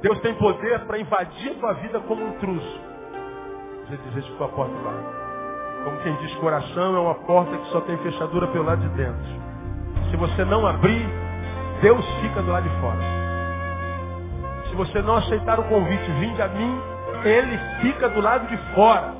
Deus 0.00 0.20
tem 0.20 0.34
poder 0.34 0.86
para 0.86 0.98
invadir 0.98 1.52
a 1.52 1.54
tua 1.58 1.72
vida 1.74 2.00
como 2.00 2.24
um 2.24 2.28
intruso. 2.28 2.80
Você 3.86 3.96
dizer 3.96 4.22
de 4.22 4.36
tua 4.36 4.48
porta 4.48 4.74
lá. 4.74 5.17
Como 5.88 6.00
quem 6.00 6.14
diz, 6.16 6.34
coração 6.34 6.96
é 6.96 7.00
uma 7.00 7.14
porta 7.14 7.56
que 7.56 7.66
só 7.70 7.80
tem 7.80 7.96
fechadura 7.98 8.46
pelo 8.48 8.64
lado 8.64 8.82
de 8.82 8.88
dentro. 8.90 9.24
Se 10.10 10.18
você 10.18 10.44
não 10.44 10.66
abrir, 10.66 11.08
Deus 11.80 12.04
fica 12.20 12.42
do 12.42 12.50
lado 12.50 12.68
de 12.68 12.80
fora. 12.80 13.00
Se 14.68 14.74
você 14.74 15.00
não 15.00 15.16
aceitar 15.16 15.58
o 15.58 15.64
convite, 15.64 16.10
vinde 16.20 16.42
a 16.42 16.48
mim, 16.48 16.78
Ele 17.24 17.58
fica 17.80 18.06
do 18.10 18.20
lado 18.20 18.46
de 18.48 18.74
fora. 18.74 19.14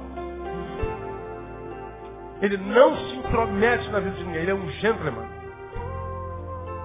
Ele 2.42 2.58
não 2.58 2.94
se 2.94 3.16
intromete 3.16 3.88
na 3.88 4.00
vida 4.00 4.16
de 4.16 4.24
ninguém. 4.24 4.42
Ele 4.42 4.50
é 4.50 4.54
um 4.54 4.68
gentleman. 4.72 5.26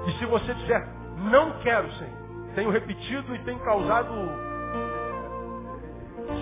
E 0.08 0.12
se 0.14 0.26
você 0.28 0.54
disser, 0.54 0.88
não 1.30 1.52
quero, 1.62 1.92
Senhor, 1.92 2.14
tenho 2.56 2.70
repetido 2.70 3.36
e 3.36 3.40
tem 3.40 3.60
causado 3.60 4.14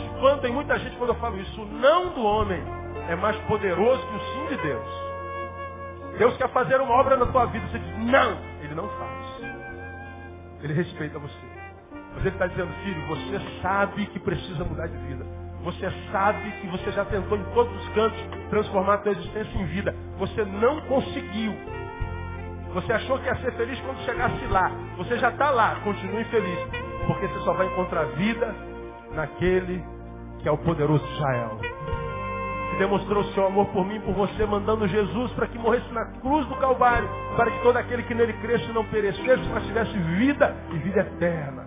espanto 0.05 0.45
em 0.45 0.53
muita 0.53 0.77
gente 0.77 0.95
quando 0.97 1.09
eu 1.09 1.15
falo 1.15 1.39
isso. 1.39 1.65
Não 1.65 2.09
do 2.09 2.21
homem 2.21 2.80
é 3.09 3.15
mais 3.15 3.35
poderoso 3.41 4.01
que 4.07 4.15
o 4.15 4.19
sim 4.19 4.55
de 4.55 4.61
Deus. 4.61 5.01
Deus 6.17 6.37
quer 6.37 6.49
fazer 6.49 6.79
uma 6.79 6.93
obra 6.93 7.17
na 7.17 7.25
tua 7.25 7.45
vida. 7.45 7.65
Você 7.67 7.79
diz, 7.79 7.97
não. 7.97 8.37
Ele 8.61 8.75
não 8.75 8.87
faz. 8.89 9.21
Ele 10.61 10.73
respeita 10.73 11.17
você. 11.17 11.51
Mas 12.13 12.25
ele 12.25 12.29
está 12.29 12.47
dizendo, 12.47 12.71
filho, 12.83 13.07
você 13.07 13.39
sabe 13.61 14.05
que 14.07 14.19
precisa 14.19 14.63
mudar 14.63 14.87
de 14.87 14.97
vida. 15.07 15.25
Você 15.63 15.91
sabe 16.11 16.51
que 16.59 16.67
você 16.67 16.91
já 16.91 17.05
tentou 17.05 17.37
em 17.37 17.43
todos 17.53 17.73
os 17.75 17.89
cantos 17.93 18.19
transformar 18.49 18.95
a 18.95 18.97
tua 18.99 19.11
existência 19.11 19.57
em 19.57 19.65
vida. 19.65 19.95
Você 20.17 20.43
não 20.43 20.81
conseguiu. 20.81 21.53
Você 22.73 22.93
achou 22.93 23.19
que 23.19 23.25
ia 23.25 23.35
ser 23.37 23.51
feliz 23.53 23.79
quando 23.81 23.97
chegasse 24.05 24.45
lá. 24.47 24.71
Você 24.97 25.17
já 25.17 25.29
está 25.29 25.49
lá, 25.49 25.75
continue 25.83 26.23
feliz. 26.25 26.59
Porque 27.05 27.27
você 27.27 27.39
só 27.39 27.53
vai 27.53 27.67
encontrar 27.67 28.05
vida 28.15 28.55
naquele 29.13 29.83
que 30.39 30.47
é 30.47 30.51
o 30.51 30.57
poderoso 30.57 31.05
Israel. 31.13 31.59
Que 32.71 32.77
demonstrou 32.77 33.23
seu 33.25 33.45
amor 33.45 33.67
por 33.67 33.85
mim 33.85 33.99
por 34.01 34.13
você, 34.13 34.45
mandando 34.45 34.87
Jesus 34.87 35.31
para 35.33 35.47
que 35.47 35.57
morresse 35.57 35.91
na 35.93 36.05
cruz 36.05 36.45
do 36.47 36.55
Calvário, 36.55 37.07
para 37.35 37.51
que 37.51 37.61
todo 37.61 37.77
aquele 37.77 38.03
que 38.03 38.13
nele 38.13 38.33
cresce 38.33 38.67
não 38.71 38.83
perecesse, 38.85 39.47
mas 39.53 39.65
tivesse 39.65 39.97
vida 39.97 40.55
e 40.71 40.77
vida 40.77 41.01
eterna. 41.01 41.65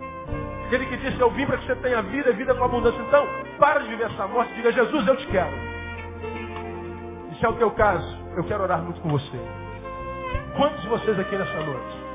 Aquele 0.65 0.87
que 0.87 0.97
disse, 0.97 1.19
eu 1.19 1.29
vim 1.29 1.45
para 1.45 1.57
que 1.57 1.65
você 1.67 1.75
tenha 1.75 2.01
vida 2.01 2.31
e 2.31 2.33
vida 2.33 2.55
com 2.55 2.63
abundância. 2.63 2.99
Então, 2.99 3.27
para 3.59 3.81
de 3.81 3.89
viver 3.89 4.05
essa 4.05 4.27
morte, 4.27 4.53
diga, 4.55 4.71
Jesus, 4.71 5.07
eu 5.07 5.15
te 5.15 5.27
quero. 5.27 5.55
E 7.31 7.35
se 7.35 7.45
é 7.45 7.49
o 7.49 7.53
teu 7.53 7.69
caso, 7.71 8.17
eu 8.35 8.43
quero 8.43 8.63
orar 8.63 8.81
muito 8.81 8.99
com 9.01 9.09
você. 9.09 9.39
Quantos 10.57 10.81
de 10.81 10.87
vocês 10.87 11.19
aqui 11.19 11.35
nessa 11.35 11.59
noite 11.61 12.05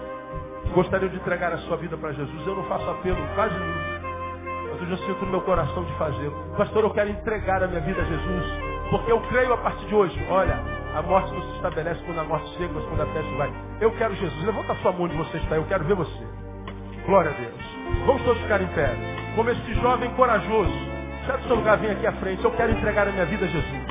gostariam 0.74 1.11
de 1.11 1.16
entregar 1.16 1.53
a 1.53 1.59
sua 1.59 1.76
vida 1.76 1.97
para 1.97 2.12
Jesus? 2.12 2.47
Eu 2.47 2.57
não 2.57 2.64
faço 2.64 2.88
apelo 2.91 3.18
quase 3.34 3.55
nunca. 3.55 4.01
Mas 4.80 4.91
eu 4.91 4.97
sinto 5.07 5.24
no 5.26 5.30
meu 5.30 5.41
coração 5.43 5.84
de 5.84 5.93
fazê-lo. 5.93 6.55
Pastor, 6.57 6.84
eu 6.84 6.91
quero 6.91 7.11
entregar 7.11 7.62
a 7.62 7.68
minha 7.68 7.80
vida 7.82 8.01
a 8.01 8.05
Jesus. 8.05 8.70
Porque 8.91 9.12
eu 9.12 9.20
creio 9.20 9.53
a 9.53 9.59
partir 9.59 9.86
de 9.86 9.95
hoje. 9.95 10.26
Olha, 10.28 10.61
a 10.95 11.03
morte 11.03 11.32
não 11.32 11.43
se 11.43 11.57
estabelece 11.57 12.01
quando 12.05 12.20
a 12.20 12.24
morte 12.24 12.49
chega, 12.57 12.72
mas 12.74 12.84
quando 12.84 13.03
a 13.03 13.07
peste 13.07 13.34
vai. 13.34 13.53
Eu 13.80 13.91
quero 13.93 14.14
Jesus. 14.16 14.45
Levanta 14.45 14.72
a 14.72 14.76
sua 14.76 14.93
mão 14.93 15.03
onde 15.03 15.16
você 15.16 15.36
está. 15.38 15.57
Eu 15.57 15.64
quero 15.64 15.84
ver 15.84 15.95
você. 15.95 16.26
Glória 17.07 17.30
a 17.30 17.34
Deus. 17.34 18.05
Vamos 18.07 18.22
todos 18.22 18.43
ficar 18.43 18.61
em 18.61 18.66
pé. 18.68 18.91
Como 19.36 19.49
esse 19.51 19.74
jovem 19.74 20.11
corajoso. 20.11 20.72
Sai 21.26 21.38
do 21.38 21.47
seu 21.47 21.57
lugar, 21.57 21.78
vem 21.78 21.93
aqui 21.93 22.07
à 22.07 22.12
frente. 22.12 22.45
Eu 22.45 22.51
quero 22.53 22.72
entregar 22.72 23.07
a 23.07 23.12
minha 23.12 23.26
vida 23.26 23.45
a 23.45 23.49
Jesus. 23.49 23.82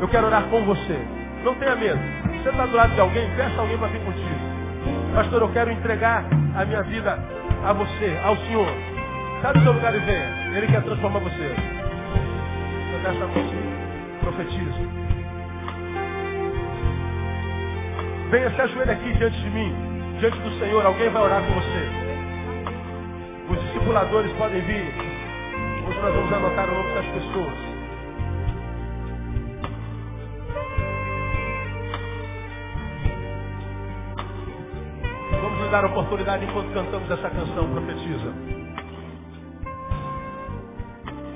Eu 0.00 0.08
quero 0.08 0.26
orar 0.26 0.42
com 0.44 0.62
você. 0.64 0.98
Não 1.42 1.54
tenha 1.54 1.76
medo. 1.76 2.00
Você 2.42 2.50
está 2.50 2.66
do 2.66 2.76
lado 2.76 2.92
de 2.94 3.00
alguém, 3.00 3.30
peça 3.36 3.60
alguém 3.60 3.78
para 3.78 3.88
vir 3.88 4.04
contigo. 4.04 4.58
Pastor, 5.14 5.42
eu 5.42 5.48
quero 5.50 5.70
entregar 5.70 6.24
a 6.54 6.64
minha 6.64 6.82
vida 6.82 7.18
a 7.64 7.72
você, 7.72 8.20
ao 8.22 8.36
Senhor. 8.36 8.68
Sai 9.40 9.52
do 9.54 9.62
seu 9.62 9.72
lugar 9.72 9.94
e 9.94 9.98
venha. 10.00 10.56
Ele 10.56 10.66
quer 10.66 10.82
transformar 10.82 11.20
você. 11.20 11.54
Então, 13.00 13.67
profetiza. 14.28 14.78
Venha, 18.30 18.50
se 18.50 18.60
ajoelha 18.60 18.92
aqui 18.92 19.12
diante 19.14 19.40
de 19.40 19.50
mim, 19.50 19.72
diante 20.20 20.38
do 20.38 20.58
Senhor. 20.58 20.84
Alguém 20.84 21.08
vai 21.08 21.22
orar 21.22 21.42
com 21.42 21.54
você. 21.54 21.88
Os 23.50 23.60
discipuladores 23.64 24.30
podem 24.32 24.60
vir. 24.60 24.84
Hoje 25.86 26.00
nós 26.00 26.14
vamos 26.14 26.32
anotar 26.32 26.68
o 26.68 26.74
nome 26.74 26.94
das 26.94 27.06
pessoas. 27.06 27.68
Vamos 35.40 35.58
nos 35.60 35.70
dar 35.70 35.84
a 35.84 35.88
oportunidade 35.88 36.44
enquanto 36.44 36.74
cantamos 36.74 37.10
essa 37.10 37.30
canção, 37.30 37.70
profetiza. 37.70 38.34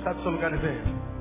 Sai 0.04 0.14
do 0.14 0.22
seu 0.22 0.32
lugar 0.32 0.52
e 0.52 0.56
venha. 0.56 1.11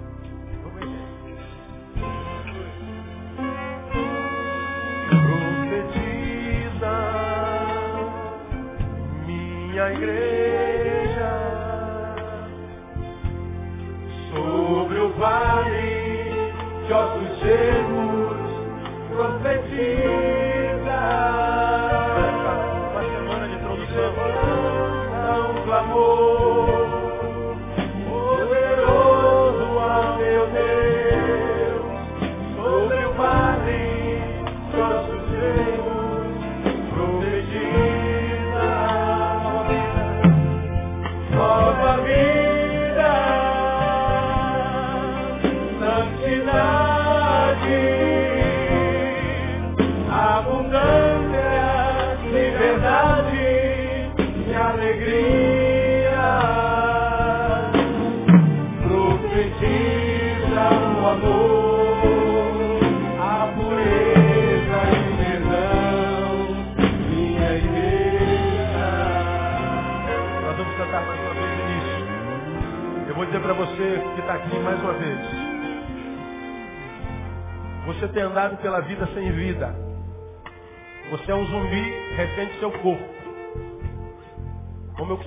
Profetiza 19.42 21.00
uma 22.92 23.04
semana 23.04 23.48
de 23.48 23.54
introdução. 23.56 24.14
Clamor 25.66 26.51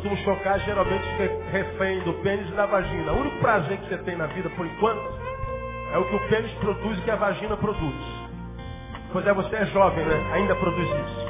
Costumo 0.04 0.16
chocar, 0.18 0.60
geralmente 0.60 1.02
re- 1.16 1.40
refém 1.50 2.00
do 2.00 2.12
pênis 2.14 2.46
e 2.50 2.52
da 2.52 2.66
vagina. 2.66 3.10
O 3.10 3.20
único 3.20 3.38
prazer 3.38 3.78
que 3.78 3.88
você 3.88 3.96
tem 4.02 4.14
na 4.16 4.26
vida, 4.26 4.50
por 4.50 4.66
enquanto, 4.66 5.00
é 5.94 5.96
o 5.96 6.04
que 6.04 6.16
o 6.16 6.28
pênis 6.28 6.52
produz 6.58 6.98
e 6.98 7.00
que 7.00 7.10
a 7.10 7.16
vagina 7.16 7.56
produz. 7.56 7.94
Pois 9.14 9.26
é, 9.26 9.32
você 9.32 9.56
é 9.56 9.64
jovem, 9.66 10.04
né? 10.04 10.30
Ainda 10.34 10.54
produz 10.56 10.86
isso. 10.86 11.26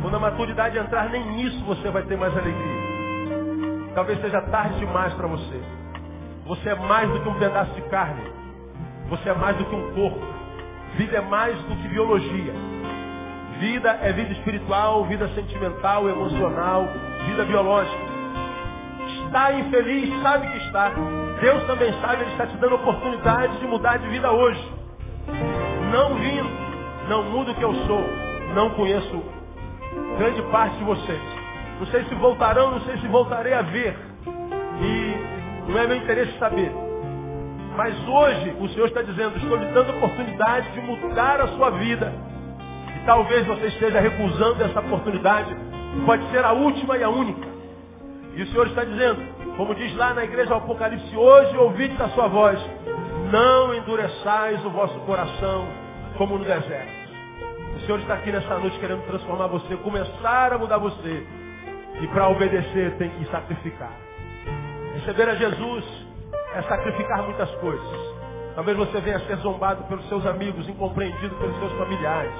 Quando 0.00 0.16
a 0.16 0.20
maturidade 0.20 0.78
entrar, 0.78 1.10
nem 1.10 1.22
nisso 1.32 1.62
você 1.66 1.90
vai 1.90 2.02
ter 2.04 2.16
mais 2.16 2.32
alegria. 2.34 2.86
Talvez 3.94 4.22
seja 4.22 4.40
tarde 4.40 4.78
demais 4.78 5.12
para 5.12 5.26
você. 5.26 5.60
Você 6.46 6.70
é 6.70 6.74
mais 6.76 7.10
do 7.10 7.20
que 7.20 7.28
um 7.28 7.38
pedaço 7.38 7.72
de 7.72 7.82
carne. 7.90 8.22
Você 9.10 9.28
é 9.28 9.34
mais 9.34 9.54
do 9.58 9.66
que 9.66 9.74
um 9.74 9.92
corpo. 9.94 10.24
Vida 10.96 11.18
é 11.18 11.20
mais 11.20 11.58
do 11.58 11.76
que 11.76 11.88
biologia. 11.88 12.54
Vida 13.58 13.98
é 14.02 14.12
vida 14.12 14.32
espiritual, 14.32 15.04
vida 15.04 15.28
sentimental, 15.34 16.08
emocional, 16.08 16.88
vida 17.26 17.44
biológica. 17.44 18.06
Está 19.24 19.52
infeliz, 19.52 20.22
sabe 20.22 20.48
que 20.48 20.58
está. 20.58 20.92
Deus 21.40 21.62
também 21.64 21.92
sabe, 22.00 22.22
Ele 22.22 22.30
está 22.32 22.46
te 22.46 22.56
dando 22.56 22.76
oportunidade 22.76 23.58
de 23.58 23.66
mudar 23.66 23.98
de 23.98 24.08
vida 24.08 24.30
hoje. 24.30 24.72
Não 25.92 26.14
vindo, 26.14 26.50
não 27.08 27.22
mudo 27.24 27.52
o 27.52 27.54
que 27.54 27.62
eu 27.62 27.74
sou. 27.86 28.04
Não 28.54 28.70
conheço 28.70 29.22
grande 30.18 30.42
parte 30.50 30.76
de 30.76 30.84
vocês. 30.84 31.20
Não 31.78 31.86
sei 31.88 32.04
se 32.04 32.14
voltarão, 32.14 32.70
não 32.70 32.80
sei 32.80 32.96
se 32.98 33.06
voltarei 33.08 33.52
a 33.52 33.62
ver. 33.62 33.96
E 34.80 35.70
não 35.70 35.78
é 35.78 35.86
meu 35.86 35.96
interesse 35.96 36.38
saber. 36.38 36.72
Mas 37.76 37.94
hoje 38.08 38.56
o 38.58 38.68
Senhor 38.70 38.86
está 38.86 39.02
dizendo, 39.02 39.36
estou 39.36 39.56
lhe 39.56 39.66
dando 39.66 39.90
oportunidade 39.90 40.70
de 40.72 40.80
mudar 40.80 41.40
a 41.40 41.48
sua 41.48 41.70
vida. 41.70 42.12
E 42.96 43.04
talvez 43.04 43.46
você 43.46 43.66
esteja 43.66 44.00
recusando 44.00 44.62
essa 44.62 44.80
oportunidade. 44.80 45.54
Pode 46.04 46.30
ser 46.30 46.44
a 46.44 46.52
última 46.52 46.96
e 46.96 47.02
a 47.02 47.08
única. 47.08 47.48
E 48.34 48.42
o 48.42 48.46
Senhor 48.48 48.66
está 48.66 48.84
dizendo, 48.84 49.22
como 49.56 49.74
diz 49.74 49.94
lá 49.96 50.12
na 50.12 50.24
igreja 50.24 50.54
Apocalipse, 50.54 51.16
hoje 51.16 51.56
ouvide 51.56 52.00
a 52.02 52.08
sua 52.10 52.28
voz, 52.28 52.60
não 53.32 53.74
endureçais 53.74 54.64
o 54.64 54.70
vosso 54.70 54.98
coração 55.00 55.66
como 56.18 56.38
no 56.38 56.44
deserto. 56.44 56.96
O 57.76 57.80
Senhor 57.80 58.00
está 58.00 58.14
aqui 58.14 58.32
nessa 58.32 58.58
noite 58.58 58.78
querendo 58.78 59.06
transformar 59.06 59.46
você, 59.48 59.76
começar 59.76 60.52
a 60.52 60.58
mudar 60.58 60.78
você. 60.78 61.26
E 62.00 62.06
para 62.08 62.28
obedecer 62.28 62.96
tem 62.98 63.08
que 63.10 63.24
sacrificar. 63.30 63.92
Receber 64.94 65.28
a 65.30 65.34
Jesus 65.34 65.84
é 66.54 66.62
sacrificar 66.62 67.22
muitas 67.22 67.50
coisas. 67.56 68.16
Talvez 68.54 68.76
você 68.76 69.00
venha 69.00 69.16
a 69.16 69.20
ser 69.20 69.36
zombado 69.36 69.84
pelos 69.84 70.08
seus 70.08 70.24
amigos, 70.26 70.68
incompreendido 70.68 71.34
pelos 71.36 71.58
seus 71.58 71.72
familiares. 71.72 72.32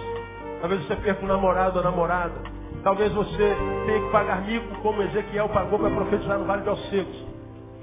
Talvez 0.60 0.86
você 0.86 0.96
perca 0.96 1.24
um 1.24 1.28
namorado 1.28 1.78
ou 1.78 1.84
namorada. 1.84 2.34
Talvez 2.86 3.12
você 3.12 3.56
tenha 3.84 4.00
que 4.00 4.10
pagar 4.12 4.42
mico 4.42 4.72
como 4.76 5.02
Ezequiel 5.02 5.48
pagou 5.48 5.76
para 5.76 5.90
profetizar 5.90 6.38
no 6.38 6.44
Vale 6.44 6.62
de 6.62 6.68
Ossos 6.68 6.88
Secos. 6.88 7.26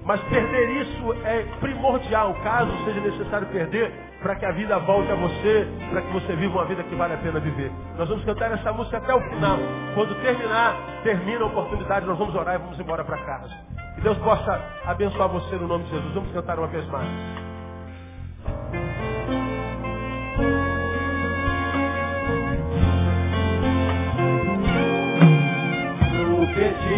Mas 0.06 0.22
perder 0.30 0.82
isso 0.82 1.14
é 1.26 1.43
primordial, 1.60 2.34
caso 2.41 2.72
seja 2.86 3.01
necessário 3.01 3.45
perder, 3.47 3.91
para 4.22 4.34
que 4.38 4.45
a 4.45 4.51
vida 4.54 4.80
volte 4.80 5.12
a 5.12 5.16
você, 5.16 5.68
para 5.89 6.01
que 6.04 6.14
você 6.14 6.38
viva 6.38 6.54
uma 6.54 6.64
vida 6.64 6.84
que 6.84 6.95
vale 6.95 7.16
a 7.16 7.18
pena 7.18 7.38
viver. 7.41 7.70
Nós 7.97 8.08
vamos 8.08 8.24
cantar 8.24 8.49
essa 8.54 8.72
música 8.72 8.97
até 8.97 9.14
o 9.14 9.20
final. 9.20 9.58
Quando 9.93 10.16
terminar, 10.22 10.74
termina 11.04 11.43
a 11.43 11.47
oportunidade, 11.47 12.06
nós 12.06 12.18
vamos 12.18 12.34
orar 12.34 12.56
e 12.56 12.60
vamos 12.60 12.80
embora 12.80 13.04
para 13.04 13.18
casa. 13.26 13.54
Que 13.95 14.01
Deus 14.01 14.18
possa 14.20 14.58
abençoar 14.86 15.28
você 15.28 15.58
no 15.58 15.68
nome 15.68 15.84
de 15.84 15.89
Jesus. 15.89 16.14
Vamos 16.14 16.32
cantar 16.32 16.58
uma 16.58 16.68
vez 16.68 16.88
mais. 16.88 17.43
Profetiza 26.64 26.93